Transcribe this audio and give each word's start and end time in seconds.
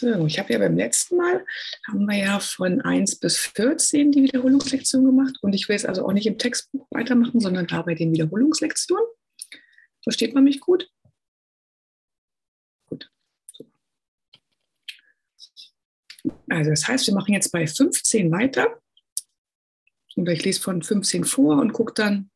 So, 0.00 0.24
ich 0.24 0.38
habe 0.38 0.50
ja 0.50 0.58
beim 0.58 0.78
letzten 0.78 1.18
Mal, 1.18 1.44
haben 1.86 2.06
wir 2.06 2.16
ja 2.16 2.40
von 2.40 2.80
1 2.80 3.16
bis 3.16 3.36
14 3.36 4.12
die 4.12 4.22
Wiederholungslektion 4.22 5.04
gemacht 5.04 5.36
und 5.42 5.52
ich 5.52 5.68
will 5.68 5.76
es 5.76 5.84
also 5.84 6.06
auch 6.06 6.12
nicht 6.14 6.26
im 6.26 6.38
Textbuch 6.38 6.86
weitermachen, 6.90 7.38
sondern 7.38 7.66
da 7.66 7.82
bei 7.82 7.94
den 7.94 8.10
Wiederholungslektionen. 8.10 9.04
Versteht 10.02 10.32
man 10.32 10.44
mich 10.44 10.60
gut? 10.60 10.90
Gut. 12.88 13.10
Also 16.48 16.70
das 16.70 16.88
heißt, 16.88 17.06
wir 17.06 17.14
machen 17.14 17.34
jetzt 17.34 17.52
bei 17.52 17.66
15 17.66 18.32
weiter. 18.32 18.80
Und 20.16 20.26
ich 20.30 20.42
lese 20.46 20.62
von 20.62 20.82
15 20.82 21.24
vor 21.24 21.60
und 21.60 21.74
gucke 21.74 21.92
dann, 21.92 22.30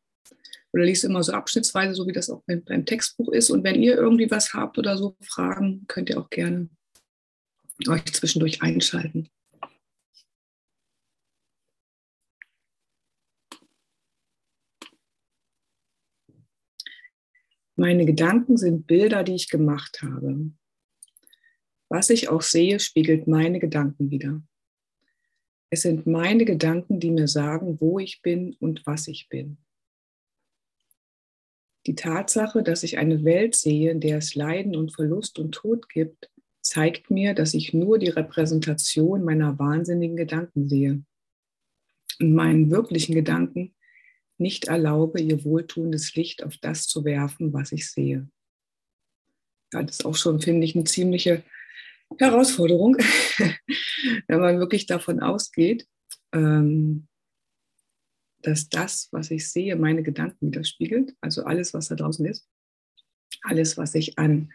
oder 0.75 0.85
lese 0.85 1.07
immer 1.07 1.23
so 1.23 1.33
abschnittsweise, 1.33 1.95
so 1.95 2.07
wie 2.07 2.13
das 2.13 2.29
auch 2.29 2.43
beim 2.47 2.85
Textbuch 2.85 3.33
ist. 3.33 3.49
Und 3.49 3.65
wenn 3.65 3.83
ihr 3.83 3.97
irgendwie 3.97 4.31
was 4.31 4.53
habt 4.53 4.77
oder 4.77 4.99
so 4.99 5.17
Fragen, 5.23 5.87
könnt 5.87 6.11
ihr 6.11 6.19
auch 6.21 6.29
gerne 6.29 6.69
euch 7.89 8.05
zwischendurch 8.13 8.63
einschalten. 8.63 9.29
Meine 17.77 18.07
Gedanken 18.07 18.57
sind 18.57 18.87
Bilder, 18.87 19.25
die 19.25 19.35
ich 19.35 19.49
gemacht 19.49 20.01
habe. 20.03 20.53
Was 21.89 22.09
ich 22.11 22.29
auch 22.29 22.43
sehe, 22.43 22.79
spiegelt 22.79 23.27
meine 23.27 23.59
Gedanken 23.59 24.11
wider. 24.11 24.43
Es 25.71 25.83
sind 25.83 26.07
meine 26.07 26.45
Gedanken, 26.45 27.01
die 27.01 27.11
mir 27.11 27.27
sagen, 27.27 27.81
wo 27.81 27.99
ich 27.99 28.23
bin 28.23 28.55
und 28.61 28.87
was 28.87 29.09
ich 29.09 29.29
bin. 29.29 29.59
Die 31.87 31.97
Tatsache, 31.97 32.63
dass 32.63 32.85
ich 32.85 32.97
eine 32.97 33.25
Welt 33.25 33.57
sehe, 33.57 33.91
in 33.91 34.01
der 34.01 34.19
es 34.19 34.35
Leiden 34.35 34.77
und 34.77 34.95
Verlust 34.95 35.39
und 35.39 35.53
Tod 35.53 35.89
gibt, 35.89 36.31
zeigt 36.65 37.11
mir, 37.11 37.35
dass 37.35 37.55
ich 37.55 37.75
nur 37.75 37.99
die 37.99 38.09
Repräsentation 38.09 39.23
meiner 39.23 39.59
wahnsinnigen 39.59 40.17
Gedanken 40.17 40.69
sehe 40.69 41.05
und 42.21 42.33
meinen 42.33 42.71
wirklichen 42.71 43.15
Gedanken 43.15 43.75
nicht 44.39 44.65
erlaube, 44.65 45.21
ihr 45.21 45.45
wohltuendes 45.45 46.15
Licht 46.15 46.43
auf 46.43 46.57
das 46.57 46.89
zu 46.89 47.05
werfen, 47.05 47.53
was 47.53 47.71
ich 47.71 47.91
sehe. 47.91 48.29
Ja, 49.73 49.83
das 49.83 50.01
ist 50.01 50.07
auch 50.07 50.17
schon, 50.17 50.41
finde 50.41 50.65
ich, 50.65 50.75
eine 50.75 50.85
ziemliche 50.85 51.45
Herausforderung, 52.19 52.97
wenn 54.29 54.41
man 54.41 54.59
wirklich 54.59 54.87
davon 54.87 55.21
ausgeht, 55.21 55.87
ähm, 56.33 57.09
dass 58.39 58.69
das, 58.69 59.09
was 59.13 59.31
ich 59.31 59.51
sehe, 59.51 59.77
meine 59.77 60.03
Gedanken 60.03 60.49
widerspiegelt. 60.49 61.15
Also 61.21 61.45
alles, 61.45 61.75
was 61.75 61.89
da 61.89 61.95
draußen 61.95 62.25
ist, 62.27 62.49
alles, 63.43 63.77
was 63.77 63.95
ich 63.95 64.19
an 64.19 64.53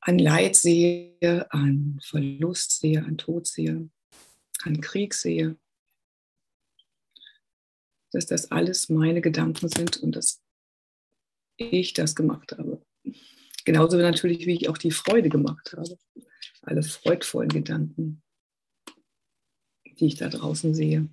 an 0.00 0.18
Leid 0.18 0.56
sehe, 0.56 1.46
an 1.50 2.00
Verlust 2.02 2.80
sehe, 2.80 3.04
an 3.04 3.18
Tod 3.18 3.46
sehe, 3.46 3.90
an 4.62 4.80
Krieg 4.80 5.14
sehe, 5.14 5.56
dass 8.12 8.26
das 8.26 8.50
alles 8.50 8.88
meine 8.88 9.20
Gedanken 9.20 9.68
sind 9.68 9.98
und 9.98 10.16
dass 10.16 10.42
ich 11.56 11.92
das 11.92 12.14
gemacht 12.14 12.52
habe. 12.52 12.82
Genauso 13.64 13.98
natürlich, 13.98 14.46
wie 14.46 14.54
ich 14.54 14.68
auch 14.68 14.78
die 14.78 14.90
Freude 14.90 15.28
gemacht 15.28 15.74
habe. 15.76 15.98
Alle 16.62 16.82
freudvollen 16.82 17.50
Gedanken, 17.50 18.22
die 19.84 20.06
ich 20.06 20.16
da 20.16 20.28
draußen 20.28 20.74
sehe. 20.74 21.08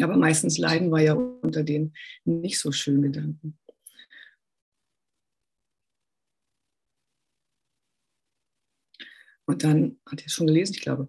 Aber 0.00 0.16
meistens 0.16 0.58
leiden 0.58 0.90
wir 0.90 1.02
ja 1.02 1.14
unter 1.14 1.62
den 1.62 1.94
nicht 2.24 2.58
so 2.58 2.72
schönen 2.72 3.02
Gedanken. 3.02 3.58
Und 9.46 9.64
dann 9.64 9.98
hat 10.06 10.20
er 10.20 10.26
es 10.26 10.32
schon 10.32 10.46
gelesen, 10.46 10.74
ich 10.74 10.82
glaube, 10.82 11.08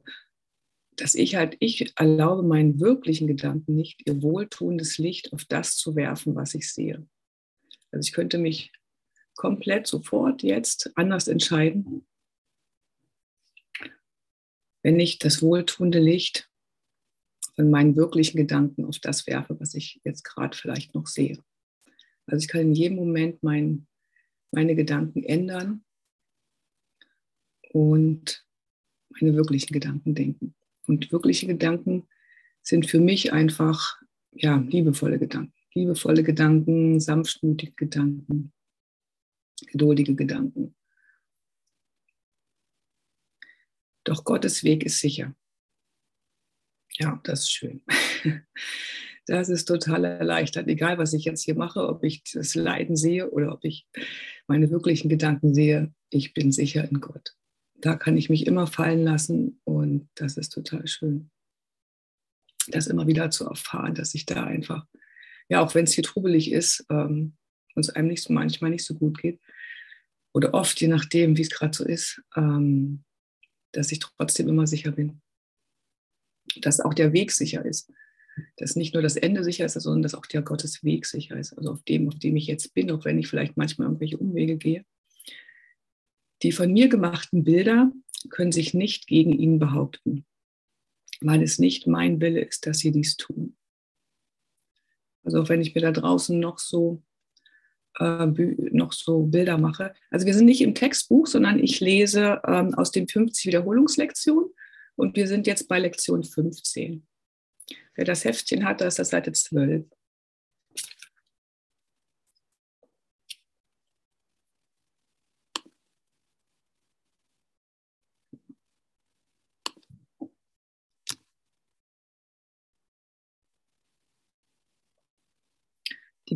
dass 0.95 1.15
ich 1.15 1.35
halt, 1.35 1.57
ich 1.59 1.93
erlaube 1.97 2.43
meinen 2.43 2.79
wirklichen 2.79 3.27
Gedanken 3.27 3.75
nicht, 3.75 4.07
ihr 4.07 4.21
wohltuendes 4.21 4.97
Licht 4.97 5.33
auf 5.33 5.45
das 5.45 5.75
zu 5.77 5.95
werfen, 5.95 6.35
was 6.35 6.53
ich 6.53 6.71
sehe. 6.71 7.07
Also 7.91 8.07
ich 8.07 8.13
könnte 8.13 8.37
mich 8.37 8.71
komplett 9.35 9.87
sofort 9.87 10.43
jetzt 10.43 10.91
anders 10.95 11.27
entscheiden, 11.27 12.07
wenn 14.83 14.99
ich 14.99 15.19
das 15.19 15.41
wohltuende 15.41 15.99
Licht 15.99 16.49
von 17.55 17.69
meinen 17.69 17.95
wirklichen 17.95 18.37
Gedanken 18.37 18.85
auf 18.85 18.99
das 18.99 19.27
werfe, 19.27 19.59
was 19.59 19.73
ich 19.75 20.01
jetzt 20.03 20.23
gerade 20.23 20.57
vielleicht 20.57 20.93
noch 20.95 21.07
sehe. 21.07 21.37
Also 22.25 22.43
ich 22.43 22.47
kann 22.47 22.61
in 22.61 22.73
jedem 22.73 22.97
Moment 22.97 23.43
mein, 23.43 23.87
meine 24.51 24.75
Gedanken 24.75 25.23
ändern 25.23 25.83
und 27.73 28.45
meine 29.09 29.35
wirklichen 29.35 29.73
Gedanken 29.73 30.15
denken. 30.15 30.55
Und 30.87 31.11
wirkliche 31.11 31.47
Gedanken 31.47 32.07
sind 32.61 32.89
für 32.89 32.99
mich 32.99 33.33
einfach 33.33 33.99
ja, 34.31 34.57
liebevolle 34.57 35.19
Gedanken. 35.19 35.53
Liebevolle 35.73 36.23
Gedanken, 36.23 36.99
sanftmütige 36.99 37.73
Gedanken, 37.73 38.53
geduldige 39.67 40.15
Gedanken. 40.15 40.75
Doch 44.03 44.23
Gottes 44.23 44.63
Weg 44.63 44.83
ist 44.83 44.99
sicher. 44.99 45.35
Ja, 46.99 47.19
das 47.23 47.41
ist 47.41 47.51
schön. 47.51 47.83
Das 49.25 49.47
ist 49.47 49.69
total 49.69 50.03
erleichtert. 50.03 50.67
Egal, 50.67 50.97
was 50.97 51.13
ich 51.13 51.23
jetzt 51.23 51.43
hier 51.45 51.55
mache, 51.55 51.87
ob 51.87 52.03
ich 52.03 52.25
das 52.33 52.55
Leiden 52.55 52.97
sehe 52.97 53.31
oder 53.31 53.53
ob 53.53 53.63
ich 53.63 53.87
meine 54.47 54.69
wirklichen 54.69 55.07
Gedanken 55.07 55.53
sehe, 55.53 55.93
ich 56.09 56.33
bin 56.33 56.51
sicher 56.51 56.83
in 56.91 56.99
Gott 56.99 57.33
da 57.83 57.97
kann 57.97 58.15
ich 58.15 58.29
mich 58.29 58.47
immer 58.47 58.65
fallen 58.65 59.03
lassen 59.03 59.59
und 59.65 60.07
das 60.15 60.37
ist 60.37 60.53
total 60.53 60.87
schön. 60.87 61.29
Das 62.67 62.87
immer 62.87 63.07
wieder 63.07 63.29
zu 63.29 63.45
erfahren, 63.45 63.93
dass 63.93 64.15
ich 64.15 64.25
da 64.25 64.45
einfach, 64.45 64.87
ja, 65.49 65.59
auch 65.61 65.75
wenn 65.75 65.83
es 65.83 65.91
hier 65.91 66.05
trubelig 66.05 66.53
ist 66.53 66.85
ähm, 66.89 67.35
und 67.75 67.85
es 67.85 67.89
einem 67.89 68.07
nicht, 68.07 68.29
manchmal 68.29 68.69
nicht 68.69 68.85
so 68.85 68.93
gut 68.93 69.17
geht 69.17 69.41
oder 70.33 70.53
oft, 70.53 70.79
je 70.79 70.87
nachdem, 70.87 71.35
wie 71.35 71.41
es 71.41 71.49
gerade 71.49 71.75
so 71.75 71.83
ist, 71.83 72.23
ähm, 72.37 73.03
dass 73.73 73.91
ich 73.91 73.99
trotzdem 73.99 74.47
immer 74.47 74.65
sicher 74.65 74.93
bin. 74.93 75.21
Dass 76.61 76.79
auch 76.79 76.93
der 76.93 77.11
Weg 77.11 77.33
sicher 77.33 77.65
ist. 77.65 77.91
Dass 78.55 78.77
nicht 78.77 78.93
nur 78.93 79.03
das 79.03 79.17
Ende 79.17 79.43
sicher 79.43 79.65
ist, 79.65 79.73
sondern 79.73 80.03
dass 80.03 80.15
auch 80.15 80.25
der 80.25 80.41
Gottes 80.41 80.85
Weg 80.85 81.05
sicher 81.05 81.35
ist. 81.35 81.51
Also 81.57 81.71
auf 81.71 81.83
dem, 81.83 82.07
auf 82.07 82.17
dem 82.17 82.37
ich 82.37 82.47
jetzt 82.47 82.73
bin, 82.73 82.89
auch 82.91 83.03
wenn 83.03 83.19
ich 83.19 83.27
vielleicht 83.27 83.57
manchmal 83.57 83.87
irgendwelche 83.87 84.17
Umwege 84.17 84.55
gehe 84.55 84.85
die 86.43 86.51
von 86.51 86.71
mir 86.71 86.89
gemachten 86.89 87.43
Bilder 87.43 87.91
können 88.29 88.51
sich 88.51 88.73
nicht 88.73 89.07
gegen 89.07 89.33
ihn 89.33 89.59
behaupten, 89.59 90.25
weil 91.21 91.41
es 91.41 91.57
nicht 91.57 91.87
mein 91.87 92.21
Wille 92.21 92.41
ist, 92.41 92.65
dass 92.67 92.79
sie 92.79 92.91
dies 92.91 93.17
tun. 93.17 93.55
Also 95.23 95.41
auch 95.41 95.49
wenn 95.49 95.61
ich 95.61 95.73
mir 95.73 95.81
da 95.81 95.91
draußen 95.91 96.37
noch 96.37 96.59
so, 96.59 97.01
äh, 97.97 98.25
noch 98.25 98.91
so 98.91 99.23
Bilder 99.23 99.57
mache. 99.57 99.93
Also 100.09 100.25
wir 100.25 100.33
sind 100.33 100.45
nicht 100.45 100.61
im 100.61 100.75
Textbuch, 100.75 101.27
sondern 101.27 101.59
ich 101.59 101.79
lese 101.79 102.41
ähm, 102.45 102.73
aus 102.73 102.91
den 102.91 103.07
50 103.07 103.45
Wiederholungslektionen 103.45 104.49
und 104.95 105.15
wir 105.15 105.27
sind 105.27 105.47
jetzt 105.47 105.67
bei 105.67 105.79
Lektion 105.79 106.23
15. 106.23 107.07
Wer 107.95 108.05
das 108.05 108.25
Heftchen 108.25 108.65
hat, 108.65 108.81
da 108.81 108.87
ist 108.87 108.99
das 108.99 109.09
Seite 109.09 109.31
12. 109.31 109.85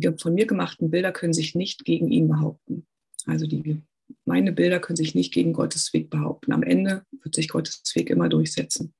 die 0.00 0.12
von 0.18 0.34
mir 0.34 0.46
gemachten 0.46 0.90
Bilder 0.90 1.12
können 1.12 1.32
sich 1.32 1.54
nicht 1.54 1.84
gegen 1.84 2.10
ihn 2.10 2.28
behaupten. 2.28 2.86
Also 3.26 3.46
die, 3.46 3.82
meine 4.24 4.52
Bilder 4.52 4.80
können 4.80 4.96
sich 4.96 5.14
nicht 5.14 5.32
gegen 5.32 5.52
Gottes 5.52 5.92
Weg 5.92 6.10
behaupten. 6.10 6.52
Am 6.52 6.62
Ende 6.62 7.04
wird 7.22 7.34
sich 7.34 7.48
Gottes 7.48 7.82
Weg 7.94 8.10
immer 8.10 8.28
durchsetzen. 8.28 8.94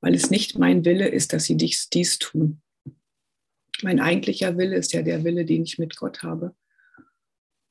Weil 0.00 0.14
es 0.14 0.30
nicht 0.30 0.58
mein 0.58 0.84
Wille 0.84 1.08
ist, 1.08 1.32
dass 1.32 1.44
sie 1.44 1.56
dies, 1.56 1.88
dies 1.90 2.18
tun. 2.18 2.62
Mein 3.82 4.00
eigentlicher 4.00 4.56
Wille 4.56 4.76
ist 4.76 4.92
ja 4.92 5.02
der 5.02 5.24
Wille, 5.24 5.44
den 5.44 5.62
ich 5.62 5.78
mit 5.78 5.96
Gott 5.96 6.22
habe. 6.22 6.54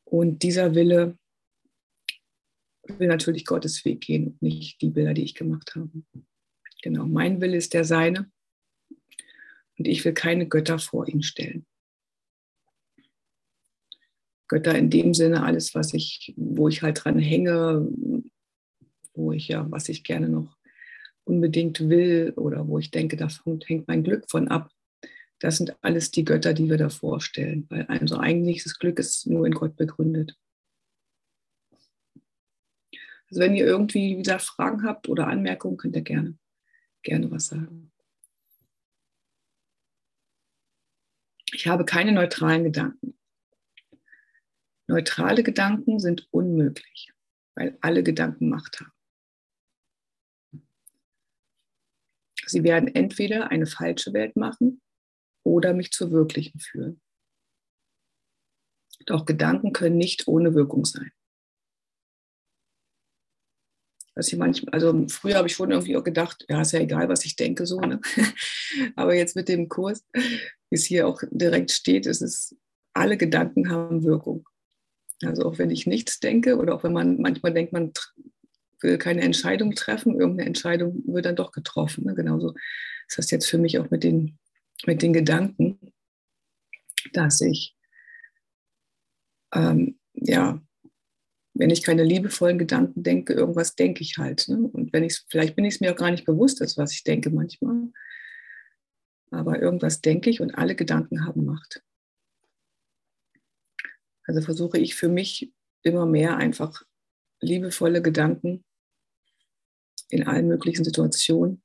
Und 0.03 0.43
dieser 0.43 0.73
Wille 0.73 1.17
will 2.83 3.07
natürlich 3.07 3.45
Gottes 3.45 3.83
Weg 3.83 4.01
gehen 4.01 4.27
und 4.27 4.41
nicht 4.41 4.81
die 4.81 4.89
Bilder, 4.89 5.13
die 5.13 5.23
ich 5.23 5.35
gemacht 5.35 5.75
habe. 5.75 5.89
Genau, 6.81 7.05
mein 7.05 7.41
Wille 7.41 7.57
ist 7.57 7.73
der 7.73 7.83
seine. 7.83 8.31
Und 9.77 9.87
ich 9.87 10.03
will 10.05 10.13
keine 10.13 10.47
Götter 10.47 10.79
vor 10.79 11.07
ihn 11.07 11.23
stellen. 11.23 11.65
Götter 14.47 14.77
in 14.77 14.89
dem 14.89 15.13
Sinne 15.13 15.43
alles, 15.43 15.75
was 15.75 15.93
ich, 15.93 16.33
wo 16.37 16.67
ich 16.69 16.81
halt 16.81 17.03
dran 17.03 17.19
hänge, 17.19 17.87
wo 19.13 19.31
ich 19.31 19.47
ja, 19.47 19.69
was 19.69 19.89
ich 19.89 20.03
gerne 20.03 20.29
noch 20.29 20.57
unbedingt 21.23 21.89
will 21.89 22.33
oder 22.35 22.67
wo 22.67 22.79
ich 22.79 22.91
denke, 22.91 23.17
davon 23.17 23.59
hängt 23.65 23.87
mein 23.87 24.03
Glück 24.03 24.29
von 24.29 24.47
ab. 24.47 24.71
Das 25.39 25.57
sind 25.57 25.75
alles 25.83 26.11
die 26.11 26.23
Götter, 26.23 26.53
die 26.53 26.69
wir 26.69 26.77
da 26.77 26.89
vorstellen, 26.89 27.65
weil 27.69 27.85
also 27.87 28.17
eigentlich 28.17 28.63
das 28.63 28.79
Glück 28.79 28.97
ist 28.99 29.27
nur 29.27 29.45
in 29.45 29.53
Gott 29.53 29.75
begründet. 29.75 30.35
Also 33.29 33.41
wenn 33.41 33.55
ihr 33.55 33.65
irgendwie 33.65 34.17
wieder 34.17 34.39
Fragen 34.39 34.83
habt 34.83 35.09
oder 35.09 35.27
Anmerkungen, 35.27 35.77
könnt 35.77 35.95
ihr 35.95 36.01
gerne, 36.01 36.37
gerne 37.03 37.29
was 37.29 37.47
sagen. 37.47 37.91
Ich 41.51 41.67
habe 41.67 41.85
keine 41.85 42.13
neutralen 42.13 42.63
Gedanken. 42.63 43.16
Neutrale 44.87 45.43
Gedanken 45.43 45.99
sind 45.99 46.27
unmöglich, 46.31 47.11
weil 47.55 47.77
alle 47.81 48.03
Gedanken 48.03 48.49
Macht 48.49 48.79
haben. 48.79 48.91
Sie 52.45 52.63
werden 52.63 52.93
entweder 52.95 53.51
eine 53.51 53.65
falsche 53.65 54.13
Welt 54.13 54.37
machen 54.37 54.81
oder 55.43 55.73
mich 55.73 55.91
zur 55.91 56.11
wirklichen 56.11 56.59
führen. 56.59 57.01
Doch 59.05 59.25
Gedanken 59.25 59.73
können 59.73 59.97
nicht 59.97 60.27
ohne 60.27 60.55
Wirkung 60.55 60.85
sein. 60.85 61.11
dass 64.17 64.29
ich 64.29 64.39
manchmal, 64.39 64.73
also 64.73 65.05
früher 65.09 65.35
habe 65.35 65.47
ich 65.47 65.53
schon 65.53 65.69
irgendwie 65.69 65.95
auch 65.95 66.03
gedacht, 66.03 66.43
ja, 66.49 66.61
ist 66.61 66.71
ja 66.71 66.79
egal, 66.79 67.07
was 67.07 67.23
ich 67.23 67.35
denke, 67.35 67.67
so, 67.67 67.79
ne? 67.79 68.01
Aber 68.95 69.13
jetzt 69.13 69.35
mit 69.35 69.47
dem 69.47 69.69
Kurs, 69.69 70.03
wie 70.11 70.75
es 70.75 70.85
hier 70.85 71.07
auch 71.07 71.21
direkt 71.29 71.69
steht, 71.69 72.07
ist 72.07 72.23
es, 72.23 72.57
alle 72.95 73.15
Gedanken 73.15 73.69
haben 73.69 74.03
Wirkung. 74.03 74.49
Also 75.23 75.45
auch 75.45 75.57
wenn 75.57 75.71
ich 75.71 75.87
nichts 75.87 76.19
denke 76.19 76.57
oder 76.57 76.75
auch 76.75 76.83
wenn 76.83 76.93
man 76.93 77.19
manchmal 77.19 77.53
denkt, 77.53 77.73
man 77.73 77.91
will 78.81 78.97
keine 78.97 79.21
Entscheidung 79.21 79.73
treffen, 79.73 80.19
irgendeine 80.19 80.47
Entscheidung 80.47 81.03
wird 81.07 81.25
dann 81.25 81.35
doch 81.35 81.51
getroffen. 81.51 82.05
Ne? 82.05 82.13
Genauso 82.13 82.53
ist 83.07 83.17
das 83.17 83.31
jetzt 83.31 83.49
für 83.49 83.57
mich 83.57 83.79
auch 83.79 83.89
mit 83.89 84.03
den, 84.03 84.37
mit 84.85 85.01
den 85.01 85.13
Gedanken, 85.13 85.79
dass 87.13 87.41
ich 87.41 87.75
ähm, 89.53 89.99
ja 90.13 90.61
wenn 91.59 91.69
ich 91.69 91.83
keine 91.83 92.03
liebevollen 92.03 92.59
Gedanken 92.59 93.03
denke, 93.03 93.33
irgendwas 93.33 93.75
denke 93.75 94.01
ich 94.01 94.17
halt. 94.17 94.47
Ne? 94.47 94.57
Und 94.57 94.93
wenn 94.93 95.03
ich 95.03 95.23
vielleicht 95.27 95.55
bin 95.55 95.65
ich 95.65 95.75
es 95.75 95.79
mir 95.79 95.91
auch 95.91 95.97
gar 95.97 96.11
nicht 96.11 96.25
bewusst, 96.25 96.61
dass 96.61 96.77
was 96.77 96.93
ich 96.93 97.03
denke 97.03 97.29
manchmal. 97.29 97.89
Aber 99.31 99.61
irgendwas 99.61 100.01
denke 100.01 100.29
ich 100.29 100.39
und 100.39 100.55
alle 100.55 100.75
Gedanken 100.75 101.25
haben 101.25 101.45
Macht. 101.45 101.83
Also 104.27 104.41
versuche 104.41 104.77
ich 104.77 104.95
für 104.95 105.09
mich 105.09 105.53
immer 105.83 106.05
mehr 106.05 106.37
einfach 106.37 106.83
liebevolle 107.39 108.01
Gedanken 108.01 108.63
in 110.09 110.27
allen 110.27 110.47
möglichen 110.47 110.83
Situationen. 110.83 111.63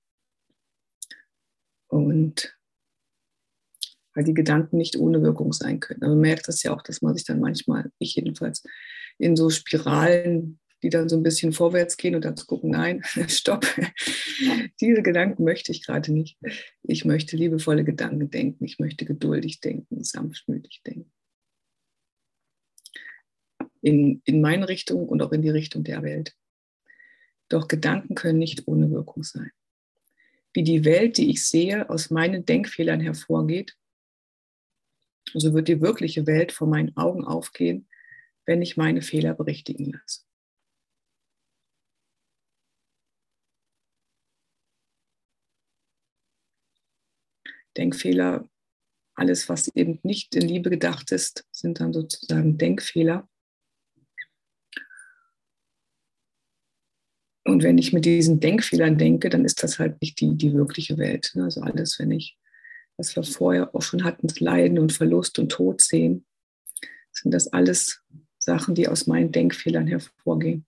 Und 1.88 2.56
weil 4.14 4.24
die 4.24 4.34
Gedanken 4.34 4.76
nicht 4.76 4.96
ohne 4.96 5.22
Wirkung 5.22 5.52
sein 5.52 5.80
können. 5.80 6.02
Aber 6.02 6.12
man 6.12 6.20
merkt 6.20 6.48
das 6.48 6.62
ja 6.62 6.74
auch, 6.74 6.82
dass 6.82 7.02
man 7.02 7.14
sich 7.14 7.24
dann 7.24 7.40
manchmal, 7.40 7.90
ich 7.98 8.14
jedenfalls, 8.14 8.62
in 9.18 9.36
so 9.36 9.50
Spiralen, 9.50 10.60
die 10.82 10.90
dann 10.90 11.08
so 11.08 11.16
ein 11.16 11.22
bisschen 11.22 11.52
vorwärts 11.52 11.96
gehen 11.96 12.14
und 12.14 12.24
dann 12.24 12.36
zu 12.36 12.46
gucken, 12.46 12.70
nein, 12.70 13.02
stopp, 13.28 13.66
diese 14.80 15.02
Gedanken 15.02 15.44
möchte 15.44 15.72
ich 15.72 15.84
gerade 15.84 16.12
nicht. 16.12 16.38
Ich 16.82 17.04
möchte 17.04 17.36
liebevolle 17.36 17.84
Gedanken 17.84 18.30
denken, 18.30 18.64
ich 18.64 18.78
möchte 18.78 19.04
geduldig 19.04 19.60
denken, 19.60 20.02
sanftmütig 20.02 20.82
denken. 20.84 21.10
In, 23.82 24.22
in 24.24 24.40
meine 24.40 24.68
Richtung 24.68 25.08
und 25.08 25.20
auch 25.22 25.32
in 25.32 25.42
die 25.42 25.50
Richtung 25.50 25.84
der 25.84 26.02
Welt. 26.02 26.34
Doch 27.48 27.68
Gedanken 27.68 28.14
können 28.14 28.38
nicht 28.38 28.66
ohne 28.66 28.90
Wirkung 28.90 29.24
sein. 29.24 29.50
Wie 30.54 30.62
die 30.62 30.84
Welt, 30.84 31.18
die 31.18 31.30
ich 31.30 31.46
sehe, 31.46 31.90
aus 31.90 32.10
meinen 32.10 32.46
Denkfehlern 32.46 33.00
hervorgeht, 33.00 33.76
so 35.34 35.52
wird 35.52 35.68
die 35.68 35.80
wirkliche 35.80 36.26
Welt 36.26 36.52
vor 36.52 36.66
meinen 36.66 36.96
Augen 36.96 37.24
aufgehen, 37.24 37.88
wenn 38.46 38.62
ich 38.62 38.76
meine 38.76 39.02
Fehler 39.02 39.34
berichtigen 39.34 39.92
lasse. 39.92 40.22
Denkfehler, 47.76 48.48
alles, 49.14 49.48
was 49.48 49.68
eben 49.68 49.98
nicht 50.02 50.34
in 50.34 50.46
Liebe 50.48 50.70
gedacht 50.70 51.10
ist, 51.12 51.46
sind 51.50 51.80
dann 51.80 51.92
sozusagen 51.92 52.58
Denkfehler. 52.58 53.28
Und 57.44 57.62
wenn 57.62 57.78
ich 57.78 57.92
mit 57.92 58.04
diesen 58.04 58.38
Denkfehlern 58.40 58.98
denke, 58.98 59.28
dann 59.28 59.44
ist 59.44 59.62
das 59.62 59.78
halt 59.78 60.00
nicht 60.00 60.20
die, 60.20 60.36
die 60.36 60.52
wirkliche 60.52 60.96
Welt. 60.98 61.32
Ne? 61.34 61.44
Also 61.44 61.60
alles, 61.62 61.98
wenn 61.98 62.12
ich, 62.12 62.38
was 62.96 63.16
wir 63.16 63.24
vorher 63.24 63.74
auch 63.74 63.82
schon 63.82 64.04
hatten, 64.04 64.28
Leiden 64.38 64.78
und 64.78 64.92
Verlust 64.92 65.38
und 65.38 65.50
Tod 65.50 65.80
sehen, 65.80 66.24
sind 67.10 67.32
das 67.32 67.52
alles 67.52 68.02
Sachen, 68.38 68.74
die 68.74 68.88
aus 68.88 69.06
meinen 69.06 69.32
Denkfehlern 69.32 69.86
hervorgehen. 69.86 70.66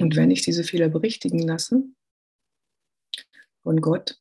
Und 0.00 0.16
wenn 0.16 0.30
ich 0.30 0.42
diese 0.42 0.64
Fehler 0.64 0.88
berichtigen 0.88 1.38
lasse 1.38 1.84
von 3.62 3.80
Gott, 3.80 4.20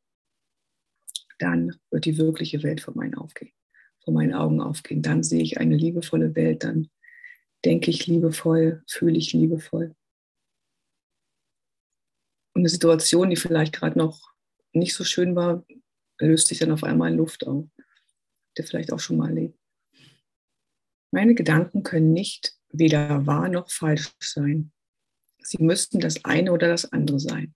dann 1.39 1.75
wird 1.89 2.05
die 2.05 2.17
wirkliche 2.17 2.61
Welt 2.63 2.79
vor 2.79 2.95
meinen, 2.95 3.15
aufgehen, 3.15 3.51
vor 4.03 4.13
meinen 4.13 4.33
Augen 4.33 4.61
aufgehen. 4.61 5.01
Dann 5.01 5.23
sehe 5.23 5.41
ich 5.41 5.59
eine 5.59 5.75
liebevolle 5.75 6.35
Welt, 6.35 6.63
dann 6.63 6.89
denke 7.65 7.91
ich 7.91 8.07
liebevoll, 8.07 8.83
fühle 8.87 9.17
ich 9.17 9.33
liebevoll. 9.33 9.95
Und 12.53 12.61
eine 12.61 12.69
Situation, 12.69 13.29
die 13.29 13.35
vielleicht 13.35 13.73
gerade 13.73 13.97
noch 13.97 14.33
nicht 14.73 14.93
so 14.93 15.03
schön 15.03 15.35
war, 15.35 15.65
löst 16.19 16.47
sich 16.47 16.59
dann 16.59 16.71
auf 16.71 16.83
einmal 16.83 17.11
in 17.11 17.17
Luft 17.17 17.47
auf. 17.47 17.65
Der 18.57 18.65
vielleicht 18.65 18.93
auch 18.93 18.99
schon 18.99 19.17
mal 19.17 19.29
erlebt. 19.29 19.57
Meine 21.11 21.33
Gedanken 21.33 21.83
können 21.83 22.13
nicht 22.13 22.55
weder 22.69 23.25
wahr 23.25 23.49
noch 23.49 23.71
falsch 23.71 24.11
sein. 24.19 24.71
Sie 25.39 25.61
müssten 25.61 25.99
das 25.99 26.23
eine 26.23 26.51
oder 26.51 26.67
das 26.67 26.91
andere 26.91 27.19
sein. 27.19 27.55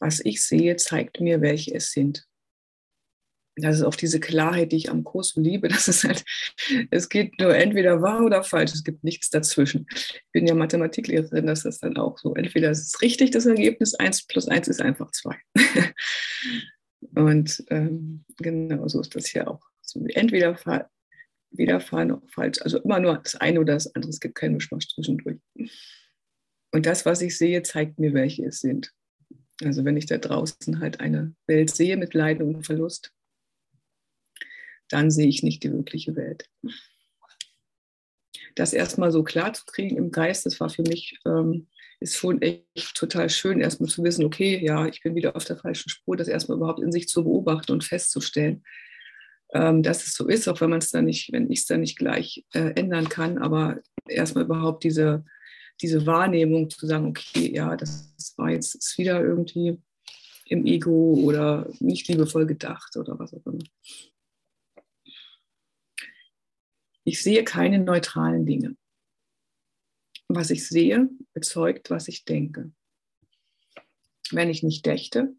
Was 0.00 0.20
ich 0.20 0.44
sehe, 0.44 0.76
zeigt 0.76 1.20
mir, 1.20 1.40
welche 1.40 1.74
es 1.74 1.92
sind 1.92 2.26
das 3.56 3.76
ist 3.76 3.82
auch 3.82 3.94
diese 3.94 4.18
Klarheit, 4.18 4.72
die 4.72 4.76
ich 4.76 4.90
am 4.90 5.04
Kurs 5.04 5.34
liebe. 5.36 5.68
Das 5.72 5.88
ist 5.88 6.04
halt, 6.04 6.24
es 6.90 7.08
geht 7.08 7.38
nur 7.38 7.54
entweder 7.54 8.00
wahr 8.02 8.24
oder 8.24 8.42
falsch. 8.42 8.72
Es 8.72 8.84
gibt 8.84 9.04
nichts 9.04 9.30
dazwischen. 9.30 9.86
Ich 9.90 10.22
bin 10.32 10.46
ja 10.46 10.54
Mathematiklehrerin, 10.54 11.46
das 11.46 11.64
ist 11.64 11.82
dann 11.82 11.96
auch 11.96 12.18
so. 12.18 12.34
Entweder 12.34 12.70
ist 12.70 12.86
es 12.86 13.02
richtig, 13.02 13.30
das 13.30 13.46
Ergebnis, 13.46 13.94
1 13.94 14.26
plus 14.26 14.48
1 14.48 14.68
ist 14.68 14.80
einfach 14.80 15.10
2. 15.10 15.36
Und 17.14 17.64
ähm, 17.68 18.24
genau 18.38 18.88
so 18.88 19.00
ist 19.00 19.14
das 19.14 19.26
hier 19.26 19.48
auch. 19.48 19.60
Also 19.82 20.06
entweder 20.06 20.56
weder 21.50 21.92
wahr 21.92 22.04
noch 22.04 22.22
falsch. 22.30 22.62
Also 22.62 22.78
immer 22.78 23.00
nur 23.00 23.18
das 23.18 23.34
eine 23.34 23.60
oder 23.60 23.74
das 23.74 23.94
andere. 23.94 24.10
Es 24.10 24.20
gibt 24.20 24.34
keinen 24.34 24.54
Mischmasch 24.54 24.88
zwischendurch. 24.88 25.38
Und 26.72 26.86
das, 26.86 27.04
was 27.04 27.20
ich 27.20 27.36
sehe, 27.36 27.62
zeigt 27.62 27.98
mir, 27.98 28.14
welche 28.14 28.46
es 28.46 28.60
sind. 28.60 28.92
Also 29.62 29.84
wenn 29.84 29.96
ich 29.96 30.06
da 30.06 30.18
draußen 30.18 30.80
halt 30.80 31.00
eine 31.00 31.34
Welt 31.46 31.74
sehe 31.74 31.96
mit 31.96 32.14
Leiden 32.14 32.54
und 32.54 32.64
Verlust, 32.64 33.12
dann 34.92 35.10
sehe 35.10 35.28
ich 35.28 35.42
nicht 35.42 35.62
die 35.62 35.72
wirkliche 35.72 36.16
Welt. 36.16 36.48
Das 38.54 38.72
erstmal 38.72 39.10
so 39.12 39.22
klar 39.22 39.52
zu 39.52 39.64
kriegen 39.64 39.96
im 39.96 40.10
Geist, 40.10 40.44
das 40.44 40.60
war 40.60 40.68
für 40.68 40.82
mich, 40.82 41.18
ähm, 41.24 41.68
ist 42.00 42.16
schon 42.16 42.42
echt 42.42 42.94
total 42.94 43.30
schön, 43.30 43.60
erstmal 43.60 43.88
zu 43.88 44.02
wissen, 44.02 44.24
okay, 44.24 44.62
ja, 44.62 44.86
ich 44.86 45.02
bin 45.02 45.14
wieder 45.14 45.36
auf 45.36 45.44
der 45.44 45.56
falschen 45.56 45.88
Spur, 45.88 46.16
das 46.16 46.28
erstmal 46.28 46.58
überhaupt 46.58 46.80
in 46.80 46.92
sich 46.92 47.08
zu 47.08 47.24
beobachten 47.24 47.72
und 47.72 47.84
festzustellen, 47.84 48.64
ähm, 49.54 49.82
dass 49.82 50.04
es 50.06 50.14
so 50.14 50.26
ist, 50.28 50.48
auch 50.48 50.60
wenn 50.60 50.70
man 50.70 50.80
es 50.80 50.90
dann 50.90 51.06
nicht, 51.06 51.32
wenn 51.32 51.50
ich 51.50 51.60
es 51.60 51.66
dann 51.66 51.80
nicht 51.80 51.96
gleich 51.96 52.44
äh, 52.52 52.72
ändern 52.74 53.08
kann, 53.08 53.38
aber 53.38 53.80
erstmal 54.08 54.44
überhaupt 54.44 54.84
diese, 54.84 55.24
diese 55.80 56.04
Wahrnehmung 56.06 56.68
zu 56.68 56.86
sagen, 56.86 57.06
okay, 57.06 57.54
ja, 57.54 57.76
das 57.76 58.34
war 58.36 58.50
jetzt 58.50 58.74
ist 58.74 58.98
wieder 58.98 59.22
irgendwie 59.22 59.78
im 60.46 60.66
Ego 60.66 61.14
oder 61.14 61.70
nicht 61.80 62.08
liebevoll 62.08 62.46
gedacht 62.46 62.96
oder 62.96 63.18
was 63.18 63.32
auch 63.32 63.46
immer. 63.46 63.62
Ich 67.04 67.22
sehe 67.22 67.44
keine 67.44 67.78
neutralen 67.78 68.46
Dinge. 68.46 68.76
Was 70.28 70.50
ich 70.50 70.66
sehe, 70.66 71.08
bezeugt, 71.34 71.90
was 71.90 72.08
ich 72.08 72.24
denke. 72.24 72.72
Wenn 74.30 74.48
ich 74.48 74.62
nicht 74.62 74.86
dächte, 74.86 75.36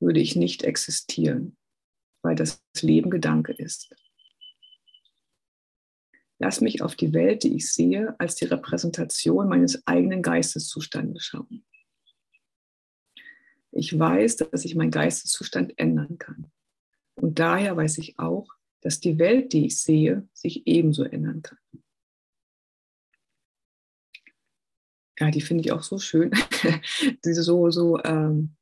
würde 0.00 0.20
ich 0.20 0.36
nicht 0.36 0.62
existieren, 0.62 1.56
weil 2.22 2.36
das 2.36 2.62
Leben 2.80 3.10
Gedanke 3.10 3.52
ist. 3.52 3.94
Lass 6.38 6.60
mich 6.60 6.82
auf 6.82 6.96
die 6.96 7.12
Welt, 7.12 7.42
die 7.42 7.56
ich 7.56 7.72
sehe, 7.72 8.18
als 8.18 8.34
die 8.36 8.46
Repräsentation 8.46 9.48
meines 9.48 9.86
eigenen 9.86 10.22
Geisteszustandes 10.22 11.24
schauen. 11.24 11.64
Ich 13.72 13.98
weiß, 13.98 14.36
dass 14.36 14.64
ich 14.64 14.74
meinen 14.74 14.90
Geisteszustand 14.90 15.78
ändern 15.78 16.18
kann. 16.18 16.52
Und 17.16 17.38
daher 17.38 17.76
weiß 17.76 17.98
ich 17.98 18.18
auch, 18.18 18.48
dass 18.84 19.00
die 19.00 19.18
Welt, 19.18 19.54
die 19.54 19.66
ich 19.66 19.80
sehe, 19.80 20.28
sich 20.34 20.66
ebenso 20.66 21.04
ändern 21.04 21.40
kann. 21.40 21.58
Ja, 25.18 25.30
die 25.30 25.40
finde 25.40 25.64
ich 25.64 25.72
auch 25.72 25.82
so 25.82 25.98
schön. 25.98 26.32
diese 27.24 27.42
so, 27.42 27.70
so, 27.70 27.98
ähm, 28.04 28.56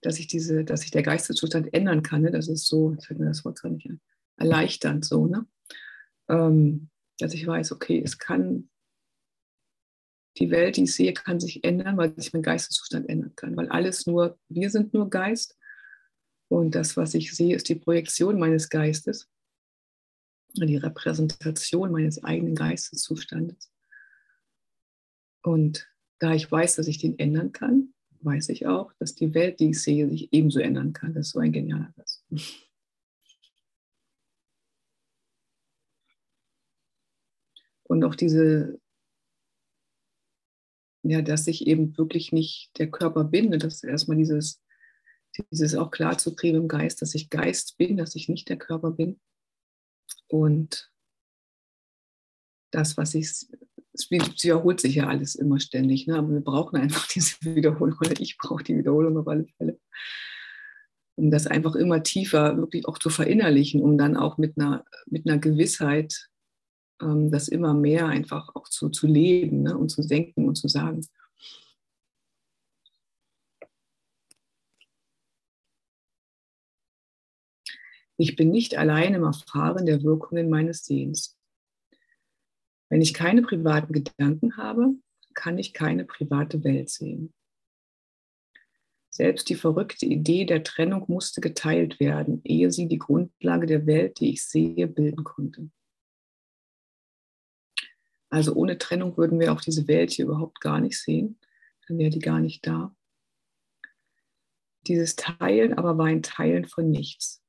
dass 0.00 0.20
ich 0.20 0.28
diese, 0.28 0.64
dass 0.64 0.82
sich 0.82 0.92
der 0.92 1.02
Geisteszustand 1.02 1.74
ändern 1.74 2.04
kann. 2.04 2.22
Ne? 2.22 2.30
Das 2.30 2.46
ist 2.46 2.68
so, 2.68 2.94
ich 2.94 3.10
mir 3.10 3.26
das 3.26 3.44
Wort 3.44 3.60
gar 3.62 3.70
nicht 3.70 3.90
erleichternd 4.36 5.04
so, 5.04 5.26
ne? 5.26 5.44
Ähm, 6.28 6.90
dass 7.18 7.34
ich 7.34 7.44
weiß, 7.44 7.72
okay, 7.72 8.00
es 8.04 8.18
kann, 8.18 8.70
die 10.38 10.50
Welt, 10.50 10.76
die 10.76 10.84
ich 10.84 10.94
sehe, 10.94 11.14
kann 11.14 11.40
sich 11.40 11.64
ändern, 11.64 11.96
weil 11.96 12.14
sich 12.14 12.32
mein 12.32 12.42
Geisteszustand 12.42 13.08
ändern 13.08 13.34
kann, 13.36 13.56
weil 13.56 13.68
alles 13.68 14.06
nur, 14.06 14.38
wir 14.48 14.70
sind 14.70 14.94
nur 14.94 15.10
Geist 15.10 15.56
und 16.48 16.74
das, 16.74 16.96
was 16.96 17.14
ich 17.14 17.34
sehe, 17.34 17.54
ist 17.54 17.68
die 17.68 17.76
Projektion 17.76 18.38
meines 18.38 18.68
Geistes, 18.68 19.28
die 20.54 20.76
Repräsentation 20.76 21.92
meines 21.92 22.22
eigenen 22.22 22.54
Geisteszustandes. 22.54 23.72
Und 25.42 25.88
da 26.20 26.32
ich 26.32 26.50
weiß, 26.50 26.76
dass 26.76 26.86
ich 26.86 26.98
den 26.98 27.18
ändern 27.18 27.52
kann, 27.52 27.92
weiß 28.20 28.48
ich 28.48 28.66
auch, 28.66 28.92
dass 28.94 29.14
die 29.14 29.34
Welt, 29.34 29.60
die 29.60 29.70
ich 29.70 29.82
sehe, 29.82 30.08
sich 30.08 30.32
ebenso 30.32 30.60
ändern 30.60 30.92
kann. 30.92 31.12
Das 31.12 31.26
ist 31.26 31.32
so 31.32 31.40
ein 31.40 31.52
genialer 31.52 31.92
Satz. 31.96 32.24
Und 37.82 38.02
auch 38.04 38.14
diese, 38.14 38.80
ja, 41.02 41.20
dass 41.20 41.46
ich 41.46 41.66
eben 41.66 41.96
wirklich 41.98 42.32
nicht 42.32 42.70
der 42.78 42.90
Körper 42.90 43.24
bin, 43.24 43.50
ne, 43.50 43.58
dass 43.58 43.84
erstmal 43.84 44.16
dieses, 44.16 44.62
dieses 45.50 45.74
auch 45.74 45.90
klar 45.90 46.16
zu 46.16 46.34
kriegen 46.34 46.56
im 46.56 46.68
Geist, 46.68 47.02
dass 47.02 47.14
ich 47.14 47.28
Geist 47.28 47.76
bin, 47.76 47.96
dass 47.98 48.14
ich 48.14 48.28
nicht 48.28 48.48
der 48.48 48.56
Körper 48.56 48.90
bin. 48.90 49.20
Und 50.28 50.90
das, 52.70 52.96
was 52.96 53.14
ich, 53.14 53.28
es 53.92 54.10
wiederholt 54.10 54.80
sich 54.80 54.96
ja 54.96 55.06
alles 55.06 55.34
immer 55.34 55.60
ständig, 55.60 56.06
ne? 56.06 56.16
aber 56.16 56.30
wir 56.30 56.40
brauchen 56.40 56.76
einfach 56.76 57.06
diese 57.14 57.36
Wiederholung 57.42 57.96
oder 58.00 58.20
ich 58.20 58.36
brauche 58.38 58.64
die 58.64 58.76
Wiederholung 58.76 59.18
auf 59.18 59.28
alle 59.28 59.46
Fälle, 59.56 59.78
um 61.16 61.30
das 61.30 61.46
einfach 61.46 61.76
immer 61.76 62.02
tiefer 62.02 62.56
wirklich 62.56 62.86
auch 62.86 62.98
zu 62.98 63.10
verinnerlichen, 63.10 63.82
um 63.82 63.96
dann 63.96 64.16
auch 64.16 64.38
mit 64.38 64.58
einer, 64.58 64.84
mit 65.06 65.28
einer 65.28 65.38
Gewissheit 65.38 66.28
ähm, 67.00 67.30
das 67.30 67.48
immer 67.48 67.74
mehr 67.74 68.06
einfach 68.06 68.54
auch 68.54 68.68
zu, 68.68 68.88
zu 68.88 69.06
leben 69.06 69.62
ne? 69.62 69.76
und 69.76 69.90
zu 69.90 70.02
senken 70.02 70.48
und 70.48 70.56
zu 70.56 70.68
sagen. 70.68 71.06
Ich 78.16 78.36
bin 78.36 78.50
nicht 78.50 78.76
allein 78.76 79.14
im 79.14 79.24
Erfahren 79.24 79.86
der 79.86 80.02
Wirkungen 80.02 80.48
meines 80.48 80.84
Sehens. 80.84 81.36
Wenn 82.88 83.00
ich 83.00 83.14
keine 83.14 83.42
privaten 83.42 83.92
Gedanken 83.92 84.56
habe, 84.56 84.94
kann 85.34 85.58
ich 85.58 85.72
keine 85.72 86.04
private 86.04 86.62
Welt 86.62 86.90
sehen. 86.90 87.34
Selbst 89.10 89.48
die 89.48 89.54
verrückte 89.54 90.06
Idee 90.06 90.44
der 90.44 90.64
Trennung 90.64 91.04
musste 91.08 91.40
geteilt 91.40 92.00
werden, 92.00 92.40
ehe 92.44 92.72
sie 92.72 92.88
die 92.88 92.98
Grundlage 92.98 93.66
der 93.66 93.86
Welt, 93.86 94.18
die 94.18 94.30
ich 94.30 94.44
sehe, 94.44 94.88
bilden 94.88 95.22
konnte. 95.22 95.70
Also 98.28 98.54
ohne 98.54 98.78
Trennung 98.78 99.16
würden 99.16 99.38
wir 99.38 99.52
auch 99.52 99.60
diese 99.60 99.86
Welt 99.86 100.10
hier 100.10 100.24
überhaupt 100.24 100.60
gar 100.60 100.80
nicht 100.80 101.00
sehen. 101.00 101.38
Dann 101.86 101.98
wäre 101.98 102.10
die 102.10 102.18
gar 102.18 102.40
nicht 102.40 102.66
da. 102.66 102.94
Dieses 104.88 105.14
Teilen 105.14 105.74
aber 105.74 105.96
war 105.96 106.06
ein 106.06 106.22
Teilen 106.22 106.64
von 106.64 106.90
nichts. 106.90 107.43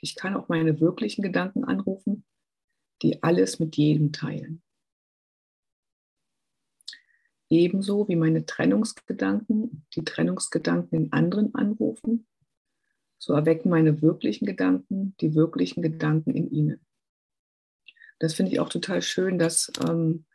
Ich 0.00 0.14
kann 0.14 0.36
auch 0.36 0.48
meine 0.48 0.80
wirklichen 0.80 1.22
Gedanken 1.22 1.64
anrufen, 1.64 2.24
die 3.02 3.22
alles 3.22 3.58
mit 3.58 3.76
jedem 3.76 4.12
teilen. 4.12 4.62
Ebenso 7.48 8.08
wie 8.08 8.16
meine 8.16 8.46
Trennungsgedanken 8.46 9.84
die 9.94 10.04
Trennungsgedanken 10.04 10.96
in 10.96 11.12
anderen 11.12 11.54
anrufen, 11.54 12.26
so 13.18 13.34
erwecken 13.34 13.70
meine 13.70 14.00
wirklichen 14.00 14.46
Gedanken 14.46 15.14
die 15.20 15.34
wirklichen 15.34 15.82
Gedanken 15.82 16.34
in 16.34 16.50
ihnen. 16.50 16.80
Das 18.18 18.34
finde 18.34 18.52
ich 18.52 18.60
auch 18.60 18.68
total 18.68 19.02
schön, 19.02 19.38
dass 19.38 19.72
ähm, 19.86 20.26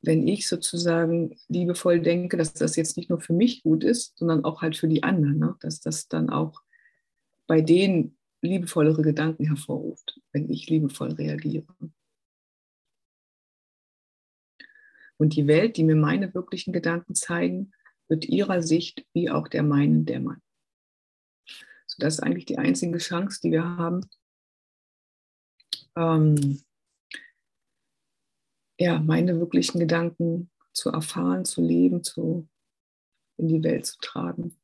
wenn 0.00 0.26
ich 0.26 0.48
sozusagen 0.48 1.36
liebevoll 1.48 2.00
denke, 2.00 2.36
dass 2.36 2.54
das 2.54 2.76
jetzt 2.76 2.96
nicht 2.96 3.10
nur 3.10 3.20
für 3.20 3.32
mich 3.32 3.62
gut 3.62 3.84
ist, 3.84 4.16
sondern 4.16 4.44
auch 4.44 4.62
halt 4.62 4.76
für 4.76 4.88
die 4.88 5.02
anderen, 5.02 5.38
ne? 5.38 5.56
dass 5.60 5.80
das 5.80 6.08
dann 6.08 6.30
auch 6.30 6.62
bei 7.46 7.60
denen 7.60 8.16
liebevollere 8.42 9.02
Gedanken 9.02 9.46
hervorruft, 9.46 10.20
wenn 10.32 10.50
ich 10.50 10.68
liebevoll 10.68 11.12
reagiere. 11.12 11.74
Und 15.16 15.36
die 15.36 15.46
Welt, 15.46 15.76
die 15.76 15.84
mir 15.84 15.94
meine 15.94 16.34
wirklichen 16.34 16.72
Gedanken 16.72 17.14
zeigen, 17.14 17.72
wird 18.08 18.24
ihrer 18.24 18.62
Sicht 18.62 19.06
wie 19.14 19.30
auch 19.30 19.48
der 19.48 19.62
meinen 19.62 20.04
dämmern. 20.04 20.42
So, 21.86 21.96
das 21.98 22.14
ist 22.14 22.20
eigentlich 22.20 22.46
die 22.46 22.58
einzige 22.58 22.98
Chance, 22.98 23.40
die 23.42 23.52
wir 23.52 23.64
haben, 23.64 24.08
ähm, 25.96 26.60
ja, 28.78 28.98
meine 28.98 29.38
wirklichen 29.38 29.78
Gedanken 29.78 30.50
zu 30.72 30.90
erfahren, 30.90 31.44
zu 31.44 31.62
leben, 31.62 32.02
zu, 32.02 32.48
in 33.36 33.48
die 33.48 33.62
Welt 33.62 33.86
zu 33.86 33.98
tragen 34.00 34.56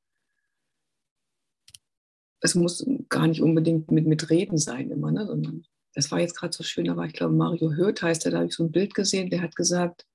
es 2.40 2.54
muss 2.54 2.86
gar 3.08 3.26
nicht 3.26 3.42
unbedingt 3.42 3.90
mit, 3.90 4.06
mit 4.06 4.30
Reden 4.30 4.58
sein 4.58 4.90
immer, 4.90 5.10
ne? 5.10 5.26
sondern 5.26 5.64
das 5.94 6.10
war 6.10 6.20
jetzt 6.20 6.36
gerade 6.36 6.52
so 6.52 6.62
schön, 6.62 6.94
war 6.96 7.06
ich 7.06 7.12
glaube 7.12 7.34
Mario 7.34 7.72
Hürth 7.72 8.02
heißt 8.02 8.26
er, 8.26 8.32
da 8.32 8.38
habe 8.38 8.48
ich 8.48 8.54
so 8.54 8.64
ein 8.64 8.72
Bild 8.72 8.94
gesehen, 8.94 9.30
der 9.30 9.42
hat 9.42 9.56
gesagt, 9.56 10.06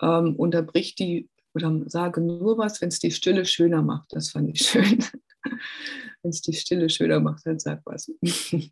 ähm, 0.00 0.36
unterbrich 0.36 0.94
die 0.94 1.28
oder 1.54 1.82
sage 1.86 2.20
nur 2.20 2.58
was, 2.58 2.80
wenn 2.80 2.88
es 2.88 2.98
die 2.98 3.12
Stille 3.12 3.44
schöner 3.46 3.82
macht. 3.82 4.08
Das 4.10 4.30
fand 4.30 4.50
ich 4.50 4.66
schön. 4.66 4.98
wenn 6.22 6.30
es 6.30 6.42
die 6.42 6.52
Stille 6.52 6.88
schöner 6.90 7.20
macht, 7.20 7.46
dann 7.46 7.60
sag 7.60 7.80
was. 7.84 8.10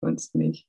Sonst 0.00 0.34
nicht. 0.34 0.66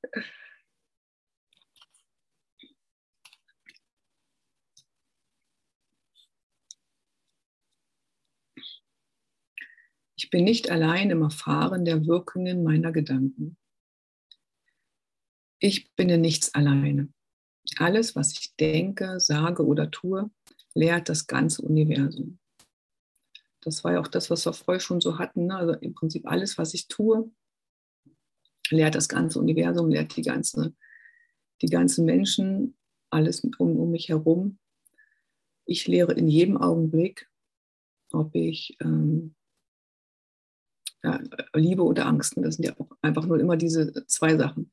Ich 10.29 10.37
bin 10.37 10.43
nicht 10.43 10.69
allein 10.69 11.09
im 11.09 11.23
Erfahren 11.23 11.85
der 11.85 12.05
Wirkungen 12.05 12.63
meiner 12.63 12.91
Gedanken. 12.91 13.57
Ich 15.57 15.91
bin 15.95 16.07
in 16.07 16.21
nichts 16.21 16.53
alleine. 16.53 17.11
Alles, 17.77 18.15
was 18.15 18.33
ich 18.33 18.55
denke, 18.55 19.19
sage 19.19 19.65
oder 19.65 19.89
tue, 19.89 20.29
lehrt 20.75 21.09
das 21.09 21.25
ganze 21.25 21.63
Universum. 21.63 22.37
Das 23.61 23.83
war 23.83 23.93
ja 23.93 24.01
auch 24.01 24.07
das, 24.07 24.29
was 24.29 24.45
wir 24.45 24.53
vorher 24.53 24.79
schon 24.79 25.01
so 25.01 25.17
hatten. 25.17 25.47
Ne? 25.47 25.55
Also 25.55 25.73
im 25.73 25.95
Prinzip 25.95 26.27
alles, 26.27 26.59
was 26.59 26.75
ich 26.75 26.87
tue, 26.87 27.31
lehrt 28.69 28.93
das 28.93 29.09
ganze 29.09 29.39
Universum, 29.39 29.89
lehrt 29.89 30.15
die, 30.15 30.21
ganze, 30.21 30.75
die 31.63 31.69
ganzen 31.69 32.05
Menschen, 32.05 32.77
alles 33.09 33.39
um, 33.57 33.79
um 33.79 33.89
mich 33.89 34.09
herum. 34.09 34.59
Ich 35.65 35.87
lehre 35.87 36.13
in 36.13 36.27
jedem 36.27 36.57
Augenblick, 36.57 37.27
ob 38.11 38.35
ich 38.35 38.77
ähm, 38.79 39.33
ja, 41.03 41.19
Liebe 41.53 41.83
oder 41.83 42.05
Angst. 42.05 42.33
Das 42.37 42.55
sind 42.55 42.65
ja 42.65 42.73
auch 42.77 42.91
einfach 43.01 43.25
nur 43.25 43.39
immer 43.39 43.57
diese 43.57 44.05
zwei 44.07 44.35
Sachen. 44.37 44.71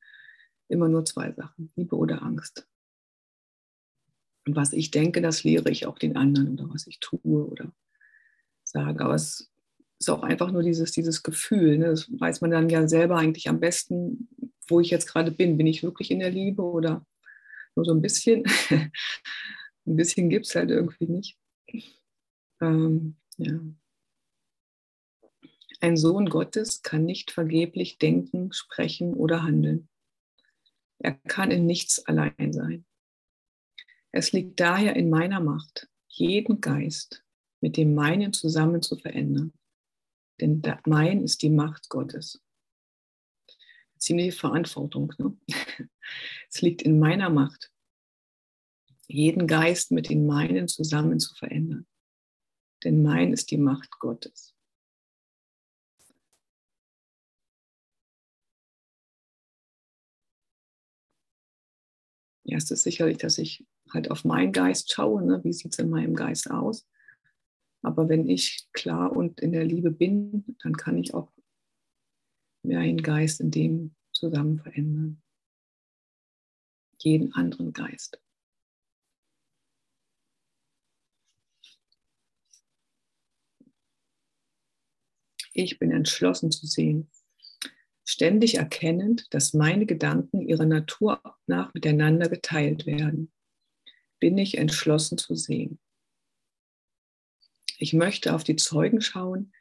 Immer 0.67 0.89
nur 0.89 1.05
zwei 1.05 1.31
Sachen, 1.31 1.71
Liebe 1.75 1.95
oder 1.95 2.21
Angst. 2.21 2.67
Und 4.45 4.55
was 4.55 4.73
ich 4.73 4.91
denke, 4.91 5.21
das 5.21 5.43
lehre 5.43 5.69
ich 5.69 5.85
auch 5.85 5.99
den 5.99 6.17
anderen 6.17 6.53
oder 6.53 6.69
was 6.73 6.87
ich 6.87 6.99
tue 6.99 7.45
oder 7.45 7.73
sage. 8.63 9.03
Aber 9.03 9.15
es 9.15 9.51
ist 9.99 10.09
auch 10.09 10.23
einfach 10.23 10.51
nur 10.51 10.63
dieses, 10.63 10.91
dieses 10.91 11.23
Gefühl. 11.23 11.77
Ne? 11.77 11.87
Das 11.87 12.09
weiß 12.19 12.41
man 12.41 12.51
dann 12.51 12.69
ja 12.69 12.87
selber 12.87 13.17
eigentlich 13.17 13.49
am 13.49 13.59
besten, 13.59 14.29
wo 14.67 14.79
ich 14.79 14.89
jetzt 14.89 15.07
gerade 15.07 15.31
bin. 15.31 15.57
Bin 15.57 15.67
ich 15.67 15.83
wirklich 15.83 16.11
in 16.11 16.19
der 16.19 16.31
Liebe 16.31 16.61
oder 16.61 17.05
nur 17.75 17.85
so 17.85 17.93
ein 17.93 18.01
bisschen? 18.01 18.43
ein 19.85 19.95
bisschen 19.95 20.29
gibt 20.29 20.45
es 20.45 20.55
halt 20.55 20.69
irgendwie 20.69 21.07
nicht. 21.07 21.37
Ähm, 22.61 23.15
ja. 23.37 23.59
Ein 25.79 25.95
Sohn 25.95 26.27
Gottes 26.29 26.81
kann 26.81 27.05
nicht 27.05 27.31
vergeblich 27.31 27.99
denken, 27.99 28.51
sprechen 28.51 29.13
oder 29.13 29.43
handeln. 29.43 29.89
Er 30.99 31.13
kann 31.13 31.51
in 31.51 31.65
nichts 31.67 32.03
allein 32.05 32.51
sein. 32.51 32.85
Es 34.11 34.31
liegt 34.31 34.59
daher 34.59 34.95
in 34.95 35.09
meiner 35.09 35.39
Macht, 35.39 35.87
jeden 36.07 36.61
Geist 36.61 37.23
mit 37.61 37.77
dem 37.77 37.93
meinen 37.93 38.33
zusammen 38.33 38.81
zu 38.81 38.95
verändern. 38.95 39.53
Denn 40.41 40.61
mein 40.85 41.23
ist 41.23 41.41
die 41.43 41.49
Macht 41.49 41.89
Gottes. 41.89 42.41
Ziemliche 43.97 44.31
Verantwortung. 44.31 45.13
Ne? 45.17 45.37
Es 46.49 46.61
liegt 46.61 46.81
in 46.81 46.99
meiner 46.99 47.29
Macht, 47.29 47.71
jeden 49.07 49.45
Geist 49.45 49.91
mit 49.91 50.09
den 50.09 50.25
meinen 50.25 50.67
zusammen 50.67 51.19
zu 51.19 51.35
verändern. 51.35 51.85
Denn 52.83 53.03
mein 53.03 53.33
ist 53.33 53.51
die 53.51 53.57
Macht 53.57 53.91
Gottes. 53.99 54.56
Erstes 62.47 62.83
sicherlich, 62.83 63.17
dass 63.17 63.37
ich 63.37 63.65
halt 63.91 64.11
auf 64.11 64.23
meinen 64.25 64.51
Geist 64.51 64.91
schaue, 64.91 65.23
ne? 65.23 65.43
wie 65.43 65.53
sieht 65.53 65.73
es 65.73 65.79
in 65.79 65.89
meinem 65.89 66.15
Geist 66.15 66.49
aus. 66.49 66.87
Aber 67.81 68.09
wenn 68.09 68.27
ich 68.27 68.67
klar 68.73 69.15
und 69.15 69.39
in 69.39 69.51
der 69.51 69.63
Liebe 69.63 69.91
bin, 69.91 70.57
dann 70.61 70.75
kann 70.75 70.97
ich 70.97 71.13
auch 71.13 71.31
meinen 72.63 73.01
Geist 73.01 73.39
in 73.39 73.51
dem 73.51 73.95
zusammen 74.11 74.59
verändern. 74.59 75.21
Jeden 76.99 77.33
anderen 77.33 77.73
Geist. 77.73 78.19
Ich 85.53 85.79
bin 85.79 85.91
entschlossen 85.91 86.51
zu 86.51 86.67
sehen, 86.67 87.09
ständig 88.07 88.55
erkennend, 88.55 89.31
dass 89.33 89.53
meine 89.53 89.85
Gedanken 89.85 90.41
ihrer 90.41 90.65
Natur 90.65 91.21
nach 91.45 91.73
miteinander 91.73 92.29
geteilt 92.29 92.85
werden, 92.85 93.33
bin 94.19 94.37
ich 94.37 94.57
entschlossen 94.57 95.17
zu 95.17 95.35
sehen. 95.35 95.77
Ich 97.77 97.93
möchte 97.93 98.33
auf 98.33 98.45
die 98.45 98.55
Zeugen 98.55 99.01
schauen, 99.01 99.53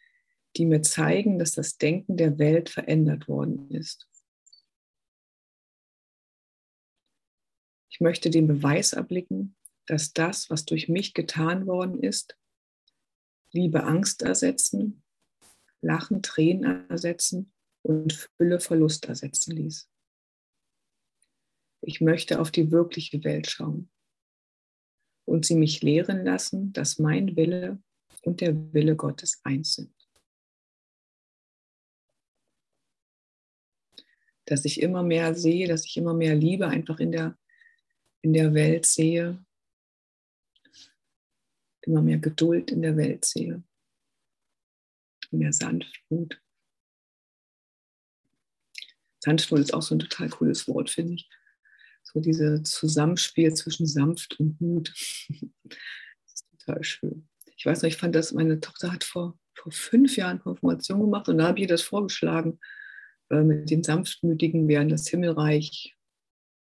die 0.57 0.65
mir 0.65 0.81
zeigen, 0.81 1.41
dass 1.41 1.53
das 1.53 1.77
Denken 1.77 2.17
der 2.17 2.39
Welt 2.39 2.71
verändert 2.71 3.27
worden 3.27 3.69
ist. 3.71 4.09
Ich 7.91 8.01
möchte 8.01 8.31
den 8.31 8.47
Beweis 8.47 8.93
erblicken, 8.93 9.57
dass 9.87 10.13
das, 10.13 10.51
was 10.51 10.65
durch 10.65 10.89
mich 10.89 11.15
getan 11.15 11.67
worden 11.67 12.01
ist, 12.01 12.39
Liebe 13.51 13.85
Angst 13.85 14.23
ersetzen, 14.23 15.03
Lachen 15.81 16.23
Tränen 16.23 16.89
ersetzen 16.89 17.53
und 17.87 18.13
Fülle 18.37 18.59
Verlust 18.59 19.07
ersetzen 19.07 19.53
ließ. 19.53 19.89
Ich 21.83 22.01
möchte 22.01 22.41
auf 22.41 22.51
die 22.51 22.73
wirkliche 22.73 23.23
Welt 23.23 23.49
schauen 23.49 23.89
und 25.25 25.47
sie 25.47 25.55
mich 25.55 25.83
lehren 25.83 26.25
lassen, 26.25 26.73
dass 26.73 26.99
mein 26.99 27.37
Wille 27.37 27.81
und 28.23 28.41
der 28.41 28.75
Wille 28.75 28.97
Gottes 28.97 29.41
eins 29.45 29.75
sind. 29.75 29.95
Dass 34.47 34.65
ich 34.65 34.81
immer 34.81 35.05
mehr 35.05 35.37
sehe, 35.37 35.69
dass 35.69 35.85
ich 35.85 35.97
immer 35.97 36.15
mehr 36.15 36.35
Liebe 36.35 36.67
einfach 36.67 36.99
in 36.99 37.13
der, 37.13 37.39
in 38.21 38.33
der 38.33 38.53
Welt 38.53 38.85
sehe, 38.85 39.45
immer 41.83 42.03
mehr 42.03 42.19
Geduld 42.19 42.73
in 42.73 42.83
der 42.83 42.97
Welt 42.97 43.25
sehe, 43.25 43.63
mehr 45.31 45.53
Sanftmut. 45.53 46.41
Sanftmut 49.21 49.61
ist 49.61 49.75
auch 49.75 49.83
so 49.83 49.95
ein 49.95 49.99
total 49.99 50.29
cooles 50.29 50.69
Wort, 50.69 50.91
finde 50.91 51.15
ich. 51.15 51.29
So 52.03 52.21
dieses 52.21 52.63
Zusammenspiel 52.71 53.53
zwischen 53.55 53.87
sanft 53.87 54.39
und 54.39 54.61
Mut. 54.61 54.93
Das 55.69 56.35
ist 56.35 56.47
total 56.59 56.85
schön. 56.85 57.29
Ich 57.57 57.65
weiß 57.65 57.83
noch, 57.83 57.89
ich 57.89 57.97
fand 57.97 58.15
das, 58.15 58.33
meine 58.33 58.61
Tochter 58.61 58.93
hat 58.93 59.05
vor, 59.05 59.39
vor 59.55 59.73
fünf 59.73 60.17
Jahren 60.17 60.41
Konfirmation 60.41 61.01
gemacht 61.01 61.29
und 61.29 61.39
da 61.39 61.49
habe 61.49 61.59
ich 61.59 61.63
ihr 61.63 61.69
das 61.69 61.83
vorgeschlagen, 61.83 62.59
äh, 63.31 63.43
mit 63.43 63.71
dem 63.71 63.83
Sanftmütigen 63.83 64.69
während 64.69 64.93
das 64.93 65.09
Himmelreich, 65.09 65.97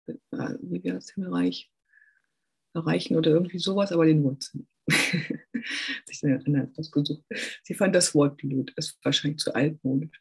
äh, 0.06 0.14
wie 0.60 0.84
wäre 0.84 0.96
das 0.96 1.10
Himmelreich 1.10 1.70
erreichen 2.74 3.16
oder 3.16 3.30
irgendwie 3.30 3.58
sowas, 3.58 3.92
aber 3.92 4.06
den 4.06 4.22
Wurzeln. 4.22 4.68
Sie 7.62 7.74
fand 7.74 7.94
das 7.94 8.14
Wort 8.14 8.36
blöd, 8.36 8.72
ist 8.76 8.98
wahrscheinlich 9.02 9.38
zu 9.38 9.54
altmodisch. 9.54 10.20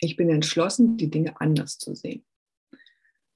Ich 0.00 0.16
bin 0.16 0.30
entschlossen, 0.30 0.96
die 0.96 1.10
Dinge 1.10 1.40
anders 1.40 1.78
zu 1.78 1.94
sehen. 1.94 2.24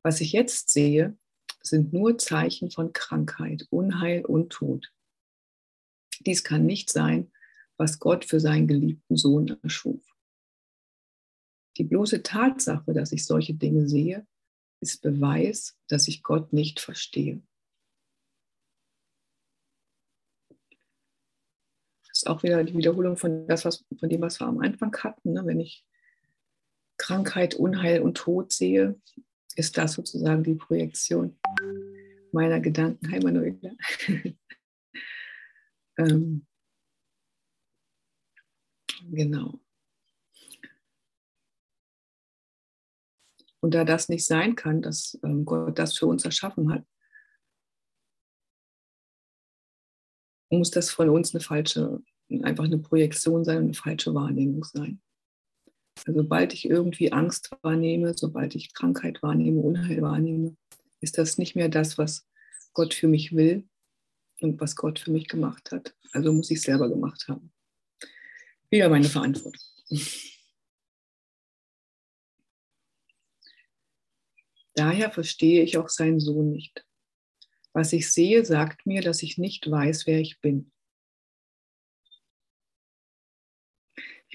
Was 0.03 0.21
ich 0.21 0.33
jetzt 0.33 0.71
sehe, 0.71 1.17
sind 1.61 1.93
nur 1.93 2.19
Zeichen 2.19 2.71
von 2.71 2.93
Krankheit, 2.93 3.67
Unheil 3.71 4.25
und 4.25 4.51
Tod. 4.51 4.93
Dies 6.21 6.43
kann 6.43 6.65
nicht 6.65 6.91
sein, 6.91 7.33
was 7.77 7.99
Gott 7.99 8.25
für 8.25 8.41
seinen 8.41 8.67
geliebten 8.67 9.17
Sohn 9.17 9.59
erschuf. 9.63 10.03
Die 11.77 11.85
bloße 11.85 12.23
Tatsache, 12.23 12.93
dass 12.93 13.13
ich 13.13 13.27
solche 13.27 13.55
Dinge 13.55 13.89
sehe, 13.89 14.27
ist 14.81 15.03
Beweis, 15.03 15.77
dass 15.89 16.09
ich 16.09 16.23
Gott 16.23 16.53
nicht 16.53 16.81
verstehe. 16.81 17.43
Das 22.09 22.23
ist 22.23 22.27
auch 22.29 22.43
wieder 22.43 22.63
die 22.63 22.77
Wiederholung 22.77 23.17
von, 23.17 23.47
das, 23.49 23.65
was, 23.65 23.85
von 23.99 24.09
dem, 24.09 24.21
was 24.21 24.41
wir 24.41 24.47
am 24.47 24.61
Anfang 24.61 24.97
hatten. 25.03 25.33
Ne? 25.33 25.45
Wenn 25.47 25.61
ich 25.61 25.85
Krankheit, 27.05 27.55
Unheil 27.55 28.01
und 28.01 28.17
Tod 28.17 28.51
sehe, 28.51 28.99
ist 29.57 29.77
das 29.77 29.93
sozusagen 29.93 30.43
die 30.43 30.55
Projektion 30.55 31.39
meiner 32.33 32.61
Gedanken. 32.61 33.13
Hi 33.13 33.21
Manuela. 33.21 33.73
ähm, 35.99 36.47
genau. 39.11 39.61
Und 43.61 43.75
da 43.75 43.85
das 43.85 44.09
nicht 44.09 44.25
sein 44.25 44.57
kann, 44.57 44.81
dass 44.81 45.19
ähm, 45.23 45.45
Gott 45.45 45.79
das 45.79 45.99
für 45.99 46.07
uns 46.07 46.25
erschaffen 46.25 46.73
hat, 46.73 46.87
muss 50.49 50.71
das 50.71 50.91
von 50.91 51.11
uns 51.11 51.35
eine 51.35 51.43
falsche, 51.43 52.03
einfach 52.43 52.65
eine 52.65 52.79
Projektion 52.79 53.45
sein 53.45 53.59
eine 53.59 53.75
falsche 53.75 54.15
Wahrnehmung 54.15 54.65
sein. 54.65 55.04
Also 55.97 56.21
sobald 56.21 56.53
ich 56.53 56.69
irgendwie 56.69 57.13
Angst 57.13 57.51
wahrnehme, 57.63 58.15
sobald 58.15 58.55
ich 58.55 58.75
Krankheit 58.75 59.23
wahrnehme, 59.23 59.61
Unheil 59.61 60.03
wahrnehme, 60.03 60.57
ist 61.01 61.19
das 61.19 61.39
nicht 61.39 61.55
mehr 61.55 61.69
das, 61.69 61.99
was 61.99 62.27
Gott 62.73 62.95
für 62.95 63.09
mich 63.09 63.35
will 63.35 63.69
und 64.41 64.61
was 64.61 64.77
Gott 64.77 64.99
für 64.99 65.13
mich 65.13 65.29
gemacht 65.29 65.71
hat. 65.71 65.95
Also 66.13 66.33
muss 66.33 66.51
ich 66.51 66.59
es 66.59 66.65
selber 66.65 66.89
gemacht 66.89 67.27
haben. 67.29 67.53
Wieder 68.71 68.89
meine 68.89 69.09
Verantwortung. 69.09 69.63
Daher 74.75 75.13
verstehe 75.13 75.63
ich 75.63 75.79
auch 75.79 75.89
seinen 75.89 76.19
Sohn 76.19 76.51
nicht. 76.51 76.85
Was 77.73 77.93
ich 77.93 78.13
sehe, 78.13 78.45
sagt 78.45 78.87
mir, 78.87 79.03
dass 79.03 79.23
ich 79.23 79.39
nicht 79.39 79.71
weiß, 79.71 80.07
wer 80.07 80.21
ich 80.21 80.41
bin. 80.41 80.73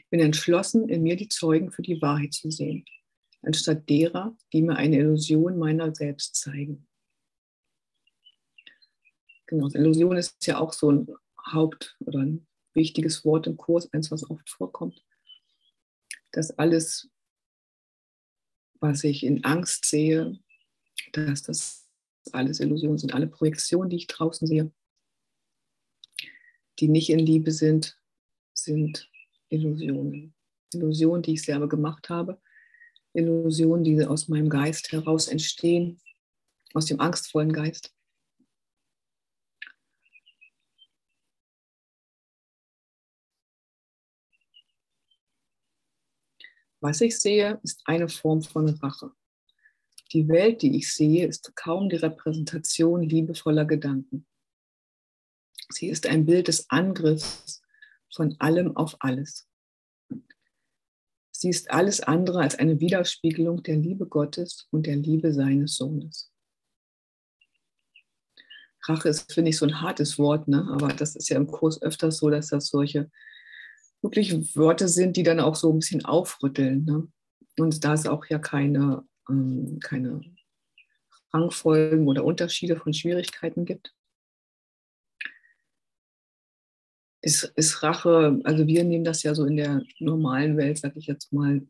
Bin 0.09 0.19
entschlossen, 0.19 0.89
in 0.89 1.03
mir 1.03 1.15
die 1.15 1.27
Zeugen 1.27 1.71
für 1.71 1.81
die 1.81 2.01
Wahrheit 2.01 2.33
zu 2.33 2.49
sehen, 2.49 2.85
anstatt 3.41 3.89
derer, 3.89 4.35
die 4.53 4.61
mir 4.61 4.75
eine 4.75 4.97
Illusion 4.97 5.57
meiner 5.57 5.93
selbst 5.93 6.35
zeigen. 6.35 6.87
Genau, 9.45 9.67
Illusion 9.69 10.17
ist 10.17 10.45
ja 10.45 10.59
auch 10.59 10.73
so 10.73 10.91
ein 10.91 11.07
Haupt- 11.51 11.97
oder 12.01 12.19
ein 12.19 12.47
wichtiges 12.73 13.25
Wort 13.25 13.47
im 13.47 13.57
Kurs, 13.57 13.91
eins, 13.93 14.11
was 14.11 14.29
oft 14.29 14.49
vorkommt. 14.49 15.03
Dass 16.31 16.51
alles, 16.51 17.09
was 18.79 19.03
ich 19.03 19.23
in 19.23 19.43
Angst 19.43 19.85
sehe, 19.85 20.39
dass 21.13 21.43
das 21.43 21.89
alles 22.31 22.59
Illusionen 22.59 22.99
sind, 22.99 23.13
alle 23.13 23.27
Projektionen, 23.27 23.89
die 23.89 23.97
ich 23.97 24.07
draußen 24.07 24.47
sehe, 24.47 24.71
die 26.79 26.87
nicht 26.87 27.09
in 27.09 27.19
Liebe 27.19 27.51
sind, 27.51 27.99
sind 28.53 29.08
Illusionen. 29.49 30.33
Illusionen, 30.73 31.23
die 31.23 31.33
ich 31.33 31.43
selber 31.43 31.67
gemacht 31.67 32.09
habe. 32.09 32.39
Illusionen, 33.13 33.83
die 33.83 34.03
aus 34.05 34.27
meinem 34.27 34.49
Geist 34.49 34.91
heraus 34.91 35.27
entstehen, 35.27 35.99
aus 36.73 36.85
dem 36.85 36.99
angstvollen 36.99 37.51
Geist. 37.51 37.93
Was 46.81 47.01
ich 47.01 47.19
sehe, 47.19 47.59
ist 47.63 47.81
eine 47.85 48.07
Form 48.07 48.41
von 48.41 48.69
Rache. 48.69 49.11
Die 50.13 50.27
Welt, 50.27 50.61
die 50.61 50.77
ich 50.77 50.93
sehe, 50.93 51.27
ist 51.27 51.55
kaum 51.55 51.89
die 51.89 51.97
Repräsentation 51.97 53.03
liebevoller 53.03 53.65
Gedanken. 53.65 54.25
Sie 55.69 55.87
ist 55.89 56.07
ein 56.07 56.25
Bild 56.25 56.47
des 56.47 56.69
Angriffs 56.69 57.61
von 58.13 58.35
allem 58.39 58.75
auf 58.75 58.95
alles. 58.99 59.47
Sie 61.31 61.49
ist 61.49 61.71
alles 61.71 62.01
andere 62.01 62.41
als 62.41 62.55
eine 62.59 62.79
Widerspiegelung 62.79 63.63
der 63.63 63.77
Liebe 63.77 64.05
Gottes 64.07 64.67
und 64.71 64.87
der 64.87 64.97
Liebe 64.97 65.33
seines 65.33 65.75
Sohnes. 65.75 66.31
Rache 68.83 69.09
ist, 69.09 69.31
finde 69.31 69.49
ich, 69.49 69.57
so 69.57 69.65
ein 69.65 69.81
hartes 69.81 70.17
Wort, 70.17 70.47
ne? 70.47 70.67
aber 70.71 70.89
das 70.89 71.15
ist 71.15 71.29
ja 71.29 71.37
im 71.37 71.47
Kurs 71.47 71.81
öfters 71.81 72.17
so, 72.17 72.29
dass 72.29 72.47
das 72.47 72.67
solche 72.67 73.09
wirklich 74.01 74.55
Wörter 74.55 74.87
sind, 74.87 75.17
die 75.17 75.23
dann 75.23 75.39
auch 75.39 75.55
so 75.55 75.71
ein 75.71 75.79
bisschen 75.79 76.05
aufrütteln. 76.05 76.85
Ne? 76.85 77.07
Und 77.57 77.83
da 77.83 77.93
es 77.93 78.07
auch 78.07 78.25
ja 78.25 78.39
keine, 78.39 79.05
ähm, 79.29 79.79
keine 79.81 80.21
Rangfolgen 81.33 82.07
oder 82.07 82.23
Unterschiede 82.23 82.77
von 82.77 82.93
Schwierigkeiten 82.93 83.65
gibt, 83.65 83.93
ist, 87.21 87.43
ist 87.55 87.83
Rache, 87.83 88.39
also 88.43 88.67
wir 88.67 88.83
nehmen 88.83 89.03
das 89.03 89.23
ja 89.23 89.35
so 89.35 89.45
in 89.45 89.57
der 89.57 89.83
normalen 89.99 90.57
Welt, 90.57 90.77
sag 90.77 90.95
ich 90.95 91.07
jetzt 91.07 91.33
mal, 91.33 91.61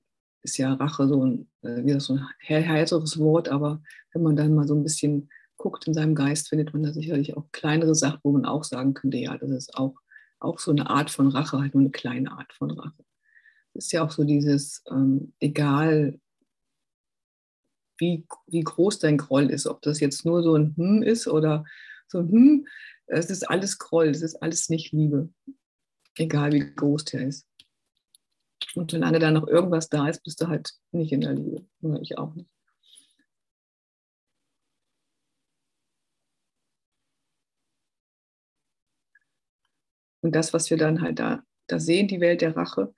ist 0.44 0.58
ja 0.58 0.74
Rache 0.74 1.08
so 1.08 1.26
ein, 1.26 1.50
äh, 1.64 1.84
wie 1.84 1.94
das 1.94 2.06
so 2.06 2.14
ein 2.14 2.26
härteres 2.40 3.18
Wort, 3.18 3.50
aber 3.50 3.82
wenn 4.14 4.24
man 4.24 4.36
dann 4.36 4.54
mal 4.54 4.68
so 4.68 4.76
ein 4.76 4.84
bisschen 4.84 5.30
guckt 5.58 5.88
in 5.88 5.94
seinem 5.94 6.16
Geist, 6.16 6.50
findet 6.50 6.74
man 6.74 6.84
da 6.84 6.94
sicherlich 6.94 7.36
auch 7.36 7.52
kleinere 7.52 7.96
Sachen, 7.96 8.20
wo 8.24 8.32
man 8.32 8.46
auch 8.46 8.64
sagen 8.64 8.94
könnte, 8.94 9.18
ja, 9.18 9.38
das 9.38 9.50
ist 9.50 9.76
auch, 9.76 9.96
auch 10.40 10.60
so 10.60 10.72
eine 10.72 10.90
Art 10.90 11.10
von 11.10 11.28
Rache, 11.28 11.60
halt 11.60 11.74
nur 11.74 11.82
eine 11.82 11.92
kleine 11.92 12.32
Art 12.32 12.54
von 12.54 12.72
Rache. 12.72 13.04
Das 13.74 13.86
ist 13.86 13.92
ja 13.92 14.04
auch 14.04 14.12
so 14.12 14.24
dieses, 14.24 14.84
ähm, 14.90 15.34
egal 15.40 16.20
wie, 17.98 18.26
wie 18.48 18.62
groß 18.62 19.00
dein 19.00 19.18
Groll 19.18 19.50
ist, 19.50 19.68
ob 19.68 19.82
das 19.82 20.00
jetzt 20.00 20.26
nur 20.26 20.42
so 20.42 20.56
ein 20.56 20.74
Hm 20.78 21.04
ist 21.04 21.28
oder 21.28 21.66
so 22.08 22.20
ein 22.20 22.32
Hm, 22.32 22.68
es 23.10 23.30
ist 23.30 23.50
alles 23.50 23.78
Groll, 23.78 24.10
es 24.10 24.22
ist 24.22 24.36
alles 24.36 24.70
nicht 24.70 24.92
Liebe, 24.92 25.30
egal 26.16 26.52
wie 26.54 26.76
groß 26.76 27.06
der 27.06 27.28
ist. 27.28 27.48
Und 28.76 28.92
solange 28.92 29.20
da 29.20 29.32
noch 29.32 29.48
irgendwas 29.48 29.90
da 29.90 30.08
ist, 30.08 30.24
bist 30.24 30.42
du 30.42 30.48
halt 30.48 30.74
nicht 30.92 31.12
in 31.12 31.22
der 31.22 31.34
Liebe. 31.34 31.66
Oder 31.82 32.02
ich 32.02 32.18
auch 32.18 32.36
nicht. 32.36 32.50
Und 40.22 40.36
das, 40.36 40.54
was 40.54 40.70
wir 40.70 40.78
dann 40.78 41.02
halt 41.02 41.20
da, 41.20 41.44
da 41.68 41.80
sehen, 41.80 42.08
die 42.08 42.20
Welt 42.20 42.42
der 42.42 42.56
Rache, 42.56 42.94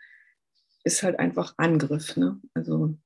ist 0.84 1.04
halt 1.04 1.20
einfach 1.20 1.54
Angriff. 1.58 2.18
Ne? 2.18 2.42
Also 2.54 2.98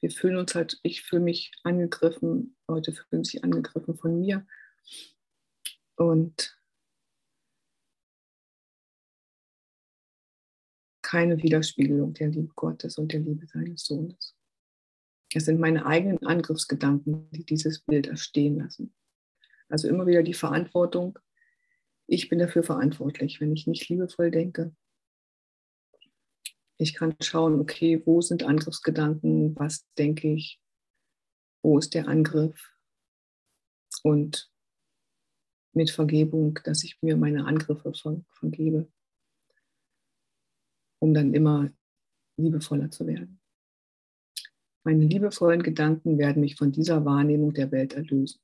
wir 0.00 0.10
fühlen 0.10 0.36
uns 0.36 0.54
halt, 0.54 0.78
ich 0.82 1.02
fühle 1.02 1.22
mich 1.22 1.52
angegriffen, 1.64 2.56
Leute 2.68 2.92
fühlen 2.92 3.24
sich 3.24 3.42
angegriffen 3.42 3.96
von 3.96 4.20
mir. 4.20 4.46
Und 6.02 6.58
keine 11.02 11.42
Widerspiegelung 11.42 12.14
der 12.14 12.28
Liebe 12.28 12.52
Gottes 12.54 12.98
und 12.98 13.12
der 13.12 13.20
Liebe 13.20 13.46
seines 13.46 13.84
Sohnes. 13.84 14.34
Es 15.34 15.44
sind 15.44 15.60
meine 15.60 15.86
eigenen 15.86 16.18
Angriffsgedanken, 16.26 17.30
die 17.30 17.44
dieses 17.44 17.80
Bild 17.80 18.06
erstehen 18.06 18.58
lassen. 18.58 18.94
Also 19.68 19.88
immer 19.88 20.06
wieder 20.06 20.22
die 20.22 20.34
Verantwortung, 20.34 21.18
ich 22.06 22.28
bin 22.28 22.38
dafür 22.38 22.62
verantwortlich, 22.62 23.40
wenn 23.40 23.52
ich 23.52 23.66
nicht 23.66 23.88
liebevoll 23.88 24.30
denke. 24.30 24.74
Ich 26.76 26.94
kann 26.94 27.14
schauen, 27.22 27.60
okay, 27.60 28.02
wo 28.04 28.20
sind 28.20 28.42
Angriffsgedanken, 28.42 29.54
was 29.56 29.86
denke 29.96 30.32
ich, 30.34 30.60
wo 31.62 31.78
ist 31.78 31.94
der 31.94 32.08
Angriff 32.08 32.70
und 34.02 34.51
mit 35.74 35.90
Vergebung, 35.90 36.58
dass 36.64 36.84
ich 36.84 37.00
mir 37.02 37.16
meine 37.16 37.46
Angriffe 37.46 37.92
vergebe, 38.30 38.88
um 41.00 41.14
dann 41.14 41.34
immer 41.34 41.70
liebevoller 42.36 42.90
zu 42.90 43.06
werden. 43.06 43.40
Meine 44.84 45.04
liebevollen 45.04 45.62
Gedanken 45.62 46.18
werden 46.18 46.40
mich 46.40 46.56
von 46.56 46.72
dieser 46.72 47.04
Wahrnehmung 47.04 47.54
der 47.54 47.70
Welt 47.70 47.92
erlösen 47.92 48.40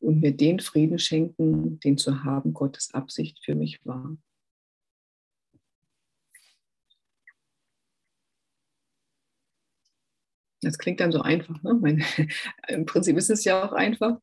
und 0.00 0.20
mir 0.20 0.36
den 0.36 0.60
Frieden 0.60 0.98
schenken, 0.98 1.80
den 1.80 1.98
zu 1.98 2.24
haben 2.24 2.52
Gottes 2.52 2.94
Absicht 2.94 3.42
für 3.44 3.54
mich 3.54 3.84
war. 3.84 4.16
Das 10.64 10.78
klingt 10.78 11.00
dann 11.00 11.12
so 11.12 11.20
einfach. 11.20 11.62
Ne? 11.62 11.74
Meine, 11.74 12.04
Im 12.68 12.86
Prinzip 12.86 13.16
ist 13.16 13.30
es 13.30 13.44
ja 13.44 13.64
auch 13.64 13.72
einfach, 13.72 14.20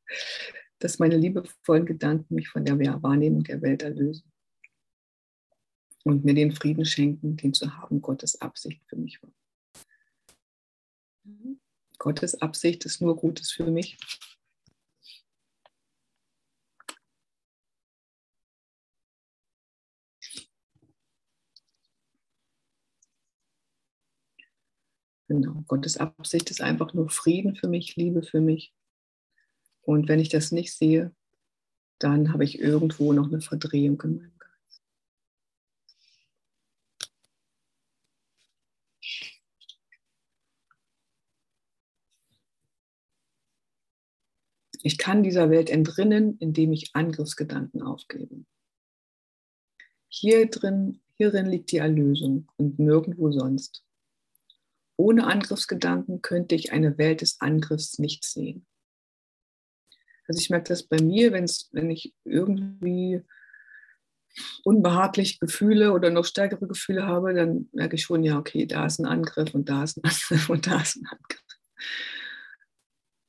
dass 0.84 1.00
meine 1.00 1.18
liebevollen 1.18 1.86
Gedanken 1.86 2.36
mich 2.36 2.50
von 2.50 2.66
der 2.66 2.78
Wahrnehmung 3.02 3.44
der 3.44 3.62
Welt 3.62 3.84
erlösen 3.84 4.32
und 6.04 6.26
mir 6.26 6.34
den 6.34 6.52
Frieden 6.52 6.86
schenken, 6.86 7.38
den 7.38 7.54
zu 7.54 7.78
haben 7.78 8.02
Gottes 8.02 8.42
Absicht 8.42 8.82
für 8.88 8.96
mich 8.96 9.22
war. 9.22 9.32
Gottes 12.00 12.42
Absicht 12.42 12.84
ist 12.86 13.02
nur 13.02 13.16
Gutes 13.16 13.52
für 13.52 13.70
mich 13.70 13.98
Genau, 25.32 25.64
Gottes 25.66 25.96
Absicht 25.96 26.52
ist 26.52 26.60
einfach 26.60 26.94
nur 26.94 27.10
Frieden 27.10 27.56
für 27.56 27.70
mich, 27.70 27.96
Liebe 27.96 28.22
für 28.22 28.42
mich. 28.42 28.74
Und 29.82 30.08
wenn 30.08 30.20
ich 30.20 30.30
das 30.30 30.52
nicht 30.52 30.74
sehe, 30.74 31.14
dann 32.00 32.34
habe 32.34 32.44
ich 32.44 32.60
irgendwo 32.60 33.14
noch 33.14 33.28
eine 33.28 33.42
Verdrehung 33.42 34.02
in 34.02 34.18
meinem 34.18 34.38
Geist. 34.40 34.82
Ich 44.84 44.98
kann 44.98 45.22
dieser 45.22 45.52
Welt 45.52 45.70
entrinnen, 45.70 46.38
indem 46.40 46.74
ich 46.74 46.96
Angriffsgedanken 46.96 47.84
aufgebe. 47.84 48.46
Hier 50.08 50.50
drin, 50.50 51.02
hierin 51.18 51.46
liegt 51.46 51.72
die 51.72 51.78
Erlösung 51.78 52.52
und 52.58 52.80
nirgendwo 52.80 53.32
sonst. 53.32 53.86
Ohne 54.98 55.28
Angriffsgedanken 55.28 56.22
könnte 56.22 56.56
ich 56.56 56.72
eine 56.72 56.98
Welt 56.98 57.22
des 57.22 57.40
Angriffs 57.42 58.00
nicht 58.00 58.26
sehen. 58.26 58.66
Also 60.28 60.40
ich 60.40 60.50
merke 60.50 60.70
das 60.70 60.84
bei 60.84 61.02
mir, 61.02 61.32
wenn 61.32 61.90
ich 61.90 62.14
irgendwie 62.24 63.22
unbehagliche 64.64 65.40
Gefühle 65.40 65.94
oder 65.94 66.10
noch 66.10 66.26
stärkere 66.26 66.68
Gefühle 66.68 67.06
habe, 67.06 67.34
dann 67.34 67.70
merke 67.74 67.96
ich 67.96 68.04
schon, 68.04 68.24
ja, 68.24 68.38
okay, 68.38 68.66
da 68.66 68.86
ist 68.86 69.00
ein 69.00 69.06
Angriff 69.06 69.54
und 69.54 69.70
da 69.70 69.84
ist 69.84 69.98
ein 69.98 70.04
Angriff 70.10 70.50
und 70.50 70.68
da 70.68 70.82
ist 70.82 70.98
ein 70.98 71.08
Angriff. 71.08 71.42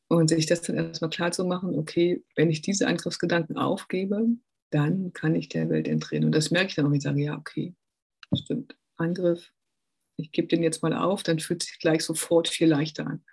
Und 0.09 0.29
sich 0.29 0.47
das 0.47 0.63
dann 0.63 0.77
erstmal 0.77 1.11
klar 1.11 1.33
zu 1.33 1.45
machen, 1.45 1.79
okay, 1.79 2.23
wenn 2.37 2.51
ich 2.51 2.61
diese 2.61 2.87
Angriffsgedanken 2.87 3.57
aufgebe, 3.57 4.27
dann 4.71 5.13
kann 5.13 5.35
ich 5.35 5.49
der 5.49 5.71
Welt 5.71 5.89
entrinnen. 5.89 6.27
Und 6.27 6.35
das 6.35 6.51
merke 6.51 6.69
ich 6.69 6.75
dann 6.75 6.87
auch, 6.87 6.93
ich 6.93 7.03
sage, 7.03 7.23
ja, 7.23 7.37
okay, 7.37 7.75
stimmt. 8.35 8.77
Angriff, 8.97 9.53
ich 10.17 10.33
gebe 10.33 10.49
den 10.49 10.63
jetzt 10.63 10.83
mal 10.83 10.95
auf, 10.95 11.23
dann 11.23 11.39
fühlt 11.39 11.63
sich 11.63 11.79
gleich 11.79 12.05
sofort 12.05 12.49
viel 12.49 12.69
leichter 12.69 13.07
an. 13.07 13.25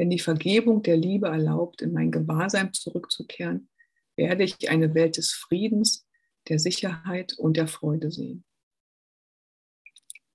Wenn 0.00 0.08
die 0.08 0.18
Vergebung 0.18 0.82
der 0.82 0.96
Liebe 0.96 1.28
erlaubt, 1.28 1.82
in 1.82 1.92
mein 1.92 2.10
Gewahrsein 2.10 2.72
zurückzukehren, 2.72 3.68
werde 4.16 4.44
ich 4.44 4.70
eine 4.70 4.94
Welt 4.94 5.18
des 5.18 5.32
Friedens, 5.32 6.08
der 6.48 6.58
Sicherheit 6.58 7.34
und 7.34 7.58
der 7.58 7.68
Freude 7.68 8.10
sehen. 8.10 8.42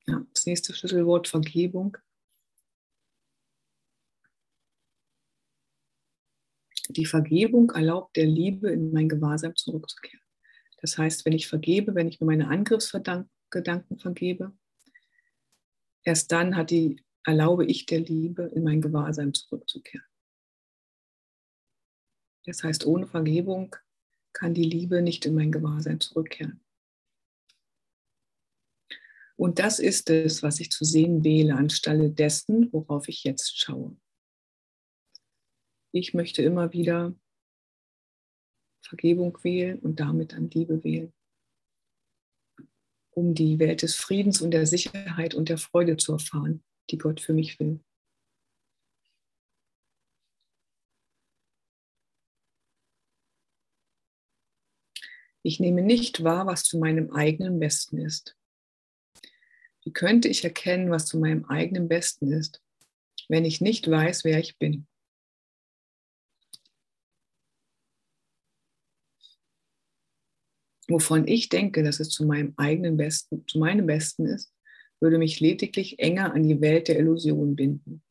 Ja, 0.05 0.23
das 0.31 0.45
nächste 0.45 0.75
Schlüsselwort 0.75 1.27
Vergebung. 1.27 1.97
Die 6.89 7.07
Vergebung 7.07 7.71
erlaubt 7.71 8.17
der 8.17 8.27
Liebe, 8.27 8.69
in 8.69 8.93
mein 8.93 9.09
Gewahrsein 9.09 9.55
zurückzukehren. 9.55 10.21
Das 10.77 10.99
heißt, 10.99 11.25
wenn 11.25 11.33
ich 11.33 11.47
vergebe, 11.47 11.95
wenn 11.95 12.07
ich 12.07 12.21
mir 12.21 12.27
meine 12.27 12.49
Angriffsgedanken 12.49 13.97
vergebe, 13.97 14.55
erst 16.03 16.31
dann 16.31 16.55
hat 16.55 16.69
die, 16.69 17.03
erlaube 17.25 17.65
ich 17.65 17.85
der 17.85 17.99
Liebe, 17.99 18.43
in 18.43 18.63
mein 18.63 18.81
Gewahrsein 18.81 19.33
zurückzukehren. 19.33 20.05
Das 22.45 22.63
heißt, 22.63 22.85
ohne 22.85 23.07
Vergebung 23.07 23.75
kann 24.31 24.53
die 24.53 24.63
Liebe 24.63 25.01
nicht 25.01 25.25
in 25.25 25.33
mein 25.33 25.51
Gewahrsein 25.51 25.99
zurückkehren. 25.99 26.63
Und 29.37 29.59
das 29.59 29.79
ist 29.79 30.09
es, 30.09 30.43
was 30.43 30.59
ich 30.59 30.71
zu 30.71 30.85
sehen 30.85 31.23
wähle, 31.23 31.55
anstelle 31.55 32.09
dessen, 32.09 32.71
worauf 32.71 33.09
ich 33.09 33.23
jetzt 33.23 33.59
schaue. 33.59 33.97
Ich 35.91 36.13
möchte 36.13 36.41
immer 36.41 36.71
wieder 36.71 37.15
Vergebung 38.81 39.37
wählen 39.43 39.79
und 39.79 39.99
damit 39.99 40.33
dann 40.33 40.49
Liebe 40.51 40.83
wählen, 40.83 41.13
um 43.09 43.33
die 43.33 43.57
Welt 43.59 43.81
des 43.81 43.95
Friedens 43.95 44.41
und 44.41 44.51
der 44.51 44.67
Sicherheit 44.67 45.33
und 45.33 45.49
der 45.49 45.57
Freude 45.57 45.97
zu 45.97 46.13
erfahren, 46.13 46.63
die 46.89 46.97
Gott 46.97 47.19
für 47.19 47.33
mich 47.33 47.59
will. 47.59 47.79
Ich 55.43 55.59
nehme 55.59 55.81
nicht 55.81 56.23
wahr, 56.23 56.47
was 56.47 56.63
zu 56.63 56.79
meinem 56.79 57.11
eigenen 57.11 57.59
Besten 57.59 57.99
ist. 57.99 58.35
Wie 59.83 59.93
könnte 59.93 60.27
ich 60.27 60.43
erkennen, 60.43 60.89
was 60.89 61.05
zu 61.05 61.19
meinem 61.19 61.45
eigenen 61.45 61.87
Besten 61.87 62.31
ist, 62.31 62.63
wenn 63.27 63.45
ich 63.45 63.61
nicht 63.61 63.89
weiß, 63.89 64.23
wer 64.23 64.39
ich 64.39 64.57
bin? 64.57 64.87
wovon 70.87 71.27
ich 71.27 71.49
denke, 71.49 71.83
dass 71.83 71.99
es 71.99 72.09
zu 72.09 72.25
meinem 72.25 72.53
eigenen 72.57 72.97
Besten, 72.97 73.45
zu 73.47 73.59
meinem 73.59 73.85
Besten 73.85 74.25
ist, 74.27 74.51
würde 75.01 75.17
mich 75.17 75.39
lediglich 75.39 75.99
enger 75.99 76.33
an 76.33 76.43
die 76.43 76.61
Welt 76.61 76.87
der 76.87 76.99
Illusion 76.99 77.55
binden. 77.55 78.01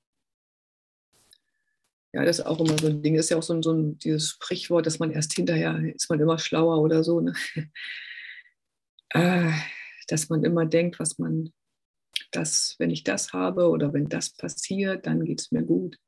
Ja, 2.12 2.24
das 2.24 2.38
ist 2.38 2.46
auch 2.46 2.60
immer 2.60 2.78
so 2.78 2.86
ein 2.86 3.02
Ding. 3.02 3.16
Das 3.16 3.26
ist 3.26 3.30
ja 3.30 3.38
auch 3.38 3.42
so 3.42 3.54
ein, 3.54 3.62
so 3.62 3.72
ein 3.72 3.98
dieses 3.98 4.30
Sprichwort, 4.30 4.86
dass 4.86 5.00
man 5.00 5.10
erst 5.10 5.32
hinterher 5.32 5.76
ist 5.94 6.08
man 6.08 6.20
immer 6.20 6.38
schlauer 6.38 6.80
oder 6.80 7.02
so. 7.02 7.20
Ne? 7.20 7.34
Äh, 9.10 9.50
dass 10.08 10.28
man 10.28 10.44
immer 10.44 10.66
denkt, 10.66 11.00
was 11.00 11.18
man 11.18 11.52
das, 12.30 12.76
wenn 12.78 12.90
ich 12.90 13.04
das 13.04 13.32
habe 13.32 13.68
oder 13.68 13.92
wenn 13.92 14.08
das 14.08 14.30
passiert, 14.30 15.06
dann 15.06 15.24
geht 15.24 15.40
es 15.40 15.50
mir 15.50 15.62
gut. 15.62 15.98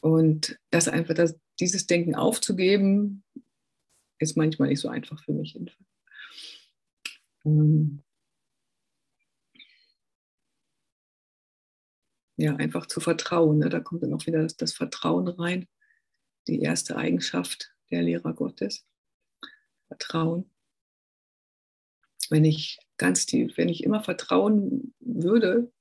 Und 0.00 0.58
das 0.70 0.86
einfach, 0.88 1.14
das, 1.14 1.38
dieses 1.60 1.86
Denken 1.86 2.14
aufzugeben, 2.14 3.24
ist 4.18 4.36
manchmal 4.36 4.68
nicht 4.68 4.80
so 4.80 4.88
einfach 4.88 5.22
für 5.22 5.32
mich. 5.32 5.58
Ähm, 7.44 8.03
ja, 12.36 12.56
einfach 12.56 12.86
zu 12.86 13.00
vertrauen. 13.00 13.58
Ne? 13.58 13.68
Da 13.68 13.80
kommt 13.80 14.02
dann 14.02 14.14
auch 14.14 14.26
wieder 14.26 14.42
das, 14.42 14.56
das 14.56 14.72
Vertrauen 14.72 15.28
rein, 15.28 15.68
die 16.46 16.60
erste 16.60 16.96
Eigenschaft 16.96 17.74
der 17.90 18.02
Lehrer 18.02 18.34
Gottes. 18.34 18.86
Vertrauen. 19.88 20.50
Wenn 22.30 22.44
ich 22.44 22.78
ganz 22.96 23.26
tief, 23.26 23.56
wenn 23.56 23.68
ich 23.68 23.84
immer 23.84 24.02
vertrauen 24.02 24.94
würde, 24.98 25.72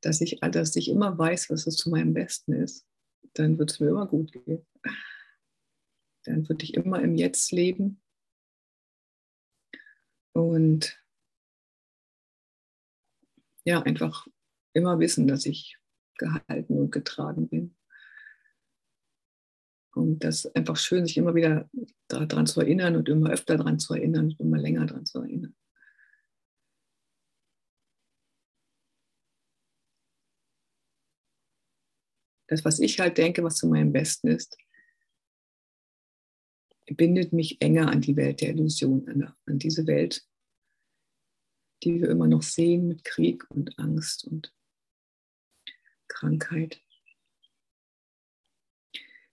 dass 0.00 0.20
ich, 0.20 0.40
dass 0.40 0.76
ich 0.76 0.88
immer 0.88 1.18
weiß, 1.18 1.50
was 1.50 1.66
es 1.66 1.76
zu 1.76 1.90
meinem 1.90 2.14
Besten 2.14 2.52
ist, 2.52 2.86
dann 3.34 3.58
wird 3.58 3.70
es 3.70 3.80
mir 3.80 3.88
immer 3.88 4.06
gut 4.06 4.32
gehen. 4.32 4.66
Dann 6.24 6.48
würde 6.48 6.64
ich 6.64 6.74
immer 6.74 7.00
im 7.02 7.14
Jetzt 7.14 7.52
leben 7.52 8.00
und 10.32 10.98
ja, 13.64 13.82
einfach 13.82 14.26
immer 14.72 14.98
wissen, 14.98 15.26
dass 15.26 15.46
ich 15.46 15.78
gehalten 16.18 16.78
und 16.78 16.90
getragen 16.90 17.48
bin. 17.48 17.76
Und 19.94 20.20
das 20.22 20.44
ist 20.44 20.56
einfach 20.56 20.76
schön, 20.76 21.06
sich 21.06 21.16
immer 21.16 21.34
wieder 21.34 21.68
daran 22.08 22.46
zu 22.46 22.60
erinnern 22.60 22.96
und 22.96 23.08
immer 23.08 23.30
öfter 23.30 23.56
daran 23.56 23.78
zu 23.78 23.94
erinnern 23.94 24.26
und 24.26 24.40
immer 24.40 24.58
länger 24.58 24.86
daran 24.86 25.06
zu 25.06 25.20
erinnern. 25.20 25.56
Das, 32.46 32.64
was 32.64 32.78
ich 32.80 32.98
halt 32.98 33.18
denke, 33.18 33.42
was 33.42 33.56
zu 33.56 33.68
meinem 33.68 33.92
Besten 33.92 34.28
ist, 34.28 34.56
bindet 36.96 37.32
mich 37.32 37.60
enger 37.60 37.90
an 37.90 38.00
die 38.00 38.16
Welt 38.16 38.40
der 38.40 38.50
Illusion, 38.50 39.34
an, 39.46 39.58
diese 39.58 39.86
Welt, 39.86 40.26
die 41.82 42.00
wir 42.00 42.08
immer 42.08 42.26
noch 42.26 42.42
sehen 42.42 42.88
mit 42.88 43.04
Krieg 43.04 43.44
und 43.50 43.78
Angst 43.78 44.24
und 44.24 44.54
Krankheit. 46.08 46.80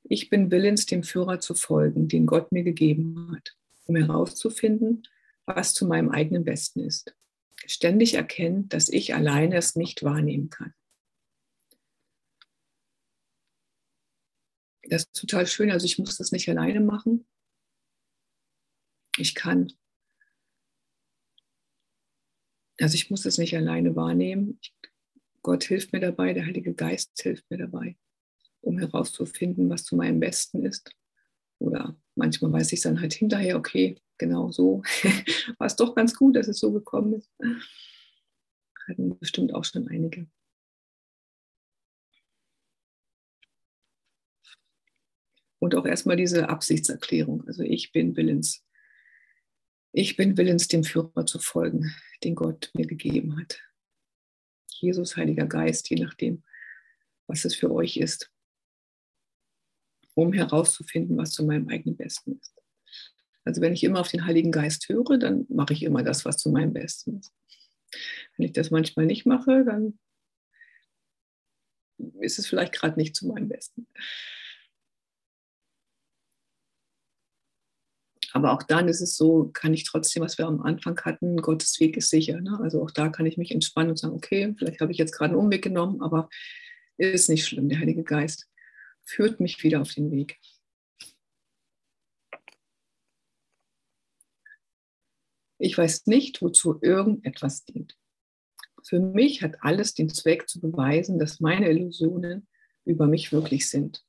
Ich 0.03 0.29
bin 0.29 0.51
willens, 0.51 0.85
dem 0.85 1.03
Führer 1.03 1.39
zu 1.39 1.55
folgen, 1.55 2.07
den 2.07 2.27
Gott 2.27 2.51
mir 2.51 2.63
gegeben 2.63 3.31
hat, 3.35 3.57
um 3.85 3.95
herauszufinden, 3.95 5.07
was 5.45 5.73
zu 5.73 5.87
meinem 5.87 6.11
eigenen 6.11 6.43
Besten 6.43 6.81
ist. 6.81 7.15
Ständig 7.65 8.13
erkennen, 8.13 8.69
dass 8.69 8.89
ich 8.89 9.15
alleine 9.15 9.57
es 9.57 9.75
nicht 9.75 10.03
wahrnehmen 10.03 10.51
kann. 10.51 10.73
Das 14.87 15.03
ist 15.03 15.15
total 15.15 15.47
schön. 15.47 15.71
Also 15.71 15.85
ich 15.85 15.97
muss 15.97 16.17
das 16.17 16.31
nicht 16.31 16.47
alleine 16.49 16.79
machen. 16.79 17.25
Ich 19.17 19.33
kann. 19.33 19.73
Also 22.79 22.95
ich 22.95 23.09
muss 23.09 23.25
es 23.25 23.37
nicht 23.37 23.55
alleine 23.55 23.95
wahrnehmen. 23.95 24.59
Gott 25.45 25.63
hilft 25.63 25.93
mir 25.93 25.99
dabei, 25.99 26.33
der 26.33 26.47
Heilige 26.47 26.73
Geist 26.73 27.21
hilft 27.21 27.49
mir 27.51 27.57
dabei 27.57 27.95
um 28.65 28.79
herauszufinden, 28.79 29.69
was 29.69 29.83
zu 29.83 29.95
meinem 29.95 30.19
Besten 30.19 30.65
ist. 30.65 30.91
Oder 31.59 31.95
manchmal 32.15 32.51
weiß 32.51 32.73
ich 32.73 32.81
dann 32.81 32.99
halt 32.99 33.13
hinterher, 33.13 33.57
okay, 33.57 34.01
genau 34.17 34.51
so 34.51 34.81
war 35.57 35.67
es 35.67 35.75
doch 35.75 35.95
ganz 35.95 36.15
gut, 36.15 36.35
dass 36.35 36.47
es 36.47 36.59
so 36.59 36.71
gekommen 36.71 37.13
ist. 37.13 37.31
Hatten 38.87 39.17
bestimmt 39.19 39.53
auch 39.53 39.63
schon 39.63 39.87
einige. 39.87 40.27
Und 45.59 45.75
auch 45.75 45.85
erstmal 45.85 46.17
diese 46.17 46.49
Absichtserklärung. 46.49 47.47
Also 47.47 47.63
ich 47.63 47.91
bin 47.91 48.15
willens. 48.15 48.63
Ich 49.91 50.17
bin 50.17 50.37
willens, 50.37 50.67
dem 50.67 50.83
Führer 50.83 51.25
zu 51.25 51.39
folgen, 51.39 51.95
den 52.23 52.35
Gott 52.35 52.69
mir 52.73 52.85
gegeben 52.85 53.39
hat. 53.39 53.61
Jesus, 54.81 55.17
Heiliger 55.17 55.47
Geist, 55.47 55.89
je 55.89 55.97
nachdem, 55.97 56.43
was 57.27 57.45
es 57.45 57.55
für 57.55 57.71
euch 57.71 57.97
ist 57.97 58.31
um 60.15 60.33
herauszufinden, 60.33 61.17
was 61.17 61.31
zu 61.31 61.45
meinem 61.45 61.69
eigenen 61.69 61.97
Besten 61.97 62.39
ist. 62.39 62.55
Also 63.43 63.61
wenn 63.61 63.73
ich 63.73 63.83
immer 63.83 63.99
auf 63.99 64.09
den 64.09 64.25
Heiligen 64.25 64.51
Geist 64.51 64.89
höre, 64.89 65.19
dann 65.19 65.45
mache 65.49 65.73
ich 65.73 65.83
immer 65.83 66.01
das, 66.01 66.25
was 66.25 66.37
zu 66.37 66.49
meinem 66.49 66.73
Besten 66.73 67.19
ist. 67.19 67.31
Wenn 68.35 68.47
ich 68.47 68.53
das 68.53 68.71
manchmal 68.71 69.05
nicht 69.05 69.25
mache, 69.25 69.63
dann 69.63 69.99
ist 72.19 72.39
es 72.39 72.47
vielleicht 72.47 72.73
gerade 72.73 72.99
nicht 72.99 73.15
zu 73.15 73.27
meinem 73.27 73.47
Besten. 73.47 73.87
Aber 78.35 78.51
auch 78.51 78.63
dann 78.63 78.89
ist 78.89 78.99
es 78.99 79.15
so, 79.15 79.49
kann 79.53 79.73
ich 79.73 79.85
trotzdem, 79.85 80.21
was 80.21 80.37
wir 80.37 80.45
am 80.45 80.61
Anfang 80.61 80.99
hatten, 81.05 81.37
Gottes 81.37 81.79
Weg 81.79 81.95
ist 81.95 82.09
sicher. 82.09 82.41
Ne? 82.41 82.59
Also 82.61 82.83
auch 82.83 82.91
da 82.91 83.07
kann 83.07 83.25
ich 83.25 83.37
mich 83.37 83.51
entspannen 83.51 83.91
und 83.91 83.97
sagen, 83.97 84.13
okay, 84.13 84.53
vielleicht 84.57 84.81
habe 84.81 84.91
ich 84.91 84.97
jetzt 84.97 85.13
gerade 85.13 85.31
einen 85.31 85.39
Umweg 85.39 85.63
genommen, 85.63 86.01
aber 86.01 86.27
ist 86.97 87.29
nicht 87.29 87.47
schlimm, 87.47 87.69
der 87.69 87.79
Heilige 87.79 88.03
Geist 88.03 88.49
führt 89.03 89.39
mich 89.39 89.63
wieder 89.63 89.79
auf 89.79 89.93
den 89.93 90.11
Weg. 90.11 90.37
Ich 95.57 95.77
weiß 95.77 96.05
nicht, 96.07 96.41
wozu 96.41 96.77
irgendetwas 96.81 97.63
dient. 97.63 97.97
Für 98.83 98.99
mich 98.99 99.43
hat 99.43 99.63
alles 99.63 99.93
den 99.93 100.09
Zweck 100.09 100.49
zu 100.49 100.59
beweisen, 100.59 101.19
dass 101.19 101.39
meine 101.39 101.69
Illusionen 101.69 102.49
über 102.83 103.07
mich 103.07 103.31
wirklich 103.31 103.69
sind. 103.69 104.05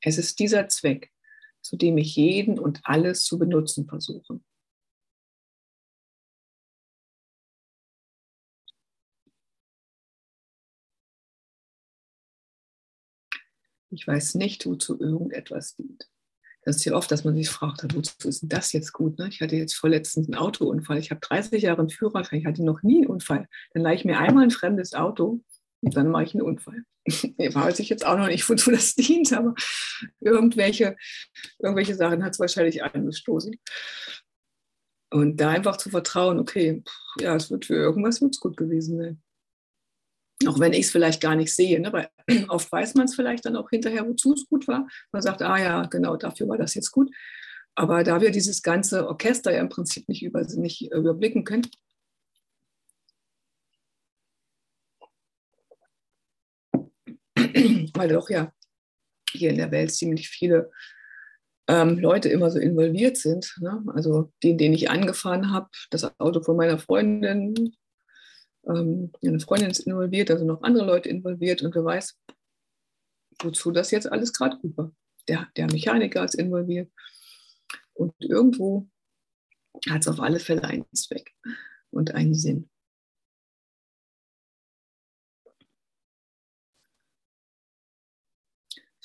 Es 0.00 0.18
ist 0.18 0.40
dieser 0.40 0.66
Zweck, 0.66 1.12
zu 1.68 1.76
dem 1.76 1.98
ich 1.98 2.16
jeden 2.16 2.58
und 2.58 2.80
alles 2.84 3.24
zu 3.24 3.38
benutzen 3.38 3.86
versuche. 3.86 4.40
Ich 13.90 14.06
weiß 14.06 14.36
nicht, 14.36 14.64
wozu 14.64 14.98
irgendetwas 14.98 15.76
dient. 15.76 16.08
Das 16.62 16.76
ist 16.76 16.84
ja 16.86 16.94
oft, 16.94 17.10
dass 17.10 17.24
man 17.24 17.34
sich 17.34 17.50
fragt, 17.50 17.84
wozu 17.94 18.28
ist 18.28 18.42
denn 18.42 18.48
das 18.48 18.72
jetzt 18.72 18.92
gut? 18.92 19.18
Ne? 19.18 19.28
Ich 19.28 19.40
hatte 19.42 19.56
jetzt 19.56 19.74
vorletztens 19.74 20.26
einen 20.26 20.36
Autounfall. 20.36 20.98
Ich 20.98 21.10
habe 21.10 21.20
30 21.20 21.62
Jahre 21.62 21.80
einen 21.80 21.90
Führerschein, 21.90 22.40
ich 22.40 22.46
hatte 22.46 22.64
noch 22.64 22.82
nie 22.82 22.98
einen 22.98 23.06
Unfall. 23.08 23.46
Dann 23.72 23.82
leihe 23.82 23.96
ich 23.96 24.04
mir 24.06 24.18
einmal 24.18 24.44
ein 24.44 24.50
fremdes 24.50 24.94
Auto 24.94 25.42
und 25.80 25.96
dann 25.96 26.08
mache 26.10 26.24
ich 26.24 26.34
einen 26.34 26.42
Unfall. 26.42 26.82
Ich 27.38 27.54
weiß 27.54 27.78
ich 27.78 27.88
jetzt 27.88 28.04
auch 28.04 28.18
noch 28.18 28.26
nicht, 28.26 28.48
wozu 28.48 28.70
das 28.70 28.94
dient, 28.94 29.32
aber 29.32 29.54
irgendwelche, 30.20 30.96
irgendwelche 31.58 31.94
Sachen 31.94 32.22
hat 32.22 32.34
es 32.34 32.40
wahrscheinlich 32.40 32.82
angestoßen. 32.82 33.56
Und 35.10 35.38
da 35.38 35.50
einfach 35.50 35.78
zu 35.78 35.88
vertrauen, 35.88 36.38
okay, 36.38 36.82
ja, 37.18 37.34
es 37.34 37.50
wird 37.50 37.64
für 37.64 37.76
irgendwas 37.76 38.20
wird's 38.20 38.40
gut 38.40 38.56
gewesen 38.56 38.98
sein. 38.98 39.22
Auch 40.46 40.60
wenn 40.60 40.74
ich 40.74 40.86
es 40.86 40.90
vielleicht 40.90 41.22
gar 41.22 41.34
nicht 41.34 41.54
sehe. 41.54 41.80
Ne? 41.80 41.92
Weil 41.92 42.10
oft 42.48 42.70
weiß 42.70 42.94
man 42.94 43.06
es 43.06 43.14
vielleicht 43.14 43.46
dann 43.46 43.56
auch 43.56 43.70
hinterher, 43.70 44.06
wozu 44.06 44.34
es 44.34 44.46
gut 44.46 44.68
war. 44.68 44.86
Man 45.10 45.22
sagt, 45.22 45.40
ah 45.42 45.58
ja, 45.58 45.82
genau, 45.86 46.16
dafür 46.16 46.48
war 46.48 46.58
das 46.58 46.74
jetzt 46.74 46.90
gut. 46.92 47.10
Aber 47.74 48.04
da 48.04 48.20
wir 48.20 48.30
dieses 48.30 48.62
ganze 48.62 49.08
Orchester 49.08 49.52
ja 49.52 49.60
im 49.60 49.68
Prinzip 49.68 50.08
nicht, 50.08 50.22
über, 50.22 50.42
nicht 50.42 50.92
überblicken 50.92 51.44
können, 51.44 51.66
weil 57.98 58.08
doch 58.08 58.30
ja 58.30 58.52
hier 59.30 59.50
in 59.50 59.56
der 59.56 59.70
Welt 59.70 59.92
ziemlich 59.92 60.28
viele 60.28 60.70
ähm, 61.68 61.98
Leute 61.98 62.28
immer 62.28 62.50
so 62.50 62.58
involviert 62.58 63.16
sind. 63.16 63.54
Ne? 63.60 63.84
Also 63.88 64.32
den, 64.42 64.58
den 64.58 64.72
ich 64.72 64.90
angefahren 64.90 65.52
habe, 65.52 65.68
das 65.90 66.18
Auto 66.18 66.42
von 66.42 66.56
meiner 66.56 66.78
Freundin, 66.78 67.76
ähm, 68.66 69.12
eine 69.22 69.40
Freundin 69.40 69.70
ist 69.70 69.80
involviert, 69.80 70.30
also 70.30 70.44
noch 70.44 70.62
andere 70.62 70.86
Leute 70.86 71.08
involviert 71.08 71.62
und 71.62 71.74
wer 71.74 71.84
weiß, 71.84 72.18
wozu 73.42 73.70
das 73.70 73.90
jetzt 73.90 74.10
alles 74.10 74.32
gerade 74.32 74.56
gut 74.58 74.76
war. 74.76 74.92
Der, 75.28 75.46
der 75.56 75.66
Mechaniker 75.70 76.24
ist 76.24 76.34
involviert 76.34 76.90
und 77.92 78.14
irgendwo 78.18 78.88
hat 79.88 80.00
es 80.00 80.08
auf 80.08 80.20
alle 80.20 80.40
Fälle 80.40 80.64
einen 80.64 80.86
Zweck 80.94 81.34
und 81.90 82.14
einen 82.14 82.34
Sinn. 82.34 82.70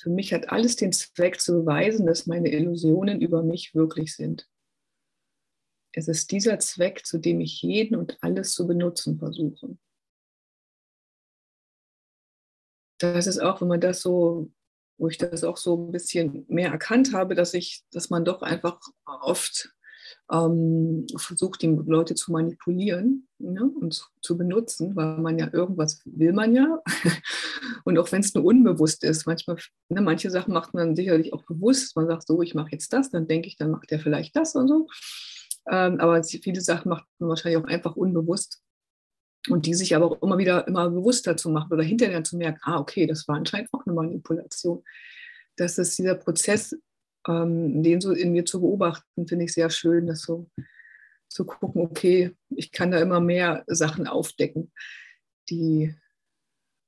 Für 0.04 0.10
mich 0.10 0.34
hat 0.34 0.50
alles 0.50 0.76
den 0.76 0.92
Zweck 0.92 1.40
zu 1.40 1.60
beweisen, 1.60 2.04
dass 2.04 2.26
meine 2.26 2.50
Illusionen 2.50 3.22
über 3.22 3.42
mich 3.42 3.74
wirklich 3.74 4.14
sind. 4.14 4.46
Es 5.92 6.08
ist 6.08 6.30
dieser 6.30 6.58
Zweck, 6.58 7.06
zu 7.06 7.16
dem 7.16 7.40
ich 7.40 7.62
jeden 7.62 7.96
und 7.96 8.22
alles 8.22 8.52
zu 8.52 8.66
benutzen 8.66 9.18
versuche. 9.18 9.78
Das 12.98 13.26
ist 13.26 13.38
auch, 13.38 13.62
wenn 13.62 13.68
man 13.68 13.80
das 13.80 14.02
so, 14.02 14.52
wo 14.98 15.08
ich 15.08 15.16
das 15.16 15.42
auch 15.42 15.56
so 15.56 15.86
ein 15.86 15.90
bisschen 15.90 16.44
mehr 16.48 16.70
erkannt 16.70 17.14
habe, 17.14 17.34
dass 17.34 17.54
ich, 17.54 17.82
dass 17.90 18.10
man 18.10 18.26
doch 18.26 18.42
einfach 18.42 18.78
oft 19.06 19.74
ähm, 20.32 21.06
versucht, 21.16 21.62
die 21.62 21.66
Leute 21.66 22.14
zu 22.14 22.32
manipulieren 22.32 23.28
ne, 23.38 23.62
und 23.62 24.08
zu, 24.22 24.38
benutzen, 24.38 24.96
weil 24.96 25.18
man 25.18 25.38
ja 25.38 25.52
irgendwas 25.52 26.00
will 26.04 26.32
man 26.32 26.54
ja. 26.54 26.82
und 27.84 27.98
auch 27.98 28.10
wenn 28.10 28.20
es 28.20 28.34
nur 28.34 28.44
unbewusst 28.44 29.04
ist, 29.04 29.26
manchmal, 29.26 29.58
ne, 29.88 30.00
manche 30.00 30.30
Sachen 30.30 30.54
macht 30.54 30.72
man 30.72 30.96
sicherlich 30.96 31.32
auch 31.32 31.44
bewusst. 31.44 31.94
Man 31.96 32.06
sagt 32.06 32.26
so, 32.26 32.40
ich 32.40 32.54
mache 32.54 32.72
jetzt 32.72 32.92
das, 32.92 33.10
dann 33.10 33.28
denke 33.28 33.48
ich, 33.48 33.56
dann 33.56 33.70
macht 33.70 33.90
der 33.90 34.00
vielleicht 34.00 34.34
das 34.36 34.54
und 34.54 34.68
so. 34.68 34.86
Ähm, 35.70 36.00
aber 36.00 36.22
viele 36.24 36.60
Sachen 36.60 36.88
macht 36.88 37.06
man 37.18 37.28
wahrscheinlich 37.28 37.62
auch 37.62 37.68
einfach 37.68 37.96
unbewusst. 37.96 38.60
Und 39.50 39.66
die 39.66 39.74
sich 39.74 39.94
aber 39.94 40.06
auch 40.06 40.22
immer 40.22 40.38
wieder 40.38 40.66
immer 40.66 40.88
bewusster 40.88 41.36
zu 41.36 41.50
machen 41.50 41.70
oder 41.70 41.82
hinterher 41.82 42.24
zu 42.24 42.38
merken, 42.38 42.60
ah, 42.62 42.78
okay, 42.78 43.06
das 43.06 43.28
war 43.28 43.36
anscheinend 43.36 43.68
auch 43.72 43.84
eine 43.84 43.94
Manipulation. 43.94 44.82
Dass 45.56 45.76
es 45.76 45.96
dieser 45.96 46.14
Prozess 46.14 46.74
ähm, 47.26 47.82
den 47.82 48.00
so 48.00 48.12
in 48.12 48.32
mir 48.32 48.44
zu 48.44 48.60
beobachten, 48.60 49.26
finde 49.26 49.44
ich 49.44 49.52
sehr 49.52 49.70
schön, 49.70 50.06
das 50.06 50.22
so 50.22 50.50
zu 51.28 51.44
gucken, 51.44 51.82
okay, 51.82 52.36
ich 52.50 52.70
kann 52.70 52.90
da 52.90 53.00
immer 53.00 53.20
mehr 53.20 53.64
Sachen 53.66 54.06
aufdecken, 54.06 54.72
die, 55.48 55.94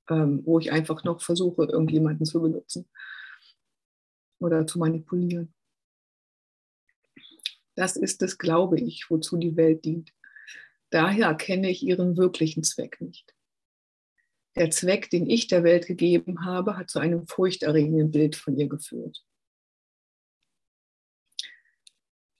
ähm, 0.08 0.42
wo 0.44 0.58
ich 0.58 0.70
einfach 0.70 1.04
noch 1.04 1.20
versuche, 1.20 1.64
irgendjemanden 1.64 2.26
zu 2.26 2.40
benutzen 2.40 2.88
oder 4.38 4.66
zu 4.66 4.78
manipulieren. 4.78 5.52
Das 7.74 7.96
ist 7.96 8.22
es, 8.22 8.38
glaube 8.38 8.80
ich, 8.80 9.10
wozu 9.10 9.36
die 9.36 9.56
Welt 9.56 9.84
dient. 9.84 10.12
Daher 10.90 11.26
erkenne 11.26 11.68
ich 11.68 11.82
ihren 11.82 12.16
wirklichen 12.16 12.62
Zweck 12.62 13.00
nicht. 13.00 13.34
Der 14.54 14.70
Zweck, 14.70 15.10
den 15.10 15.28
ich 15.28 15.48
der 15.48 15.64
Welt 15.64 15.86
gegeben 15.86 16.44
habe, 16.46 16.78
hat 16.78 16.88
zu 16.88 16.98
einem 16.98 17.26
furchterregenden 17.26 18.10
Bild 18.10 18.36
von 18.36 18.56
ihr 18.56 18.68
geführt. 18.68 19.25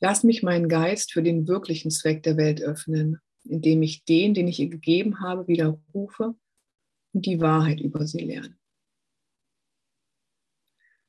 Lass 0.00 0.24
mich 0.24 0.42
meinen 0.42 0.68
Geist 0.68 1.12
für 1.12 1.22
den 1.22 1.48
wirklichen 1.48 1.90
Zweck 1.90 2.22
der 2.22 2.36
Welt 2.36 2.60
öffnen, 2.60 3.20
indem 3.44 3.82
ich 3.82 4.04
den, 4.04 4.34
den 4.34 4.48
ich 4.48 4.60
ihr 4.60 4.68
gegeben 4.68 5.20
habe, 5.20 5.48
widerrufe 5.48 6.34
und 7.12 7.26
die 7.26 7.40
Wahrheit 7.40 7.80
über 7.80 8.06
sie 8.06 8.20
lerne. 8.20 8.56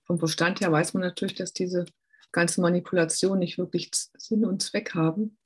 Vom 0.06 0.20
Verstand 0.20 0.62
her 0.62 0.72
weiß 0.72 0.94
man 0.94 1.04
natürlich, 1.04 1.36
dass 1.36 1.52
diese 1.52 1.86
ganze 2.32 2.62
Manipulation 2.62 3.40
nicht 3.40 3.58
wirklich 3.58 3.92
Sinn 3.92 4.46
und 4.46 4.62
Zweck 4.62 4.94
haben. 4.94 5.38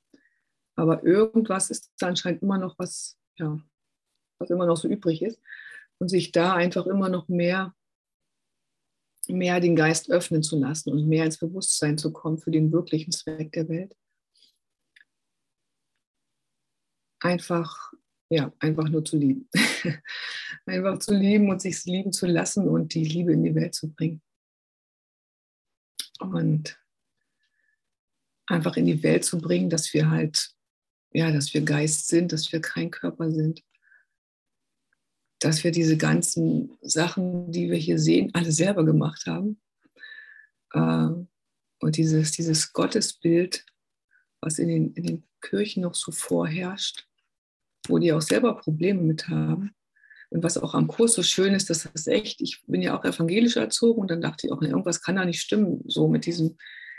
Aber 0.76 1.02
irgendwas 1.02 1.70
ist 1.70 1.92
da 1.98 2.08
anscheinend 2.08 2.42
immer 2.42 2.58
noch 2.58 2.78
was, 2.78 3.18
ja, 3.36 3.58
was 4.38 4.50
immer 4.50 4.66
noch 4.66 4.76
so 4.76 4.88
übrig 4.88 5.22
ist. 5.22 5.40
Und 5.98 6.08
sich 6.08 6.30
da 6.30 6.54
einfach 6.54 6.86
immer 6.86 7.08
noch 7.08 7.28
mehr 7.28 7.74
mehr 9.28 9.60
den 9.60 9.76
Geist 9.76 10.10
öffnen 10.10 10.42
zu 10.42 10.58
lassen 10.58 10.92
und 10.92 11.08
mehr 11.08 11.24
ins 11.24 11.38
Bewusstsein 11.38 11.98
zu 11.98 12.12
kommen 12.12 12.38
für 12.38 12.50
den 12.50 12.72
wirklichen 12.72 13.12
Zweck 13.12 13.52
der 13.52 13.68
Welt. 13.68 13.96
Einfach, 17.20 17.92
ja, 18.30 18.52
einfach 18.58 18.88
nur 18.88 19.04
zu 19.04 19.16
lieben. 19.16 19.48
einfach 20.66 20.98
zu 20.98 21.14
lieben 21.14 21.50
und 21.50 21.62
sich 21.62 21.84
lieben 21.84 22.12
zu 22.12 22.26
lassen 22.26 22.68
und 22.68 22.94
die 22.94 23.04
Liebe 23.04 23.32
in 23.32 23.44
die 23.44 23.54
Welt 23.54 23.74
zu 23.74 23.92
bringen. 23.92 24.20
Und 26.18 26.80
einfach 28.46 28.76
in 28.76 28.86
die 28.86 29.02
Welt 29.02 29.24
zu 29.24 29.38
bringen, 29.38 29.70
dass 29.70 29.92
wir 29.94 30.10
halt, 30.10 30.52
ja, 31.12 31.30
dass 31.30 31.54
wir 31.54 31.62
Geist 31.62 32.08
sind, 32.08 32.32
dass 32.32 32.52
wir 32.52 32.60
kein 32.60 32.90
Körper 32.90 33.30
sind 33.30 33.62
dass 35.44 35.64
wir 35.64 35.72
diese 35.72 35.96
ganzen 35.96 36.78
Sachen, 36.82 37.50
die 37.50 37.68
wir 37.68 37.76
hier 37.76 37.98
sehen, 37.98 38.30
alle 38.32 38.52
selber 38.52 38.84
gemacht 38.84 39.26
haben. 39.26 39.60
Äh, 40.72 41.08
und 41.80 41.96
dieses, 41.96 42.30
dieses 42.30 42.72
Gottesbild, 42.72 43.66
was 44.40 44.60
in 44.60 44.68
den, 44.68 44.92
in 44.94 45.04
den 45.04 45.24
Kirchen 45.40 45.82
noch 45.82 45.96
so 45.96 46.12
vorherrscht, 46.12 47.08
wo 47.88 47.98
die 47.98 48.12
auch 48.12 48.22
selber 48.22 48.56
Probleme 48.56 49.02
mit 49.02 49.28
haben. 49.28 49.74
Und 50.30 50.44
was 50.44 50.56
auch 50.56 50.74
am 50.74 50.86
Kurs 50.86 51.14
so 51.14 51.22
schön 51.22 51.54
ist, 51.54 51.68
dass 51.68 51.88
das 51.92 52.06
echt, 52.06 52.40
ich 52.40 52.62
bin 52.66 52.80
ja 52.80 52.96
auch 52.96 53.04
evangelisch 53.04 53.56
erzogen 53.56 54.00
und 54.00 54.10
dann 54.10 54.22
dachte 54.22 54.46
ich 54.46 54.52
auch, 54.52 54.62
irgendwas 54.62 55.02
kann 55.02 55.16
da 55.16 55.24
nicht 55.24 55.40
stimmen, 55.40 55.82
so 55.86 56.08
mit 56.08 56.24
diesem 56.24 56.56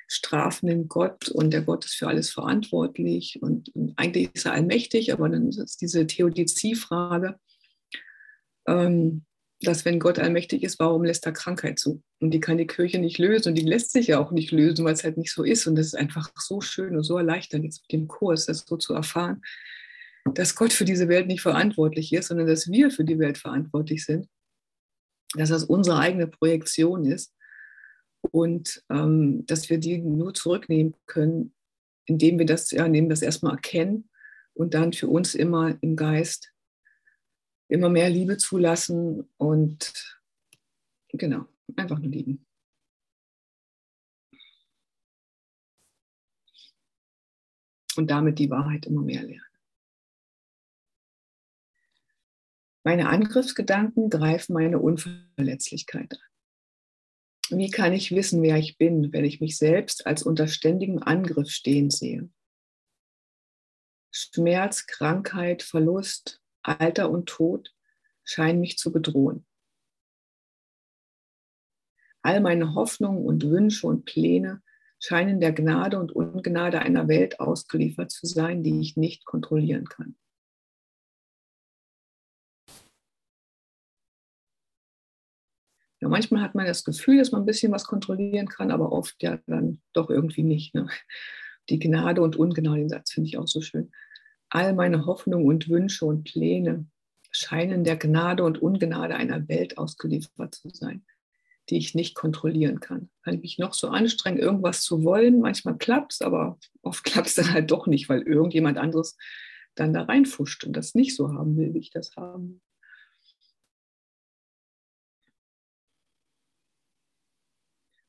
strafenden 0.07 0.89
Gott 0.89 1.29
und 1.29 1.51
der 1.51 1.61
Gott 1.61 1.85
ist 1.85 1.95
für 1.95 2.07
alles 2.07 2.29
verantwortlich 2.29 3.41
und, 3.41 3.69
und 3.73 3.93
eigentlich 3.95 4.29
ist 4.33 4.45
er 4.45 4.51
allmächtig, 4.51 5.13
aber 5.13 5.29
dann 5.29 5.47
ist 5.47 5.81
diese 5.81 6.05
Theodizie-Frage, 6.05 7.27
ähm, 7.29 7.39
dass 8.65 9.85
wenn 9.85 9.99
Gott 9.99 10.19
allmächtig 10.19 10.63
ist, 10.63 10.79
warum 10.79 11.03
lässt 11.03 11.25
er 11.25 11.31
Krankheit 11.31 11.79
zu? 11.79 12.01
Und 12.19 12.31
die 12.31 12.39
kann 12.39 12.57
die 12.57 12.67
Kirche 12.67 12.99
nicht 12.99 13.17
lösen 13.17 13.49
und 13.49 13.55
die 13.55 13.65
lässt 13.65 13.91
sich 13.91 14.07
ja 14.07 14.19
auch 14.19 14.31
nicht 14.31 14.51
lösen, 14.51 14.85
weil 14.85 14.93
es 14.93 15.03
halt 15.03 15.17
nicht 15.17 15.31
so 15.31 15.43
ist. 15.43 15.67
Und 15.67 15.75
das 15.75 15.87
ist 15.87 15.95
einfach 15.95 16.31
so 16.37 16.61
schön 16.61 16.95
und 16.95 17.03
so 17.03 17.17
erleichternd 17.17 17.63
jetzt 17.63 17.83
mit 17.83 17.91
dem 17.91 18.07
Kurs, 18.07 18.45
das 18.45 18.65
so 18.67 18.77
zu 18.77 18.93
erfahren, 18.93 19.41
dass 20.33 20.55
Gott 20.55 20.73
für 20.73 20.85
diese 20.85 21.07
Welt 21.07 21.27
nicht 21.27 21.41
verantwortlich 21.41 22.13
ist, 22.13 22.27
sondern 22.27 22.47
dass 22.47 22.71
wir 22.71 22.91
für 22.91 23.03
die 23.03 23.19
Welt 23.19 23.37
verantwortlich 23.37 24.05
sind, 24.05 24.27
dass 25.35 25.49
das 25.49 25.65
unsere 25.65 25.99
eigene 25.99 26.27
Projektion 26.27 27.05
ist 27.05 27.33
und 28.31 28.83
ähm, 28.89 29.45
dass 29.47 29.69
wir 29.69 29.79
die 29.79 29.97
nur 29.97 30.33
zurücknehmen 30.33 30.95
können, 31.07 31.53
indem 32.05 32.39
wir 32.39 32.45
das, 32.45 32.71
ja, 32.71 32.85
indem 32.85 33.05
wir 33.05 33.09
das 33.09 33.21
erstmal 33.21 33.55
erkennen 33.55 34.09
und 34.53 34.73
dann 34.73 34.93
für 34.93 35.07
uns 35.07 35.35
immer 35.35 35.77
im 35.81 35.95
Geist 35.95 36.52
immer 37.73 37.89
mehr 37.89 38.07
Liebe 38.07 38.37
zulassen 38.37 39.27
und 39.37 40.21
genau, 41.09 41.47
einfach 41.75 41.97
nur 41.97 42.11
lieben. 42.11 42.45
Und 47.95 48.11
damit 48.11 48.37
die 48.37 48.51
Wahrheit 48.51 48.85
immer 48.85 49.01
mehr 49.01 49.23
lernen. 49.23 49.41
Meine 52.83 53.09
Angriffsgedanken 53.09 54.11
greifen 54.11 54.53
meine 54.53 54.77
Unverletzlichkeit 54.77 56.13
an. 56.13 57.57
Wie 57.57 57.71
kann 57.71 57.93
ich 57.93 58.11
wissen, 58.11 58.43
wer 58.43 58.57
ich 58.57 58.77
bin, 58.77 59.11
wenn 59.13 59.25
ich 59.25 59.41
mich 59.41 59.57
selbst 59.57 60.05
als 60.05 60.21
unter 60.21 60.47
ständigem 60.47 60.99
Angriff 60.99 61.49
stehen 61.49 61.89
sehe? 61.89 62.29
Schmerz, 64.11 64.85
Krankheit, 64.85 65.63
Verlust, 65.63 66.42
Alter 66.63 67.09
und 67.09 67.27
Tod 67.27 67.73
scheinen 68.23 68.61
mich 68.61 68.77
zu 68.77 68.91
bedrohen. 68.91 69.45
All 72.21 72.39
meine 72.39 72.73
Hoffnungen 72.73 73.25
und 73.25 73.43
Wünsche 73.43 73.85
und 73.85 74.05
Pläne 74.05 74.61
scheinen 74.99 75.41
der 75.41 75.51
Gnade 75.51 75.99
und 75.99 76.13
Ungnade 76.13 76.79
einer 76.79 77.09
Welt 77.09 77.41
ausgeliefert 77.41 78.11
zu 78.11 78.25
sein, 78.25 78.63
die 78.63 78.79
ich 78.79 78.95
nicht 78.95 79.25
kontrollieren 79.25 79.89
kann. 79.89 80.15
Ja, 85.99 86.07
manchmal 86.07 86.41
hat 86.41 86.55
man 86.55 86.65
das 86.65 86.85
Gefühl, 86.85 87.17
dass 87.17 87.31
man 87.31 87.41
ein 87.41 87.45
bisschen 87.45 87.71
was 87.73 87.85
kontrollieren 87.85 88.47
kann, 88.47 88.71
aber 88.71 88.93
oft 88.93 89.21
ja 89.21 89.39
dann 89.47 89.81
doch 89.91 90.09
irgendwie 90.09 90.43
nicht. 90.43 90.73
Ne? 90.73 90.87
Die 91.69 91.79
Gnade 91.79 92.21
und 92.21 92.37
Ungnade, 92.37 92.79
den 92.79 92.89
Satz 92.89 93.11
finde 93.11 93.27
ich 93.27 93.37
auch 93.37 93.47
so 93.47 93.61
schön 93.61 93.91
all 94.53 94.73
meine 94.73 95.07
Hoffnungen 95.07 95.47
und 95.47 95.67
Wünsche 95.67 96.05
und 96.05 96.25
Pläne 96.25 96.85
scheinen 97.31 97.83
der 97.83 97.97
Gnade 97.97 98.43
und 98.43 98.61
Ungnade 98.61 99.15
einer 99.15 99.47
Welt 99.47 99.79
ausgeliefert 99.79 100.53
zu 100.53 100.69
sein, 100.69 101.03
die 101.69 101.77
ich 101.77 101.95
nicht 101.95 102.13
kontrollieren 102.13 102.79
kann. 102.79 103.09
Kann 103.23 103.33
ich 103.33 103.41
mich 103.41 103.57
noch 103.57 103.73
so 103.73 103.87
anstrengen, 103.87 104.37
irgendwas 104.37 104.81
zu 104.81 105.03
wollen? 105.03 105.39
Manchmal 105.39 105.77
klappt 105.77 106.13
es, 106.13 106.21
aber 106.21 106.59
oft 106.83 107.03
klappt 107.03 107.29
es 107.29 107.35
dann 107.35 107.51
halt 107.51 107.71
doch 107.71 107.87
nicht, 107.87 108.09
weil 108.09 108.21
irgendjemand 108.21 108.77
anderes 108.77 109.17
dann 109.73 109.91
da 109.91 110.03
reinfuscht 110.03 110.65
und 110.65 110.73
das 110.73 110.93
nicht 110.93 111.15
so 111.15 111.33
haben 111.33 111.57
will, 111.57 111.73
wie 111.73 111.79
ich 111.79 111.89
das 111.89 112.15
haben 112.15 112.49
will. 112.49 112.61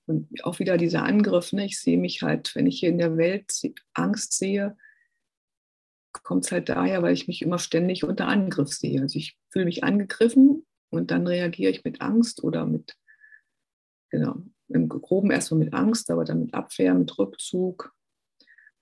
Und 0.07 0.45
auch 0.45 0.59
wieder 0.59 0.77
dieser 0.77 1.05
Angriff, 1.05 1.55
ne? 1.55 1.65
ich 1.65 1.81
sehe 1.81 1.97
mich 1.97 2.21
halt, 2.21 2.55
wenn 2.55 2.67
ich 2.67 2.79
hier 2.79 2.91
in 2.91 2.99
der 2.99 3.17
Welt 3.17 3.51
Angst 3.95 4.35
sehe, 4.35 4.77
kommt 6.23 6.45
es 6.45 6.53
halt 6.53 6.69
daher, 6.69 7.03
weil 7.03 7.15
ich 7.15 7.27
mich 7.27 7.43
immer 7.43 7.59
ständig 7.59 8.05
unter 8.05 8.29
Angriff 8.29 8.73
sehe. 8.73 9.01
Also 9.01 9.19
ich 9.19 9.37
fühle 9.51 9.65
mich 9.65 9.83
angegriffen 9.85 10.65
und 10.91 11.11
dann 11.11 11.27
reagiere 11.27 11.71
ich 11.71 11.85
mit 11.85 12.01
Angst 12.01 12.45
oder 12.45 12.67
mit, 12.67 12.97
genau, 14.11 14.37
im 14.69 14.89
Groben 14.89 15.31
erstmal 15.31 15.59
mit 15.59 15.75
Angst, 15.75 16.11
aber 16.11 16.25
dann 16.25 16.41
mit 16.41 16.55
Abwehr, 16.55 16.95
mit 16.95 17.19
Rückzug, 17.19 17.95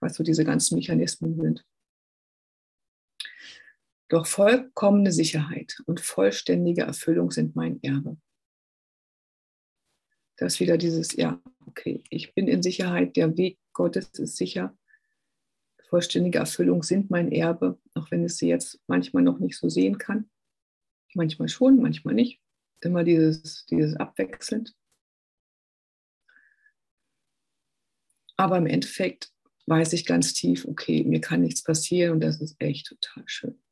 was 0.01 0.15
so 0.15 0.23
diese 0.23 0.45
ganzen 0.45 0.77
Mechanismen 0.77 1.41
sind. 1.41 1.65
Doch 4.09 4.27
vollkommene 4.27 5.11
Sicherheit 5.11 5.79
und 5.87 6.01
vollständige 6.01 6.83
Erfüllung 6.83 7.31
sind 7.31 7.57
mein 7.57 7.83
Erbe. 7.83 8.19
Das 10.37 10.55
ist 10.55 10.61
wieder 10.61 10.77
dieses, 10.77 11.15
ja, 11.15 11.41
okay, 11.67 12.05
ich 12.11 12.35
bin 12.35 12.47
in 12.47 12.63
Sicherheit, 12.63 13.17
der 13.17 13.37
Weg 13.37 13.59
Gottes 13.73 14.11
ist 14.19 14.37
sicher 14.37 14.77
vollständige 15.93 16.39
Erfüllung 16.39 16.83
sind 16.83 17.11
mein 17.11 17.31
Erbe, 17.31 17.79
auch 17.93 18.11
wenn 18.11 18.25
es 18.25 18.39
sie 18.39 18.49
jetzt 18.49 18.81
manchmal 18.87 19.23
noch 19.23 19.41
nicht 19.41 19.59
so 19.59 19.69
sehen 19.69 19.99
kann. 19.99 20.31
Manchmal 21.13 21.51
schon, 21.51 21.83
manchmal 21.83 22.15
nicht. 22.15 22.41
Immer 22.81 23.05
dieses, 23.05 23.67
dieses 23.67 23.95
abwechselnd. 23.97 24.75
Aber 28.39 28.57
im 28.57 28.65
Endeffekt 28.65 29.35
weiß 29.67 29.93
ich 29.93 30.07
ganz 30.07 30.33
tief, 30.33 30.65
okay, 30.65 31.05
mir 31.05 31.21
kann 31.21 31.43
nichts 31.43 31.63
passieren 31.63 32.13
und 32.13 32.21
das 32.21 32.41
ist 32.41 32.57
echt 32.59 32.87
total 32.87 33.25
schön. 33.27 33.63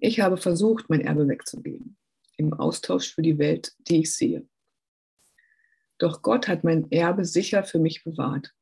Ich 0.00 0.18
habe 0.18 0.38
versucht, 0.38 0.90
mein 0.90 1.02
Erbe 1.02 1.28
wegzugeben, 1.28 1.96
im 2.36 2.52
Austausch 2.52 3.14
für 3.14 3.22
die 3.22 3.38
Welt, 3.38 3.76
die 3.78 4.00
ich 4.00 4.12
sehe. 4.12 4.44
Doch 5.98 6.20
Gott 6.20 6.48
hat 6.48 6.64
mein 6.64 6.90
Erbe 6.90 7.24
sicher 7.24 7.62
für 7.62 7.78
mich 7.78 8.02
bewahrt. 8.02 8.52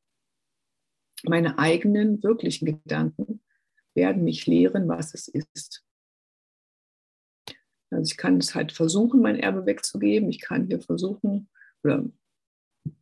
Meine 1.23 1.57
eigenen, 1.57 2.21
wirklichen 2.21 2.65
Gedanken 2.65 3.41
werden 3.95 4.23
mich 4.23 4.45
lehren, 4.45 4.87
was 4.87 5.13
es 5.13 5.27
ist. 5.27 5.85
Also 7.89 8.11
ich 8.11 8.17
kann 8.17 8.37
es 8.37 8.55
halt 8.55 8.71
versuchen, 8.71 9.21
mein 9.21 9.39
Erbe 9.39 9.65
wegzugeben. 9.65 10.29
Ich 10.29 10.41
kann 10.41 10.67
hier 10.67 10.81
versuchen, 10.81 11.49
oder 11.83 12.05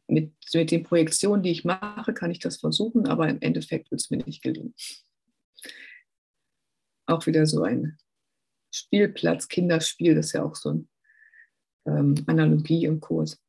mit, 0.08 0.34
mit 0.54 0.72
den 0.72 0.84
Projektionen, 0.84 1.44
die 1.44 1.52
ich 1.52 1.66
mache, 1.66 2.14
kann 2.14 2.32
ich 2.32 2.40
das 2.40 2.58
versuchen, 2.58 3.08
aber 3.08 3.30
im 3.30 3.42
Endeffekt 3.42 3.90
wird 3.92 4.02
es 4.02 4.10
mir 4.10 4.18
nicht 4.18 4.44
gelingen. 4.44 4.76
Auch 7.08 7.26
wieder 7.26 7.46
so 7.46 7.64
ein 7.64 7.98
Spielplatz, 8.74 9.48
Kinderspiel, 9.48 10.16
das 10.16 10.28
ist 10.28 10.34
ja 10.34 10.44
auch 10.44 10.56
so 10.56 10.70
eine 10.70 10.88
ähm, 11.86 12.24
Analogie 12.28 12.86
im 12.86 13.00
Kurs 13.00 13.42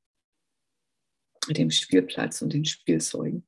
mit 1.49 1.59
dem 1.59 1.71
Spielplatz 1.71 2.43
und 2.43 2.53
den 2.53 2.65
Spielzeugen. 2.65 3.47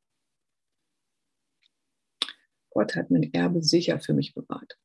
Gott 2.75 2.97
hat 2.97 3.11
mein 3.11 3.33
Erbe 3.33 3.63
sicher 3.63 4.01
für 4.01 4.13
mich 4.13 4.35
bewahrt. 4.35 4.77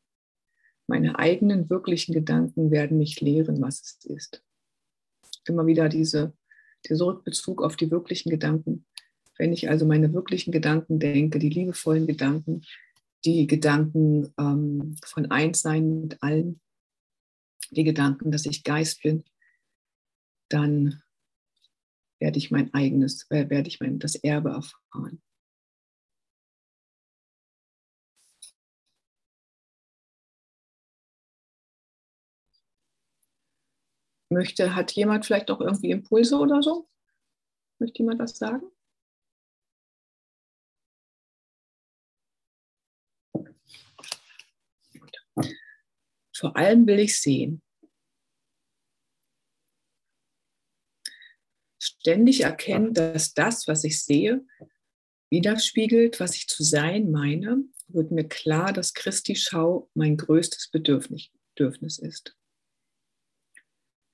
Meine 0.87 1.19
eigenen 1.19 1.69
wirklichen 1.69 2.13
Gedanken 2.13 2.71
werden 2.71 2.97
mich 2.97 3.19
lehren, 3.19 3.61
was 3.61 3.81
es 3.81 4.05
ist. 4.05 4.43
Immer 5.45 5.65
wieder 5.65 5.89
diese, 5.89 6.33
dieser 6.87 7.07
Rückbezug 7.07 7.61
auf 7.61 7.75
die 7.75 7.91
wirklichen 7.91 8.29
Gedanken. 8.29 8.85
Wenn 9.37 9.53
ich 9.53 9.69
also 9.69 9.85
meine 9.85 10.13
wirklichen 10.13 10.51
Gedanken 10.51 10.99
denke, 10.99 11.39
die 11.39 11.49
liebevollen 11.49 12.07
Gedanken, 12.07 12.61
die 13.25 13.47
Gedanken 13.47 14.33
ähm, 14.37 14.95
von 15.03 15.29
Einssein 15.31 16.01
mit 16.01 16.21
allen, 16.21 16.61
die 17.71 17.83
Gedanken, 17.83 18.31
dass 18.31 18.45
ich 18.45 18.63
Geist 18.63 19.01
bin, 19.01 19.23
dann 20.49 21.01
werde 22.19 22.37
ich 22.37 22.51
mein 22.51 22.73
eigenes, 22.73 23.29
äh, 23.29 23.49
werde 23.49 23.67
ich 23.67 23.79
mein, 23.79 23.99
das 23.99 24.15
Erbe 24.15 24.49
erfahren. 24.49 25.21
Möchte, 34.29 34.75
hat 34.75 34.91
jemand 34.91 35.25
vielleicht 35.25 35.49
noch 35.49 35.59
irgendwie 35.59 35.89
Impulse 35.89 36.37
oder 36.37 36.61
so? 36.61 36.87
Möchte 37.79 37.99
jemand 37.99 38.19
was 38.19 38.37
sagen? 38.37 38.71
Vor 46.35 46.55
allem 46.55 46.87
will 46.87 46.99
ich 46.99 47.19
sehen. 47.19 47.61
Ständig 51.81 52.41
erkennen, 52.41 52.93
dass 52.93 53.33
das, 53.33 53.67
was 53.67 53.83
ich 53.83 54.03
sehe, 54.03 54.45
widerspiegelt, 55.29 56.19
was 56.19 56.35
ich 56.35 56.47
zu 56.47 56.63
sein 56.63 57.11
meine, 57.11 57.63
wird 57.87 58.11
mir 58.11 58.27
klar, 58.27 58.71
dass 58.71 58.93
Christi 58.93 59.35
Schau 59.35 59.89
mein 59.93 60.15
größtes 60.15 60.69
Bedürfnis 60.71 61.99
ist. 61.99 62.38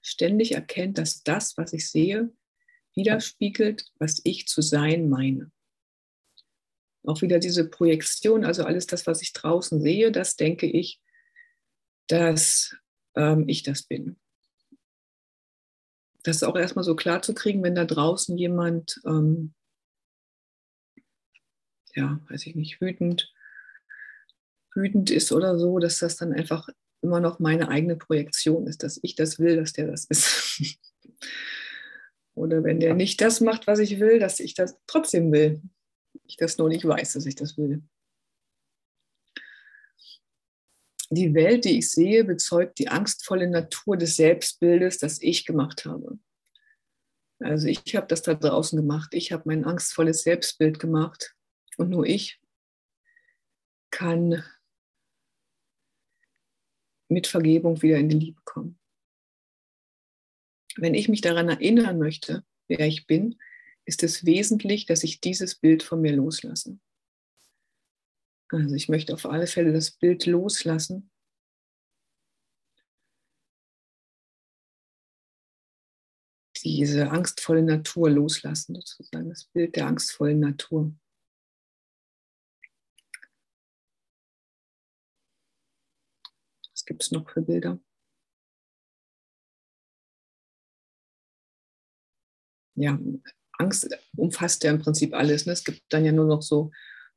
Ständig 0.07 0.51
erkennt, 0.51 0.99
dass 0.99 1.23
das, 1.23 1.57
was 1.57 1.73
ich 1.73 1.89
sehe, 1.89 2.31
widerspiegelt, 2.93 3.87
was 3.97 4.21
ich 4.23 4.47
zu 4.47 4.61
sein 4.61 5.09
meine. 5.09 5.51
Auch 7.07 7.23
wieder 7.23 7.39
diese 7.39 7.67
Projektion, 7.67 8.45
also 8.45 8.63
alles 8.65 8.85
das, 8.85 9.07
was 9.07 9.23
ich 9.23 9.33
draußen 9.33 9.81
sehe, 9.81 10.11
das 10.11 10.35
denke 10.35 10.67
ich, 10.67 11.01
dass 12.05 12.75
ähm, 13.15 13.45
ich 13.47 13.63
das 13.63 13.81
bin. 13.81 14.19
Das 16.21 16.35
ist 16.35 16.43
auch 16.43 16.55
erstmal 16.55 16.85
so 16.85 16.95
klar 16.95 17.23
zu 17.23 17.33
kriegen, 17.33 17.63
wenn 17.63 17.73
da 17.73 17.85
draußen 17.85 18.37
jemand, 18.37 19.01
ähm, 19.07 19.55
ja, 21.95 22.21
weiß 22.29 22.45
ich 22.45 22.53
nicht, 22.53 22.79
wütend, 22.79 23.33
wütend 24.75 25.09
ist 25.09 25.31
oder 25.31 25.57
so, 25.57 25.79
dass 25.79 25.97
das 25.97 26.15
dann 26.15 26.31
einfach 26.31 26.69
immer 27.01 27.19
noch 27.19 27.39
meine 27.39 27.69
eigene 27.69 27.95
Projektion 27.95 28.67
ist, 28.67 28.83
dass 28.83 28.99
ich 29.03 29.15
das 29.15 29.39
will, 29.39 29.57
dass 29.57 29.73
der 29.73 29.87
das 29.87 30.05
ist. 30.05 30.63
oder 32.35 32.63
wenn 32.63 32.79
der 32.79 32.93
nicht 32.93 33.21
das 33.21 33.41
macht, 33.41 33.67
was 33.67 33.79
ich 33.79 33.99
will, 33.99 34.19
dass 34.19 34.39
ich 34.39 34.53
das 34.53 34.77
trotzdem 34.87 35.31
will. 35.31 35.61
Ich 36.27 36.37
das 36.37 36.57
nur 36.57 36.69
nicht 36.69 36.85
weiß, 36.85 37.13
dass 37.13 37.25
ich 37.25 37.35
das 37.35 37.57
will. 37.57 37.83
Die 41.11 41.33
Welt, 41.35 41.65
die 41.65 41.77
ich 41.77 41.91
sehe, 41.91 42.23
bezeugt 42.23 42.79
die 42.79 42.87
angstvolle 42.87 43.49
Natur 43.49 43.95
des 43.95 44.15
Selbstbildes, 44.15 44.97
das 44.97 45.21
ich 45.21 45.45
gemacht 45.45 45.85
habe. 45.85 46.17
Also 47.39 47.67
ich 47.67 47.95
habe 47.95 48.07
das 48.07 48.21
da 48.23 48.33
draußen 48.33 48.79
gemacht. 48.79 49.13
Ich 49.13 49.31
habe 49.31 49.43
mein 49.45 49.65
angstvolles 49.65 50.23
Selbstbild 50.23 50.79
gemacht. 50.79 51.35
Und 51.77 51.89
nur 51.89 52.05
ich 52.05 52.39
kann 53.91 54.43
mit 57.07 57.27
Vergebung 57.27 57.81
wieder 57.81 57.97
in 57.97 58.09
die 58.09 58.19
Liebe 58.19 58.41
kommen. 58.43 58.79
Wenn 60.77 60.93
ich 60.93 61.07
mich 61.07 61.21
daran 61.21 61.49
erinnern 61.49 61.99
möchte, 61.99 62.43
wer 62.67 62.85
ich 62.87 63.07
bin, 63.07 63.39
ist 63.85 64.03
es 64.03 64.25
wesentlich, 64.25 64.85
dass 64.85 65.03
ich 65.03 65.21
dieses 65.21 65.55
Bild 65.55 65.83
von 65.83 66.01
mir 66.01 66.15
loslasse. 66.15 66.79
Also 68.49 68.75
ich 68.75 68.89
möchte 68.89 69.13
auf 69.13 69.25
alle 69.25 69.47
Fälle 69.47 69.73
das 69.73 69.91
Bild 69.91 70.25
loslassen. 70.25 71.11
Diese 76.63 77.11
angstvolle 77.11 77.61
Natur 77.61 78.09
loslassen, 78.09 78.75
sozusagen 78.75 79.29
das 79.29 79.45
Bild 79.45 79.75
der 79.75 79.85
angstvollen 79.85 80.39
Natur. 80.39 80.95
Gibt 86.85 87.03
es 87.03 87.11
noch 87.11 87.29
für 87.29 87.41
Bilder? 87.41 87.79
Ja, 92.75 92.99
Angst 93.57 93.89
umfasst 94.17 94.63
ja 94.63 94.71
im 94.71 94.79
Prinzip 94.79 95.13
alles. 95.13 95.45
Ne? 95.45 95.53
Es 95.53 95.63
gibt 95.63 95.81
dann 95.89 96.05
ja 96.05 96.11
nur 96.11 96.25
noch 96.25 96.41
so 96.41 96.71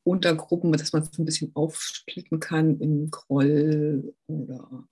Untergruppen, 0.05 0.73
dass 0.73 0.93
man 0.93 1.03
es 1.03 1.19
ein 1.19 1.25
bisschen 1.25 1.55
aufsplitten 1.55 2.41
kann 2.41 2.81
in 2.81 3.11
Groll 3.11 4.15
oder 4.27 4.89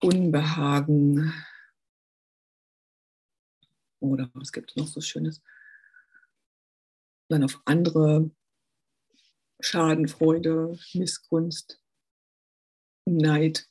Unbehagen. 0.00 1.32
Oder 4.00 4.30
was 4.34 4.52
gibt 4.52 4.70
es 4.70 4.76
noch 4.76 4.86
so 4.86 5.00
Schönes? 5.00 5.42
Dann 7.28 7.42
auf 7.42 7.60
andere 7.64 8.30
Schadenfreude, 9.60 10.78
Missgunst, 10.92 11.80
Neid. 13.06 13.68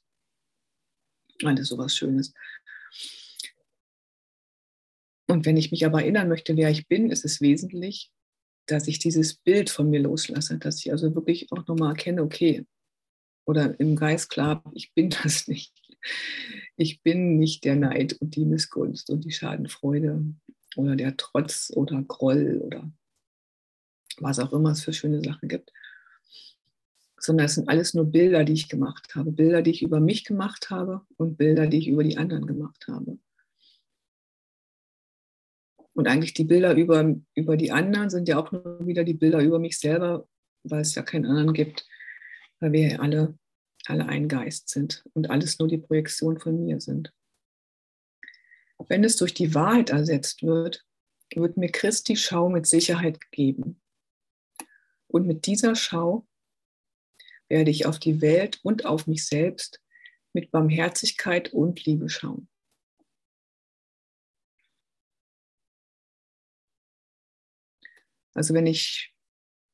Alles 1.44 1.70
sowas 1.70 1.96
Schönes. 1.96 2.34
Und 5.28 5.46
wenn 5.46 5.58
ich 5.58 5.72
mich 5.72 5.86
aber 5.86 6.02
erinnern 6.02 6.30
möchte, 6.30 6.56
wer 6.58 6.70
ich 6.70 6.88
bin, 6.88 7.10
ist 7.10 7.26
es 7.26 7.42
wesentlich, 7.42 8.12
dass 8.68 8.88
ich 8.88 9.00
dieses 9.00 9.36
Bild 9.36 9.70
von 9.70 9.90
mir 9.90 10.02
loslasse, 10.02 10.58
dass 10.58 10.80
ich 10.80 10.92
also 10.92 11.16
wirklich 11.16 11.52
auch 11.52 11.66
nochmal 11.68 11.92
erkenne, 11.92 12.22
okay, 12.22 12.66
oder 13.46 13.80
im 13.80 13.96
Geist 13.96 14.30
klar, 14.30 14.64
ich 14.74 14.94
bin 14.94 15.10
das 15.24 15.48
nicht. 15.48 15.74
Ich 16.76 17.02
bin 17.02 17.38
nicht 17.38 17.64
der 17.64 17.76
Neid 17.76 18.14
und 18.14 18.36
die 18.36 18.46
Missgunst 18.46 19.10
und 19.10 19.24
die 19.26 19.32
Schadenfreude 19.32 20.24
oder 20.76 20.96
der 20.96 21.18
Trotz 21.18 21.72
oder 21.76 22.02
Groll 22.04 22.62
oder 22.64 22.92
was 24.18 24.40
auch 24.40 24.54
immer 24.54 24.72
es 24.72 24.84
für 24.84 24.94
schöne 24.94 25.24
Sachen 25.24 25.50
gibt, 25.50 25.72
sondern 27.24 27.46
es 27.46 27.56
sind 27.56 27.70
alles 27.70 27.94
nur 27.94 28.06
Bilder, 28.06 28.44
die 28.44 28.54
ich 28.54 28.68
gemacht 28.68 29.16
habe, 29.16 29.32
Bilder, 29.32 29.62
die 29.62 29.72
ich 29.72 29.82
über 29.82 30.02
mich 30.02 30.26
gemacht 30.26 30.70
habe 30.70 31.06
und 31.16 31.38
Bilder, 31.38 31.68
die 31.68 31.78
ich 31.78 31.88
über 31.88 32.04
die 32.04 32.18
anderen 32.18 32.46
gemacht 32.46 32.86
habe. 32.88 33.18
Und 35.94 36.08
eigentlich 36.08 36.34
die 36.34 36.44
Bilder 36.44 36.76
über, 36.76 37.16
über 37.34 37.56
die 37.56 37.72
anderen 37.72 38.10
sind 38.10 38.28
ja 38.28 38.38
auch 38.38 38.52
nur 38.52 38.86
wieder 38.86 39.06
die 39.06 39.14
Bilder 39.14 39.42
über 39.42 39.60
mich 39.60 39.78
selber, 39.80 40.28
weil 40.64 40.82
es 40.82 40.96
ja 40.96 41.04
keinen 41.04 41.26
anderen 41.26 41.54
gibt, 41.54 41.88
weil 42.60 42.74
wir 42.74 42.92
ja 42.92 43.00
alle, 43.00 43.38
alle 43.86 44.06
ein 44.08 44.28
Geist 44.28 44.70
sind 44.70 45.06
und 45.14 45.30
alles 45.30 45.60
nur 45.60 45.70
die 45.70 45.78
Projektion 45.78 46.40
von 46.40 46.66
mir 46.66 46.82
sind. 46.82 47.14
Wenn 48.90 49.06
es 49.06 49.16
durch 49.16 49.34
die 49.34 49.56
Wahrheit 49.56 49.92
ersetzt 49.92 50.44
wird, 50.44 50.86
wird 51.34 51.56
mir 51.56 51.72
Christi 51.72 52.18
Schau 52.18 52.50
mit 52.50 52.66
Sicherheit 52.66 53.22
gegeben. 53.22 53.80
Und 55.08 55.26
mit 55.26 55.46
dieser 55.46 55.76
Schau 55.76 56.28
werde 57.54 57.70
ich 57.70 57.86
auf 57.86 58.00
die 58.00 58.20
Welt 58.20 58.60
und 58.64 58.88
auf 58.88 59.06
mich 59.06 59.28
selbst 59.28 59.80
mit 60.34 60.50
Barmherzigkeit 60.50 61.54
und 61.54 61.86
Liebe 61.86 62.10
schauen. 62.10 62.50
Also 68.34 68.56
wenn 68.56 68.66
ich 68.66 69.14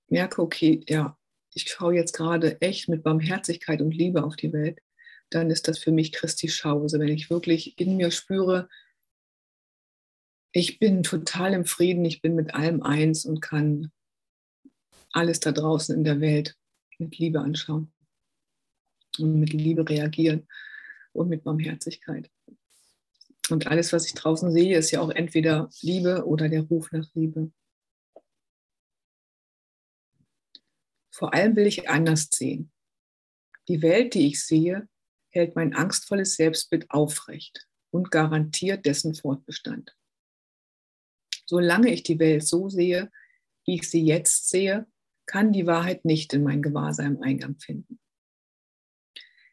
merke, 0.10 0.42
okay, 0.42 0.84
ja, 0.90 1.18
ich 1.54 1.70
schaue 1.70 1.96
jetzt 1.96 2.12
gerade 2.12 2.60
echt 2.60 2.90
mit 2.90 3.02
Barmherzigkeit 3.02 3.82
und 3.82 3.92
Liebe 3.92 4.26
auf 4.26 4.36
die 4.36 4.52
Welt, 4.52 4.82
dann 5.30 5.50
ist 5.50 5.70
das 5.70 5.80
für 5.80 5.94
mich 5.94 6.12
Christi 6.12 6.50
Schau. 6.50 6.82
Also 6.82 7.00
wenn 7.00 7.08
ich 7.08 7.30
wirklich 7.30 7.80
in 7.80 7.96
mir 7.96 8.12
spüre, 8.12 8.68
ich 10.52 10.80
bin 10.80 11.04
total 11.04 11.54
im 11.54 11.64
Frieden, 11.64 12.04
ich 12.04 12.22
bin 12.22 12.36
mit 12.36 12.54
allem 12.54 12.84
eins 12.84 13.24
und 13.24 13.40
kann 13.40 13.94
alles 15.14 15.40
da 15.40 15.54
draußen 15.54 15.96
in 15.96 16.04
der 16.04 16.20
Welt 16.20 16.58
mit 17.00 17.18
Liebe 17.18 17.40
anschauen 17.40 17.92
und 19.18 19.40
mit 19.40 19.54
Liebe 19.54 19.88
reagieren 19.88 20.48
und 21.14 21.30
mit 21.30 21.44
Barmherzigkeit. 21.44 22.30
Und 23.50 23.68
alles, 23.68 23.94
was 23.94 24.06
ich 24.06 24.14
draußen 24.14 24.52
sehe, 24.52 24.78
ist 24.78 24.92
ja 24.92 25.02
auch 25.02 25.10
entweder 25.10 25.70
Liebe 25.82 26.26
oder 26.26 26.50
der 26.50 26.62
Ruf 26.62 26.92
nach 26.92 27.08
Liebe. 27.16 27.52
Vor 31.12 31.34
allem 31.34 31.56
will 31.56 31.68
ich 31.68 31.90
anders 31.90 32.30
sehen. 32.32 32.72
Die 33.68 33.82
Welt, 33.82 34.14
die 34.14 34.28
ich 34.28 34.44
sehe, 34.44 34.88
hält 35.30 35.56
mein 35.56 35.74
angstvolles 35.74 36.36
Selbstbild 36.36 36.90
aufrecht 36.90 37.68
und 37.92 38.12
garantiert 38.12 38.86
dessen 38.86 39.16
Fortbestand. 39.16 39.96
Solange 41.46 41.92
ich 41.92 42.04
die 42.04 42.20
Welt 42.20 42.46
so 42.46 42.70
sehe, 42.70 43.12
wie 43.66 43.76
ich 43.76 43.90
sie 43.90 44.04
jetzt 44.04 44.50
sehe, 44.50 44.88
kann 45.30 45.54
die 45.54 45.68
Wahrheit 45.68 46.06
nicht 46.06 46.34
in 46.34 46.42
mein 46.42 46.64
Gewahrsein 46.64 47.22
Eingang 47.22 47.60
finden. 47.60 48.00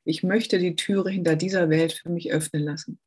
Ich 0.05 0.23
möchte 0.23 0.59
die 0.59 0.75
Türe 0.75 1.11
hinter 1.11 1.37
dieser 1.37 1.69
Welt 1.69 1.93
für 1.93 2.09
mich 2.09 2.33
öffnen 2.33 2.63
lassen, 2.63 2.99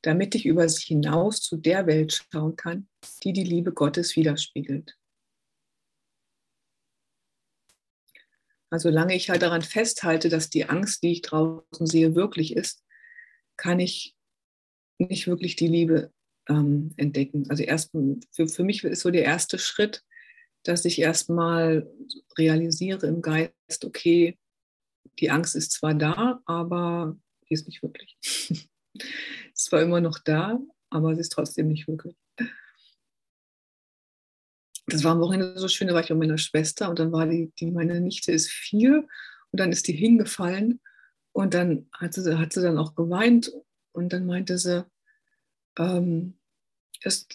damit 0.00 0.34
ich 0.34 0.46
über 0.46 0.66
sie 0.70 0.84
hinaus 0.84 1.42
zu 1.42 1.58
der 1.58 1.86
Welt 1.86 2.26
schauen 2.32 2.56
kann, 2.56 2.88
die 3.24 3.34
die 3.34 3.44
Liebe 3.44 3.72
Gottes 3.72 4.16
widerspiegelt. 4.16 4.96
Also 8.70 8.88
solange 8.88 9.14
ich 9.14 9.28
halt 9.28 9.42
daran 9.42 9.60
festhalte, 9.60 10.30
dass 10.30 10.48
die 10.48 10.64
Angst, 10.64 11.02
die 11.02 11.12
ich 11.12 11.20
draußen 11.20 11.86
sehe, 11.86 12.14
wirklich 12.14 12.56
ist, 12.56 12.82
kann 13.58 13.80
ich 13.80 14.16
nicht 14.96 15.26
wirklich 15.26 15.56
die 15.56 15.68
Liebe 15.68 16.10
ähm, 16.48 16.94
entdecken. 16.96 17.50
Also 17.50 17.64
erst 17.64 17.90
für, 18.30 18.48
für 18.48 18.64
mich 18.64 18.82
ist 18.82 19.02
so 19.02 19.10
der 19.10 19.24
erste 19.24 19.58
Schritt, 19.58 20.02
dass 20.64 20.84
ich 20.84 21.00
erstmal 21.00 21.90
realisiere 22.38 23.06
im 23.06 23.22
Geist, 23.22 23.84
okay, 23.84 24.38
die 25.18 25.30
Angst 25.30 25.56
ist 25.56 25.72
zwar 25.72 25.94
da, 25.94 26.40
aber 26.46 27.16
die 27.48 27.54
ist 27.54 27.66
nicht 27.66 27.82
wirklich. 27.82 28.16
ist 28.22 29.64
zwar 29.64 29.82
immer 29.82 30.00
noch 30.00 30.18
da, 30.18 30.58
aber 30.90 31.14
sie 31.14 31.20
ist 31.20 31.32
trotzdem 31.32 31.68
nicht 31.68 31.88
wirklich. 31.88 32.16
Das 34.86 35.04
war 35.04 35.12
am 35.12 35.20
Wochenende 35.20 35.58
so 35.58 35.68
schön, 35.68 35.88
da 35.88 35.94
war 35.94 36.02
ich 36.02 36.10
mit 36.10 36.18
meiner 36.18 36.38
Schwester 36.38 36.90
und 36.90 36.98
dann 36.98 37.12
war 37.12 37.26
die, 37.26 37.52
die 37.58 37.70
meine 37.70 38.00
Nichte 38.00 38.32
ist 38.32 38.50
vier 38.50 39.06
und 39.50 39.60
dann 39.60 39.72
ist 39.72 39.86
die 39.86 39.92
hingefallen 39.92 40.80
und 41.32 41.54
dann 41.54 41.88
hat 41.92 42.14
sie, 42.14 42.38
hat 42.38 42.52
sie 42.52 42.62
dann 42.62 42.78
auch 42.78 42.94
geweint 42.94 43.52
und 43.92 44.12
dann 44.12 44.26
meinte 44.26 44.58
sie, 44.58 44.84
ähm, 45.78 46.38
es, 47.02 47.26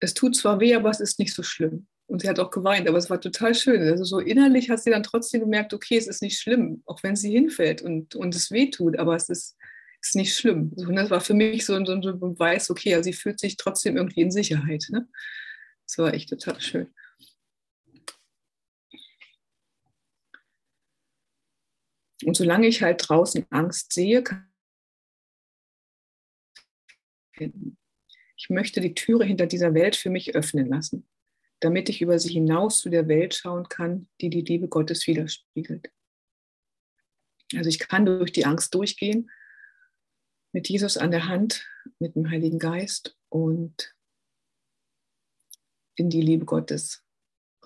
es 0.00 0.14
tut 0.14 0.36
zwar 0.36 0.60
weh, 0.60 0.74
aber 0.74 0.90
es 0.90 1.00
ist 1.00 1.18
nicht 1.18 1.34
so 1.34 1.42
schlimm. 1.42 1.88
Und 2.08 2.22
sie 2.22 2.28
hat 2.28 2.40
auch 2.40 2.50
geweint, 2.50 2.88
aber 2.88 2.96
es 2.96 3.10
war 3.10 3.20
total 3.20 3.54
schön. 3.54 3.82
Also 3.82 4.02
so 4.02 4.18
innerlich 4.18 4.70
hat 4.70 4.82
sie 4.82 4.90
dann 4.90 5.02
trotzdem 5.02 5.42
gemerkt, 5.42 5.74
okay, 5.74 5.98
es 5.98 6.06
ist 6.06 6.22
nicht 6.22 6.40
schlimm, 6.40 6.82
auch 6.86 7.02
wenn 7.02 7.16
sie 7.16 7.30
hinfällt 7.30 7.82
und, 7.82 8.14
und 8.14 8.34
es 8.34 8.50
weh 8.50 8.70
tut, 8.70 8.98
aber 8.98 9.14
es 9.14 9.28
ist, 9.28 9.58
ist 10.00 10.16
nicht 10.16 10.34
schlimm. 10.34 10.72
Und 10.74 10.96
das 10.96 11.10
war 11.10 11.20
für 11.20 11.34
mich 11.34 11.66
so, 11.66 11.74
so 11.84 11.92
ein 11.92 12.00
Beweis, 12.00 12.70
okay, 12.70 12.94
also 12.94 13.04
sie 13.04 13.12
fühlt 13.12 13.38
sich 13.38 13.56
trotzdem 13.58 13.98
irgendwie 13.98 14.22
in 14.22 14.30
Sicherheit. 14.30 14.86
Ne? 14.88 15.06
Das 15.86 15.98
war 15.98 16.14
echt 16.14 16.30
total 16.30 16.58
schön. 16.60 16.88
Und 22.24 22.36
solange 22.36 22.66
ich 22.66 22.82
halt 22.82 23.06
draußen 23.06 23.44
Angst 23.50 23.92
sehe, 23.92 24.22
kann 24.22 24.48
ich 27.38 28.50
möchte 28.50 28.80
die 28.80 28.94
Türe 28.94 29.24
hinter 29.24 29.46
dieser 29.46 29.74
Welt 29.74 29.94
für 29.94 30.10
mich 30.10 30.34
öffnen 30.34 30.66
lassen, 30.66 31.08
damit 31.60 31.88
ich 31.88 32.00
über 32.00 32.18
sie 32.18 32.32
hinaus 32.32 32.80
zu 32.80 32.88
der 32.88 33.08
Welt 33.08 33.34
schauen 33.34 33.68
kann, 33.68 34.08
die 34.20 34.30
die 34.30 34.42
Liebe 34.42 34.68
Gottes 34.68 35.06
widerspiegelt. 35.06 35.90
Also 37.54 37.68
ich 37.68 37.78
kann 37.78 38.06
durch 38.06 38.32
die 38.32 38.44
Angst 38.44 38.74
durchgehen, 38.74 39.30
mit 40.52 40.68
Jesus 40.68 40.96
an 40.96 41.10
der 41.10 41.26
Hand, 41.26 41.66
mit 41.98 42.14
dem 42.14 42.30
Heiligen 42.30 42.58
Geist 42.58 43.16
und 43.28 43.94
in 45.94 46.10
die 46.10 46.22
Liebe 46.22 46.44
Gottes 46.44 47.04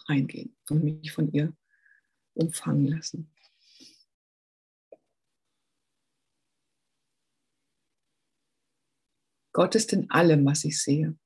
reingehen 0.09 0.57
und 0.69 0.83
mich 0.83 1.13
von 1.13 1.31
ihr 1.33 1.55
umfangen 2.35 2.87
lassen. 2.87 3.31
Gott 9.53 9.75
ist 9.75 9.93
in 9.93 10.11
allem, 10.11 10.47
was 10.47 10.65
ich 10.65 10.81
sehe. 10.81 11.19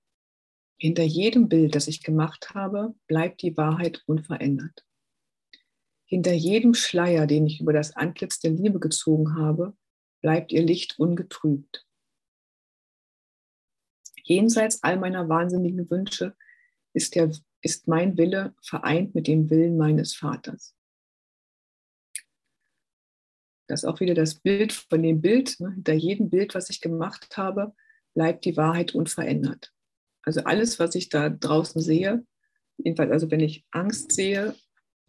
Hinter 0.79 1.05
jedem 1.05 1.49
Bild, 1.49 1.75
das 1.75 1.89
ich 1.89 2.03
gemacht 2.03 2.55
habe, 2.55 2.95
bleibt 3.07 3.43
die 3.43 3.57
Wahrheit 3.57 4.03
unverändert. 4.07 4.85
Hinter 6.05 6.33
jedem 6.33 6.75
Schleier, 6.75 7.27
den 7.27 7.47
ich 7.47 7.61
über 7.61 7.73
das 7.73 7.97
Antlitz 7.97 8.39
der 8.41 8.53
Liebe 8.53 8.79
gezogen 8.79 9.37
habe, 9.37 9.77
bleibt 10.21 10.53
ihr 10.53 10.63
Licht 10.63 10.99
ungetrübt. 10.99 11.87
Jenseits 14.23 14.83
all 14.83 14.99
meiner 14.99 15.29
wahnsinnigen 15.29 15.89
Wünsche 15.91 16.37
ist, 16.93 17.15
der, 17.15 17.31
ist 17.61 17.89
mein 17.89 18.17
Wille 18.17 18.55
vereint 18.63 19.15
mit 19.15 19.27
dem 19.27 19.51
Willen 19.51 19.77
meines 19.77 20.15
Vaters. 20.15 20.75
Das 23.69 23.83
ist 23.83 23.89
auch 23.89 24.01
wieder 24.01 24.15
das 24.15 24.37
Bild 24.37 24.73
von 24.73 25.03
dem 25.03 25.21
Bild. 25.21 25.59
Ne? 25.59 25.73
Hinter 25.73 25.95
jedem 25.95 26.31
Bild, 26.31 26.55
was 26.55 26.71
ich 26.71 26.81
gemacht 26.81 27.37
habe, 27.37 27.75
bleibt 28.15 28.45
die 28.45 28.57
Wahrheit 28.57 28.95
unverändert. 28.95 29.73
Also 30.27 30.43
alles, 30.43 30.79
was 30.81 30.95
ich 30.97 31.09
da 31.09 31.31
draußen 31.31 31.81
sehe, 31.81 32.27
jedenfalls 32.79 33.13
also 33.13 33.31
wenn 33.31 33.41
ich 33.41 33.65
Angst 33.71 34.13
sehe 34.13 34.57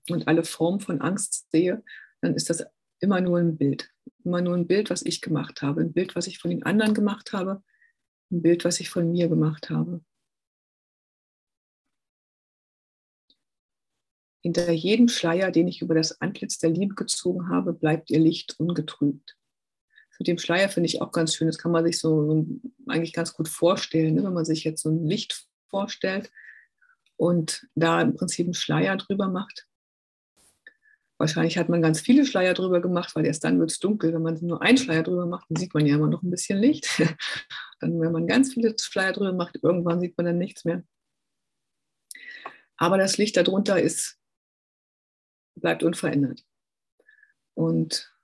und 0.10 0.28
alle 0.28 0.44
Formen 0.44 0.80
von 0.80 1.02
Angst 1.02 1.50
sehe, 1.52 1.84
dann 2.22 2.36
ist 2.36 2.50
das 2.50 2.64
immer 3.00 3.20
nur 3.20 3.40
ein 3.40 3.58
Bild. 3.58 3.92
Immer 4.24 4.42
nur 4.42 4.56
ein 4.56 4.68
Bild, 4.68 4.90
was 4.92 5.02
ich 5.02 5.22
gemacht 5.22 5.62
habe. 5.62 5.82
Ein 5.82 5.94
Bild, 5.94 6.16
was 6.16 6.28
ich 6.28 6.38
von 6.38 6.52
den 6.52 6.64
anderen 6.64 6.94
gemacht 6.94 7.34
habe. 7.34 7.64
Ein 8.32 8.44
Bild, 8.44 8.64
was 8.64 8.80
ich 8.80 8.90
von 8.90 9.12
mir 9.12 9.28
gemacht 9.28 9.70
habe. 9.72 10.04
Hinter 14.44 14.72
jedem 14.72 15.08
Schleier, 15.08 15.52
den 15.52 15.68
ich 15.68 15.82
über 15.82 15.96
das 15.96 16.22
Antlitz 16.22 16.60
der 16.60 16.70
Liebe 16.70 16.94
gezogen 16.94 17.50
habe, 17.50 17.74
bleibt 17.74 18.12
ihr 18.12 18.20
Licht 18.20 18.60
ungetrübt 18.60 19.36
mit 20.20 20.28
dem 20.28 20.38
Schleier 20.38 20.70
finde 20.70 20.88
ich 20.88 21.02
auch 21.02 21.12
ganz 21.12 21.36
schön. 21.36 21.48
Das 21.48 21.58
kann 21.58 21.72
man 21.72 21.86
sich 21.86 22.00
so 22.00 22.46
eigentlich 22.88 23.14
ganz 23.14 23.34
gut 23.34 23.48
vorstellen, 23.48 24.16
ne? 24.16 24.24
wenn 24.24 24.34
man 24.34 24.46
sich 24.46 24.64
jetzt 24.64 24.82
so 24.82 24.90
ein 24.90 25.06
Licht 25.06 25.48
vorstellt 25.70 26.32
und 27.18 27.68
da 27.76 28.02
im 28.02 28.16
Prinzip 28.16 28.46
einen 28.46 28.54
Schleier 28.54 28.98
drüber 28.98 29.28
macht. 29.28 29.68
Wahrscheinlich 31.20 31.58
hat 31.58 31.68
man 31.68 31.82
ganz 31.82 32.00
viele 32.00 32.26
Schleier 32.26 32.54
drüber 32.54 32.80
gemacht, 32.80 33.16
weil 33.16 33.26
erst 33.26 33.44
dann 33.44 33.60
wird 33.60 33.72
es 33.72 33.80
dunkel. 33.80 34.14
Wenn 34.14 34.22
man 34.22 34.38
nur 34.42 34.62
einen 34.62 34.78
Schleier 34.78 35.02
drüber 35.02 35.26
macht, 35.26 35.50
dann 35.50 35.56
sieht 35.56 35.74
man 35.74 35.86
ja 35.86 35.96
immer 35.96 36.08
noch 36.08 36.22
ein 36.22 36.30
bisschen 36.30 36.60
Licht. 36.60 36.88
dann, 37.80 38.00
wenn 38.00 38.12
man 38.12 38.28
ganz 38.28 38.54
viele 38.54 38.76
Schleier 38.80 39.14
drüber 39.14 39.34
macht, 39.34 39.58
irgendwann 39.64 40.00
sieht 40.00 40.16
man 40.16 40.28
dann 40.28 40.38
nichts 40.38 40.64
mehr. 40.64 40.84
Aber 42.78 43.00
das 43.00 43.18
Licht 43.18 43.36
darunter 43.36 43.82
ist, 43.82 44.20
bleibt 45.56 45.82
unverändert. 45.82 46.44
Und 47.56 48.16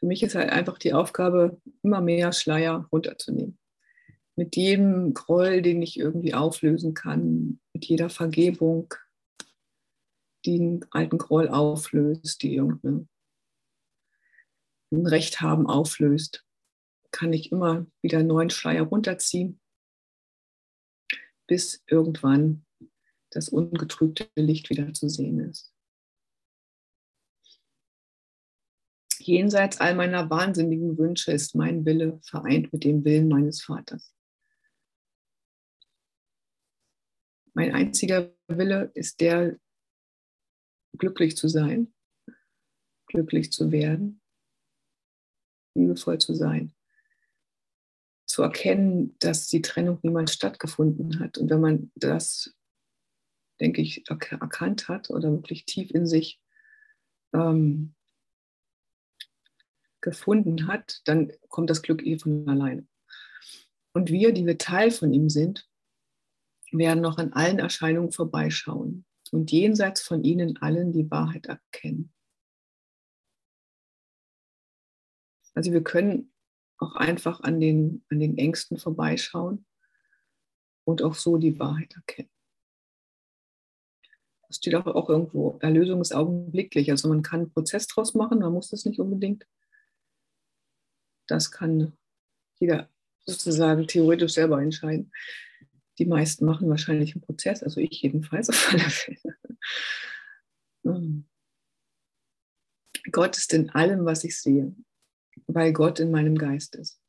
für 0.00 0.06
mich 0.06 0.22
ist 0.22 0.34
halt 0.34 0.50
einfach 0.50 0.78
die 0.78 0.94
Aufgabe, 0.94 1.60
immer 1.82 2.00
mehr 2.00 2.32
Schleier 2.32 2.88
runterzunehmen. 2.90 3.58
Mit 4.34 4.56
jedem 4.56 5.12
Groll, 5.12 5.60
den 5.60 5.82
ich 5.82 5.98
irgendwie 5.98 6.32
auflösen 6.32 6.94
kann, 6.94 7.60
mit 7.74 7.84
jeder 7.84 8.08
Vergebung, 8.08 8.94
die 10.46 10.58
einen 10.58 10.86
alten 10.90 11.18
Groll 11.18 11.48
auflöst, 11.48 12.42
die 12.42 12.54
irgendein 12.54 13.08
Recht 14.90 15.42
haben 15.42 15.66
auflöst, 15.66 16.46
kann 17.10 17.34
ich 17.34 17.52
immer 17.52 17.86
wieder 18.00 18.20
einen 18.20 18.28
neuen 18.28 18.50
Schleier 18.50 18.84
runterziehen, 18.84 19.60
bis 21.46 21.84
irgendwann 21.86 22.64
das 23.30 23.50
ungetrübte 23.50 24.30
Licht 24.34 24.70
wieder 24.70 24.94
zu 24.94 25.10
sehen 25.10 25.40
ist. 25.40 25.74
Jenseits 29.22 29.80
all 29.80 29.94
meiner 29.94 30.30
wahnsinnigen 30.30 30.98
Wünsche 30.98 31.32
ist 31.32 31.54
mein 31.54 31.84
Wille 31.84 32.20
vereint 32.22 32.72
mit 32.72 32.84
dem 32.84 33.04
Willen 33.04 33.28
meines 33.28 33.62
Vaters. 33.62 34.14
Mein 37.54 37.74
einziger 37.74 38.32
Wille 38.48 38.90
ist 38.94 39.20
der, 39.20 39.58
glücklich 40.98 41.36
zu 41.36 41.48
sein, 41.48 41.92
glücklich 43.06 43.52
zu 43.52 43.70
werden, 43.70 44.20
liebevoll 45.74 46.18
zu 46.18 46.34
sein, 46.34 46.74
zu 48.26 48.42
erkennen, 48.42 49.16
dass 49.18 49.48
die 49.48 49.62
Trennung 49.62 49.98
niemals 50.02 50.34
stattgefunden 50.34 51.20
hat. 51.20 51.38
Und 51.38 51.50
wenn 51.50 51.60
man 51.60 51.92
das 51.94 52.54
denke 53.60 53.82
ich, 53.82 54.08
erkannt 54.08 54.88
hat 54.88 55.10
oder 55.10 55.30
wirklich 55.30 55.64
tief 55.64 55.90
in 55.90 56.06
sich 56.06 56.40
ähm, 57.34 57.94
gefunden 60.00 60.66
hat, 60.66 61.00
dann 61.04 61.32
kommt 61.48 61.70
das 61.70 61.82
Glück 61.82 62.04
eh 62.04 62.18
von 62.18 62.48
alleine. 62.48 62.86
Und 63.92 64.10
wir, 64.10 64.32
die 64.32 64.46
wir 64.46 64.58
Teil 64.58 64.90
von 64.90 65.12
ihm 65.12 65.28
sind, 65.28 65.68
werden 66.72 67.00
noch 67.00 67.18
an 67.18 67.32
allen 67.32 67.58
Erscheinungen 67.58 68.12
vorbeischauen 68.12 69.04
und 69.32 69.50
jenseits 69.50 70.02
von 70.02 70.22
ihnen 70.22 70.56
allen 70.58 70.92
die 70.92 71.10
Wahrheit 71.10 71.46
erkennen. 71.46 72.12
Also 75.54 75.72
wir 75.72 75.82
können 75.82 76.32
auch 76.78 76.94
einfach 76.94 77.40
an 77.40 77.60
den, 77.60 78.04
an 78.08 78.20
den 78.20 78.38
Ängsten 78.38 78.78
vorbeischauen 78.78 79.66
und 80.84 81.02
auch 81.02 81.14
so 81.14 81.36
die 81.36 81.58
Wahrheit 81.58 81.94
erkennen. 81.94 82.30
Das 84.46 84.56
steht 84.56 84.74
auch, 84.74 84.86
auch 84.86 85.08
irgendwo, 85.08 85.58
Erlösung 85.60 86.00
ist 86.00 86.12
augenblicklich. 86.12 86.90
Also 86.90 87.08
man 87.08 87.22
kann 87.22 87.40
einen 87.40 87.52
Prozess 87.52 87.86
draus 87.86 88.14
machen, 88.14 88.40
man 88.40 88.52
muss 88.52 88.70
das 88.70 88.84
nicht 88.84 88.98
unbedingt. 88.98 89.46
Das 91.30 91.50
kann 91.50 91.92
jeder 92.58 92.88
sozusagen 93.24 93.86
theoretisch 93.86 94.32
selber 94.32 94.60
entscheiden. 94.60 95.12
Die 95.98 96.06
meisten 96.06 96.44
machen 96.44 96.68
wahrscheinlich 96.68 97.14
einen 97.14 97.22
Prozess, 97.22 97.62
also 97.62 97.80
ich 97.80 98.02
jedenfalls 98.02 98.48
auf 98.48 98.72
alle 98.72 98.90
Fälle. 98.90 99.36
Hm. 100.84 101.26
Gott 103.12 103.36
ist 103.36 103.52
in 103.54 103.70
allem, 103.70 104.04
was 104.04 104.24
ich 104.24 104.38
sehe, 104.38 104.74
weil 105.46 105.72
Gott 105.72 106.00
in 106.00 106.10
meinem 106.10 106.36
Geist 106.36 106.74
ist. 106.74 107.00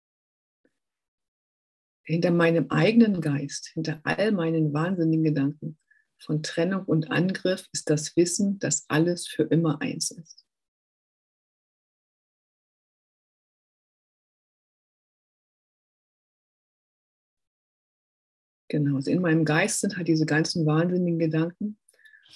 Hinter 2.04 2.32
meinem 2.32 2.70
eigenen 2.70 3.22
Geist, 3.22 3.68
hinter 3.74 4.02
all 4.04 4.32
meinen 4.32 4.74
wahnsinnigen 4.74 5.24
Gedanken 5.24 5.78
von 6.20 6.44
Trennung 6.44 6.86
und 6.86 7.12
Angriff 7.12 7.68
ist 7.72 7.90
das 7.90 8.16
Wissen, 8.16 8.60
dass 8.60 8.86
alles 8.90 9.28
für 9.28 9.44
immer 9.44 9.82
eins 9.82 10.12
ist. 10.12 10.46
Genau, 18.72 18.96
also 18.96 19.12
in 19.12 19.20
meinem 19.20 19.44
Geist 19.44 19.82
sind 19.82 19.98
halt 19.98 20.08
diese 20.08 20.26
ganzen 20.26 20.66
wahnsinnigen 20.66 21.20
Gedanken 21.20 21.78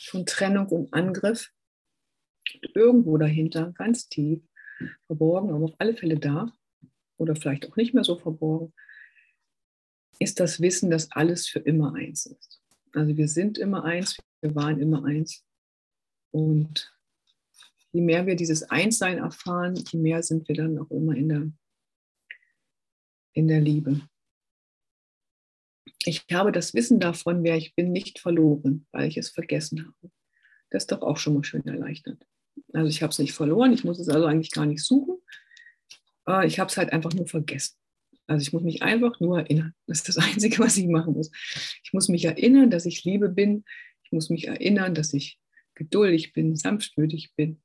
von 0.09 0.25
Trennung 0.25 0.67
und 0.67 0.93
Angriff. 0.93 1.49
Irgendwo 2.73 3.17
dahinter, 3.17 3.71
ganz 3.77 4.09
tief, 4.09 4.41
verborgen, 5.07 5.51
aber 5.51 5.63
auf 5.63 5.75
alle 5.77 5.95
Fälle 5.95 6.19
da, 6.19 6.51
oder 7.15 7.37
vielleicht 7.37 7.71
auch 7.71 7.77
nicht 7.77 7.93
mehr 7.93 8.03
so 8.03 8.17
verborgen, 8.17 8.73
ist 10.19 10.41
das 10.41 10.59
Wissen, 10.59 10.89
dass 10.89 11.09
alles 11.13 11.47
für 11.47 11.59
immer 11.59 11.95
eins 11.95 12.25
ist. 12.25 12.61
Also 12.91 13.15
wir 13.15 13.29
sind 13.29 13.57
immer 13.57 13.85
eins, 13.85 14.17
wir 14.41 14.53
waren 14.55 14.81
immer 14.81 15.05
eins. 15.05 15.45
Und 16.31 16.93
je 17.93 18.01
mehr 18.01 18.25
wir 18.25 18.35
dieses 18.35 18.63
Einssein 18.63 19.19
erfahren, 19.19 19.75
je 19.89 19.99
mehr 19.99 20.21
sind 20.21 20.49
wir 20.49 20.55
dann 20.55 20.79
auch 20.79 20.91
immer 20.91 21.15
in 21.15 21.29
der, 21.29 21.51
in 23.31 23.47
der 23.47 23.61
Liebe 23.61 24.01
ich 26.07 26.25
habe 26.31 26.51
das 26.51 26.73
Wissen 26.73 26.99
davon, 26.99 27.43
wer 27.43 27.57
ich 27.57 27.75
bin, 27.75 27.91
nicht 27.91 28.19
verloren, 28.19 28.85
weil 28.91 29.07
ich 29.07 29.17
es 29.17 29.29
vergessen 29.29 29.85
habe. 29.85 30.11
Das 30.69 30.83
ist 30.83 30.91
doch 30.91 31.01
auch 31.01 31.17
schon 31.17 31.35
mal 31.35 31.43
schön 31.43 31.65
erleichtert. 31.65 32.25
Also 32.73 32.89
ich 32.89 33.01
habe 33.01 33.11
es 33.11 33.19
nicht 33.19 33.33
verloren, 33.33 33.73
ich 33.73 33.83
muss 33.83 33.99
es 33.99 34.09
also 34.09 34.25
eigentlich 34.25 34.51
gar 34.51 34.65
nicht 34.65 34.83
suchen. 34.83 35.17
Ich 36.45 36.59
habe 36.59 36.69
es 36.69 36.77
halt 36.77 36.91
einfach 36.91 37.13
nur 37.13 37.27
vergessen. 37.27 37.77
Also 38.27 38.41
ich 38.41 38.53
muss 38.53 38.63
mich 38.63 38.81
einfach 38.81 39.19
nur 39.19 39.39
erinnern. 39.39 39.73
Das 39.87 39.99
ist 39.99 40.09
das 40.09 40.17
Einzige, 40.33 40.59
was 40.59 40.77
ich 40.77 40.87
machen 40.87 41.13
muss. 41.13 41.31
Ich 41.83 41.93
muss 41.93 42.09
mich 42.09 42.25
erinnern, 42.25 42.69
dass 42.69 42.85
ich 42.85 43.03
Liebe 43.03 43.29
bin. 43.29 43.63
Ich 44.03 44.11
muss 44.11 44.29
mich 44.29 44.47
erinnern, 44.47 44.95
dass 44.95 45.13
ich 45.13 45.39
geduldig 45.75 46.33
bin, 46.33 46.55
sanftmütig 46.55 47.33
bin 47.35 47.61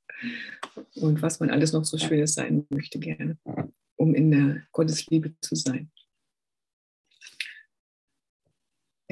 und 0.96 1.22
was 1.22 1.40
man 1.40 1.50
alles 1.50 1.72
noch 1.72 1.84
so 1.84 1.96
Schönes 1.96 2.34
sein 2.34 2.66
möchte 2.70 2.98
gerne, 2.98 3.38
um 3.96 4.14
in 4.14 4.30
der 4.30 4.62
Gottesliebe 4.72 5.34
zu 5.40 5.54
sein. 5.54 5.90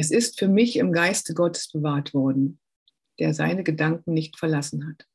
Es 0.01 0.13
ist 0.13 0.39
für 0.39 0.47
mich 0.47 0.77
im 0.77 0.93
Geiste 0.93 1.35
Gottes 1.35 1.73
bewahrt 1.73 2.15
worden, 2.15 2.61
der 3.19 3.35
seine 3.35 3.65
Gedanken 3.65 4.15
nicht 4.15 4.39
verlassen 4.39 4.87
hat. 4.87 5.09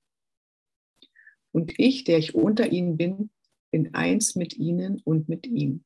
Und 1.53 1.79
ich, 1.79 2.03
der 2.03 2.17
ich 2.17 2.35
unter 2.35 2.69
ihnen 2.69 2.97
bin, 2.97 3.29
bin 3.71 3.93
eins 3.95 4.35
mit 4.35 4.57
ihnen 4.57 5.01
und 5.05 5.29
mit 5.29 5.47
ihm. 5.47 5.85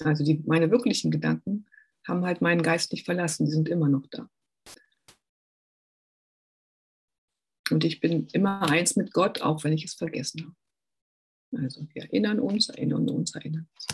Also 0.00 0.24
die, 0.24 0.42
meine 0.46 0.72
wirklichen 0.72 1.12
Gedanken 1.12 1.66
haben 2.08 2.24
halt 2.24 2.40
meinen 2.40 2.62
Geist 2.62 2.90
nicht 2.90 3.04
verlassen, 3.04 3.46
die 3.46 3.52
sind 3.52 3.68
immer 3.68 3.88
noch 3.88 4.08
da. 4.08 4.28
Und 7.70 7.84
ich 7.84 8.00
bin 8.00 8.28
immer 8.32 8.70
eins 8.70 8.96
mit 8.96 9.12
Gott, 9.12 9.42
auch 9.42 9.64
wenn 9.64 9.72
ich 9.72 9.84
es 9.84 9.94
vergessen 9.94 10.44
habe. 10.46 11.64
Also 11.64 11.86
wir 11.92 12.02
erinnern 12.02 12.40
uns, 12.40 12.68
erinnern 12.68 13.08
uns, 13.08 13.34
erinnern 13.34 13.68
uns. 13.74 13.86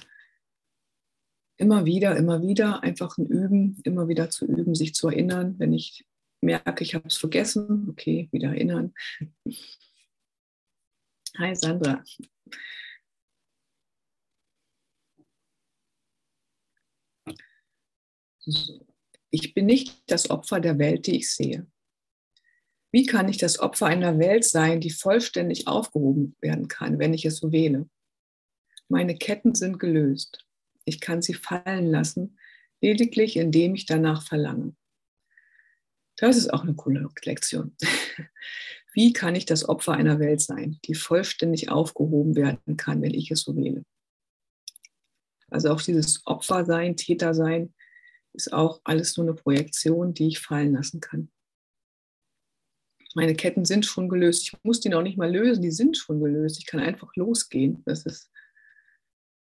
Immer 1.56 1.84
wieder, 1.84 2.16
immer 2.16 2.42
wieder, 2.42 2.82
einfach 2.82 3.16
ein 3.18 3.26
Üben, 3.26 3.80
immer 3.84 4.08
wieder 4.08 4.30
zu 4.30 4.46
üben, 4.46 4.74
sich 4.74 4.94
zu 4.94 5.08
erinnern. 5.08 5.58
Wenn 5.58 5.72
ich 5.72 6.04
merke, 6.40 6.82
ich 6.82 6.94
habe 6.94 7.08
es 7.08 7.16
vergessen, 7.16 7.88
okay, 7.88 8.28
wieder 8.32 8.48
erinnern. 8.48 8.92
Hi 11.38 11.54
Sandra. 11.54 12.02
Ich 19.30 19.54
bin 19.54 19.66
nicht 19.66 20.02
das 20.10 20.28
Opfer 20.30 20.60
der 20.60 20.78
Welt, 20.78 21.06
die 21.06 21.16
ich 21.16 21.30
sehe. 21.30 21.71
Wie 22.92 23.06
kann 23.06 23.26
ich 23.30 23.38
das 23.38 23.58
Opfer 23.58 23.86
einer 23.86 24.18
Welt 24.18 24.44
sein, 24.44 24.80
die 24.80 24.90
vollständig 24.90 25.66
aufgehoben 25.66 26.36
werden 26.42 26.68
kann, 26.68 26.98
wenn 26.98 27.14
ich 27.14 27.24
es 27.24 27.38
so 27.38 27.50
wähle? 27.50 27.88
Meine 28.88 29.16
Ketten 29.16 29.54
sind 29.54 29.78
gelöst. 29.78 30.44
Ich 30.84 31.00
kann 31.00 31.22
sie 31.22 31.32
fallen 31.32 31.86
lassen, 31.86 32.38
lediglich 32.82 33.38
indem 33.38 33.74
ich 33.74 33.86
danach 33.86 34.26
verlange. 34.26 34.76
Das 36.16 36.36
ist 36.36 36.52
auch 36.52 36.64
eine 36.64 36.74
coole 36.74 37.08
Lektion. 37.24 37.74
Wie 38.92 39.14
kann 39.14 39.36
ich 39.36 39.46
das 39.46 39.66
Opfer 39.66 39.92
einer 39.92 40.18
Welt 40.18 40.42
sein, 40.42 40.78
die 40.84 40.94
vollständig 40.94 41.70
aufgehoben 41.70 42.36
werden 42.36 42.76
kann, 42.76 43.00
wenn 43.00 43.14
ich 43.14 43.30
es 43.30 43.40
so 43.40 43.56
wähle? 43.56 43.86
Also 45.48 45.70
auch 45.70 45.80
dieses 45.80 46.26
Opfer 46.26 46.66
sein, 46.66 46.98
Täter 46.98 47.32
sein, 47.32 47.72
ist 48.34 48.52
auch 48.52 48.82
alles 48.84 49.16
nur 49.16 49.26
eine 49.26 49.34
Projektion, 49.34 50.12
die 50.12 50.28
ich 50.28 50.40
fallen 50.40 50.74
lassen 50.74 51.00
kann 51.00 51.30
meine 53.14 53.34
Ketten 53.34 53.64
sind 53.64 53.84
schon 53.86 54.08
gelöst. 54.08 54.42
Ich 54.42 54.52
muss 54.62 54.80
die 54.80 54.88
noch 54.88 55.02
nicht 55.02 55.18
mal 55.18 55.30
lösen, 55.30 55.62
die 55.62 55.70
sind 55.70 55.96
schon 55.96 56.20
gelöst. 56.20 56.58
Ich 56.58 56.66
kann 56.66 56.80
einfach 56.80 57.14
losgehen. 57.16 57.82
Das 57.84 58.06
ist 58.06 58.30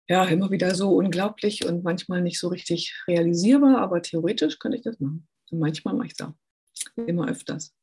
ja 0.08 0.24
immer 0.24 0.50
wieder 0.50 0.74
so 0.74 0.94
unglaublich 0.96 1.64
und 1.66 1.84
manchmal 1.84 2.22
nicht 2.22 2.38
so 2.38 2.48
richtig 2.48 2.94
realisierbar, 3.08 3.78
aber 3.78 4.02
theoretisch 4.02 4.58
könnte 4.58 4.78
ich 4.78 4.84
das 4.84 5.00
machen. 5.00 5.26
Und 5.50 5.58
manchmal 5.58 5.94
mache 5.94 6.08
ich 6.08 6.14
es 6.18 6.26
auch. 6.26 6.34
Immer 7.06 7.28
öfters. 7.28 7.74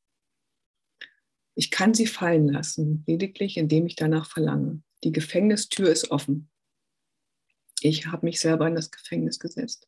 Ich 1.56 1.70
kann 1.70 1.94
sie 1.94 2.08
fallen 2.08 2.48
lassen, 2.50 3.04
lediglich 3.08 3.58
indem 3.58 3.86
ich 3.86 3.96
danach 3.96 4.30
verlange. 4.30 4.82
Die 5.04 5.12
Gefängnistür 5.12 5.90
ist 5.90 6.12
offen. 6.12 6.50
Ich 7.82 8.08
habe 8.08 8.26
mich 8.26 8.40
selber 8.40 8.68
in 8.68 8.76
das 8.76 8.92
Gefängnis 8.92 9.40
gesetzt. 9.40 9.88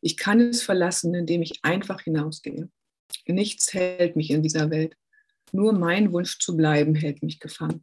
Ich 0.00 0.16
kann 0.16 0.40
es 0.40 0.62
verlassen, 0.62 1.14
indem 1.14 1.42
ich 1.42 1.64
einfach 1.64 2.02
hinausgehe. 2.02 2.70
Nichts 3.26 3.72
hält 3.74 4.16
mich 4.16 4.30
in 4.30 4.42
dieser 4.42 4.70
Welt. 4.70 4.96
Nur 5.52 5.72
mein 5.72 6.12
Wunsch 6.12 6.38
zu 6.38 6.56
bleiben 6.56 6.94
hält 6.94 7.22
mich 7.22 7.40
gefangen. 7.40 7.80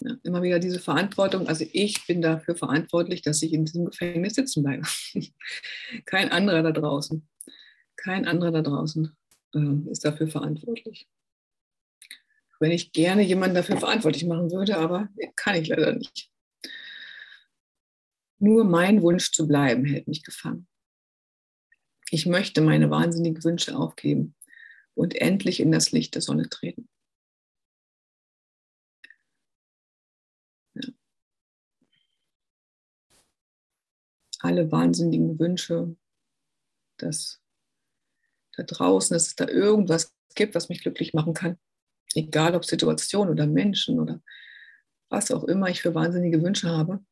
Ja, 0.00 0.16
immer 0.22 0.42
wieder 0.42 0.58
diese 0.58 0.78
Verantwortung. 0.78 1.48
Also 1.48 1.64
ich 1.72 2.06
bin 2.06 2.22
dafür 2.22 2.56
verantwortlich, 2.56 3.22
dass 3.22 3.42
ich 3.42 3.52
in 3.52 3.64
diesem 3.64 3.86
Gefängnis 3.86 4.34
sitzen 4.34 4.62
bleibe. 4.62 4.86
Kein 6.06 6.30
anderer 6.30 6.62
da 6.62 6.72
draußen. 6.72 7.28
Kein 7.96 8.26
anderer 8.26 8.52
da 8.52 8.62
draußen 8.62 9.16
äh, 9.54 9.90
ist 9.90 10.04
dafür 10.04 10.28
verantwortlich. 10.28 11.08
Wenn 12.60 12.70
ich 12.70 12.92
gerne 12.92 13.22
jemanden 13.22 13.56
dafür 13.56 13.78
verantwortlich 13.78 14.24
machen 14.24 14.50
würde, 14.50 14.76
aber 14.76 15.08
kann 15.36 15.56
ich 15.56 15.68
leider 15.68 15.94
nicht. 15.94 16.30
Nur 18.38 18.64
mein 18.64 19.02
Wunsch 19.02 19.32
zu 19.32 19.46
bleiben 19.46 19.84
hält 19.84 20.08
mich 20.08 20.22
gefangen. 20.22 20.66
Ich 22.10 22.26
möchte 22.26 22.60
meine 22.60 22.90
wahnsinnigen 22.90 23.42
Wünsche 23.44 23.76
aufgeben 23.76 24.34
und 24.94 25.14
endlich 25.14 25.60
in 25.60 25.72
das 25.72 25.92
Licht 25.92 26.14
der 26.14 26.22
Sonne 26.22 26.48
treten. 26.48 26.88
Ja. 30.74 30.90
Alle 34.40 34.72
wahnsinnigen 34.72 35.38
Wünsche, 35.38 35.96
dass 36.96 37.40
da 38.56 38.62
draußen, 38.62 39.14
dass 39.14 39.28
es 39.28 39.36
da 39.36 39.48
irgendwas 39.48 40.14
gibt, 40.34 40.54
was 40.54 40.68
mich 40.68 40.82
glücklich 40.82 41.14
machen 41.14 41.34
kann. 41.34 41.58
Egal 42.14 42.54
ob 42.54 42.64
Situation 42.64 43.28
oder 43.28 43.46
Menschen 43.46 44.00
oder 44.00 44.22
was 45.08 45.30
auch 45.30 45.44
immer 45.44 45.68
ich 45.68 45.82
für 45.82 45.94
wahnsinnige 45.94 46.42
Wünsche 46.42 46.68
habe, 46.68 47.04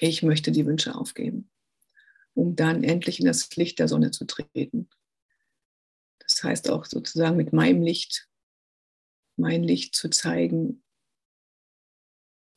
ich 0.00 0.22
möchte 0.22 0.52
die 0.52 0.66
Wünsche 0.66 0.94
aufgeben, 0.94 1.50
um 2.34 2.56
dann 2.56 2.84
endlich 2.84 3.20
in 3.20 3.26
das 3.26 3.54
Licht 3.56 3.78
der 3.78 3.88
Sonne 3.88 4.10
zu 4.10 4.26
treten. 4.26 4.88
Das 6.28 6.42
heißt 6.42 6.70
auch 6.70 6.84
sozusagen 6.84 7.36
mit 7.36 7.52
meinem 7.52 7.82
Licht, 7.82 8.28
mein 9.36 9.62
Licht 9.62 9.94
zu 9.94 10.08
zeigen 10.08 10.82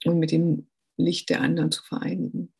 und 0.05 0.19
mit 0.19 0.31
dem 0.31 0.69
Licht 0.97 1.29
der 1.29 1.41
anderen 1.41 1.71
zu 1.71 1.83
vereinigen. 1.83 2.53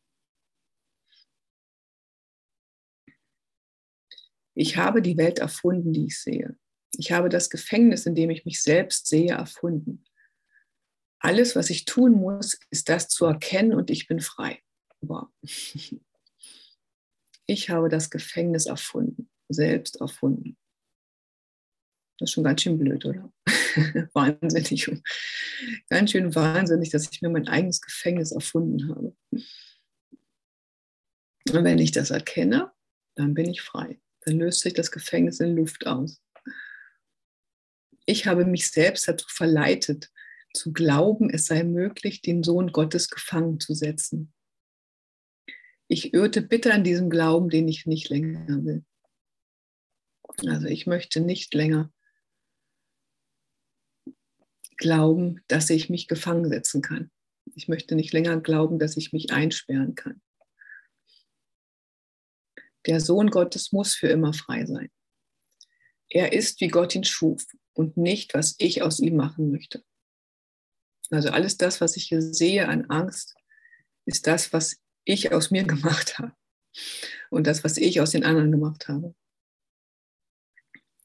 Ich 4.56 4.78
habe 4.78 5.02
die 5.02 5.18
Welt 5.18 5.40
erfunden, 5.40 5.94
die 5.94 6.08
ich 6.08 6.20
sehe. 6.20 6.58
Ich 6.98 7.12
habe 7.12 7.30
das 7.30 7.50
Gefängnis, 7.50 8.06
in 8.06 8.16
dem 8.16 8.30
ich 8.30 8.46
mich 8.46 8.62
selbst 8.62 9.08
sehe, 9.08 9.32
erfunden. 9.32 10.04
Alles, 11.20 11.56
was 11.56 11.70
ich 11.70 11.86
tun 11.86 12.14
muss, 12.14 12.60
ist 12.70 12.90
das 12.90 13.08
zu 13.08 13.26
erkennen 13.26 13.74
und 13.74 13.90
ich 13.90 14.08
bin 14.08 14.20
frei. 14.20 14.62
Wow. 15.02 15.28
Ich 17.52 17.72
habe 17.72 17.90
das 17.90 18.12
Gefängnis 18.12 18.68
erfunden, 18.68 19.28
selbst 19.48 20.00
erfunden. 20.02 20.56
Das 22.20 22.30
ist 22.30 22.34
schon 22.34 22.44
ganz 22.44 22.62
schön 22.62 22.78
blöd, 22.78 23.06
oder? 23.06 23.32
wahnsinnig. 24.14 24.92
Ganz 25.90 26.12
schön 26.12 26.36
wahnsinnig, 26.36 26.90
dass 26.90 27.10
ich 27.10 27.22
mir 27.22 27.30
mein 27.30 27.48
eigenes 27.48 27.82
Gefängnis 27.82 28.34
erfunden 28.34 28.90
habe. 28.90 29.16
Und 31.52 31.64
wenn 31.64 31.80
ich 31.80 31.92
das 31.92 32.10
erkenne, 32.10 32.74
dann 33.16 33.34
bin 33.34 33.50
ich 33.50 33.62
frei. 33.62 34.02
Dann 34.26 34.38
löst 34.38 34.60
sich 34.60 34.74
das 34.74 34.92
Gefängnis 34.92 35.40
in 35.40 35.56
Luft 35.56 35.88
aus. 35.88 36.22
Ich 38.06 38.28
habe 38.28 38.44
mich 38.44 38.70
selbst 38.70 39.08
dazu 39.08 39.28
verleitet, 39.30 40.12
zu 40.54 40.74
glauben, 40.74 41.30
es 41.30 41.46
sei 41.46 41.64
möglich, 41.64 42.22
den 42.22 42.44
Sohn 42.44 42.72
Gottes 42.74 43.10
gefangen 43.10 43.60
zu 43.62 43.74
setzen. 43.74 44.34
Ich 45.88 46.14
irrte 46.14 46.42
bitter 46.42 46.74
an 46.74 46.84
diesem 46.84 47.10
Glauben, 47.10 47.50
den 47.50 47.68
ich 47.68 47.86
nicht 47.86 48.10
länger 48.10 48.64
will. 48.66 48.84
Also 50.48 50.68
ich 50.68 50.86
möchte 50.86 51.22
nicht 51.22 51.54
länger 51.54 51.92
glauben, 54.80 55.44
dass 55.48 55.70
ich 55.70 55.90
mich 55.90 56.08
gefangen 56.08 56.50
setzen 56.50 56.82
kann. 56.82 57.12
Ich 57.54 57.68
möchte 57.68 57.96
nicht 57.96 58.14
länger 58.14 58.40
glauben, 58.40 58.80
dass 58.80 58.98
ich 58.98 59.14
mich 59.14 59.32
einsperren 59.32 59.94
kann. 59.94 60.22
Der 62.88 63.00
Sohn 63.00 63.30
Gottes 63.30 63.72
muss 63.72 63.94
für 63.94 64.08
immer 64.08 64.34
frei 64.34 64.66
sein. 64.66 64.90
Er 66.08 66.34
ist, 66.34 66.60
wie 66.62 66.70
Gott 66.70 66.96
ihn 66.96 67.04
schuf 67.04 67.46
und 67.74 67.98
nicht, 67.98 68.34
was 68.34 68.56
ich 68.58 68.82
aus 68.82 69.00
ihm 69.00 69.16
machen 69.16 69.52
möchte. 69.52 69.84
Also 71.12 71.30
alles 71.30 71.58
das, 71.58 71.82
was 71.82 71.98
ich 71.98 72.06
hier 72.06 72.22
sehe 72.22 72.68
an 72.68 72.86
Angst, 72.86 73.36
ist 74.06 74.28
das, 74.28 74.54
was 74.54 74.78
ich 75.04 75.32
aus 75.34 75.52
mir 75.52 75.64
gemacht 75.66 76.18
habe 76.18 76.34
und 77.30 77.46
das, 77.48 77.64
was 77.64 77.78
ich 77.78 78.02
aus 78.02 78.12
den 78.12 78.24
anderen 78.24 78.52
gemacht 78.52 78.88
habe. 78.88 79.14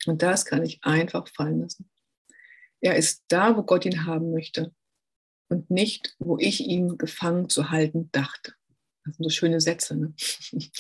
Und 0.07 0.23
das 0.23 0.45
kann 0.45 0.65
ich 0.65 0.85
einfach 0.85 1.29
fallen 1.29 1.61
lassen. 1.61 1.91
Er 2.85 2.97
ist 2.97 3.25
da, 3.29 3.57
wo 3.57 3.63
Gott 3.63 3.87
ihn 3.87 4.05
haben 4.05 4.31
möchte 4.31 4.71
und 5.49 5.71
nicht, 5.71 6.15
wo 6.19 6.37
ich 6.39 6.61
ihn 6.61 6.99
gefangen 6.99 7.49
zu 7.49 7.71
halten 7.71 8.11
dachte. 8.13 8.53
Das 9.07 9.17
sind 9.17 9.25
so 9.25 9.31
schöne 9.31 9.61
Sätze, 9.61 9.97
ne? 9.97 10.15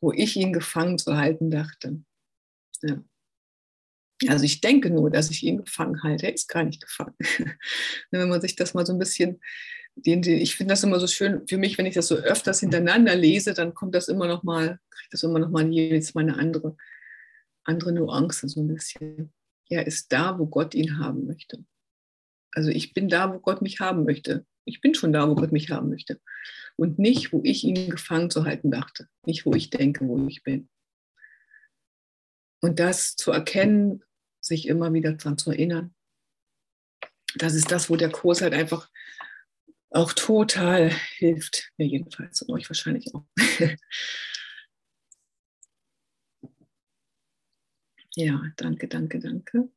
wo 0.00 0.10
ich 0.12 0.36
ihn 0.36 0.54
gefangen 0.54 0.98
zu 0.98 1.18
halten 1.18 1.50
dachte. 1.50 2.02
Ja. 2.80 3.04
Also 4.26 4.44
ich 4.44 4.62
denke 4.62 4.88
nur, 4.88 5.10
dass 5.10 5.30
ich 5.30 5.42
ihn 5.42 5.58
gefangen 5.58 6.02
halte. 6.02 6.26
Er 6.26 6.34
ist 6.34 6.48
gar 6.48 6.64
nicht 6.64 6.80
gefangen. 6.80 7.14
wenn 8.10 8.28
man 8.28 8.40
sich 8.40 8.56
das 8.56 8.72
mal 8.72 8.86
so 8.86 8.94
ein 8.94 8.98
bisschen, 8.98 9.42
den, 9.96 10.22
den, 10.22 10.38
ich 10.38 10.56
finde 10.56 10.72
das 10.72 10.82
immer 10.82 10.98
so 10.98 11.06
schön 11.06 11.46
für 11.46 11.58
mich, 11.58 11.76
wenn 11.76 11.84
ich 11.84 11.94
das 11.94 12.06
so 12.06 12.14
öfters 12.14 12.60
hintereinander 12.60 13.14
lese, 13.16 13.52
dann 13.52 13.74
kommt 13.74 13.94
das 13.94 14.08
immer 14.08 14.28
noch 14.28 14.44
mal, 14.44 14.80
kriegt 14.88 15.12
das 15.12 15.22
immer 15.24 15.40
noch 15.40 15.50
mal 15.50 15.70
jedes 15.70 16.14
Mal 16.14 16.22
eine 16.22 16.38
andere, 16.38 16.74
andere 17.64 17.92
Nuance 17.92 18.48
so 18.48 18.62
ein 18.62 18.68
bisschen. 18.68 19.30
Er 19.74 19.88
ist 19.88 20.12
da, 20.12 20.38
wo 20.38 20.46
Gott 20.46 20.72
ihn 20.76 21.00
haben 21.00 21.26
möchte. 21.26 21.64
Also 22.52 22.70
ich 22.70 22.94
bin 22.94 23.08
da, 23.08 23.34
wo 23.34 23.40
Gott 23.40 23.60
mich 23.60 23.80
haben 23.80 24.04
möchte. 24.04 24.46
Ich 24.64 24.80
bin 24.80 24.94
schon 24.94 25.12
da, 25.12 25.28
wo 25.28 25.34
Gott 25.34 25.50
mich 25.50 25.70
haben 25.70 25.88
möchte. 25.88 26.20
Und 26.76 27.00
nicht, 27.00 27.32
wo 27.32 27.40
ich 27.42 27.64
ihn 27.64 27.90
gefangen 27.90 28.30
zu 28.30 28.44
halten 28.44 28.70
dachte. 28.70 29.08
Nicht, 29.26 29.44
wo 29.46 29.52
ich 29.52 29.70
denke, 29.70 30.06
wo 30.06 30.28
ich 30.28 30.44
bin. 30.44 30.68
Und 32.60 32.78
das 32.78 33.16
zu 33.16 33.32
erkennen, 33.32 34.04
sich 34.40 34.68
immer 34.68 34.92
wieder 34.92 35.12
daran 35.12 35.38
zu 35.38 35.50
erinnern, 35.50 35.92
das 37.34 37.54
ist 37.54 37.72
das, 37.72 37.90
wo 37.90 37.96
der 37.96 38.12
Kurs 38.12 38.42
halt 38.42 38.54
einfach 38.54 38.88
auch 39.90 40.12
total 40.12 40.88
hilft. 41.16 41.72
Mir 41.78 41.88
jedenfalls 41.88 42.42
und 42.42 42.54
euch 42.54 42.70
wahrscheinlich 42.70 43.12
auch. 43.12 43.24
ja, 48.16 48.40
danke, 48.56 48.88
danke, 48.88 49.18
danke. 49.20 49.68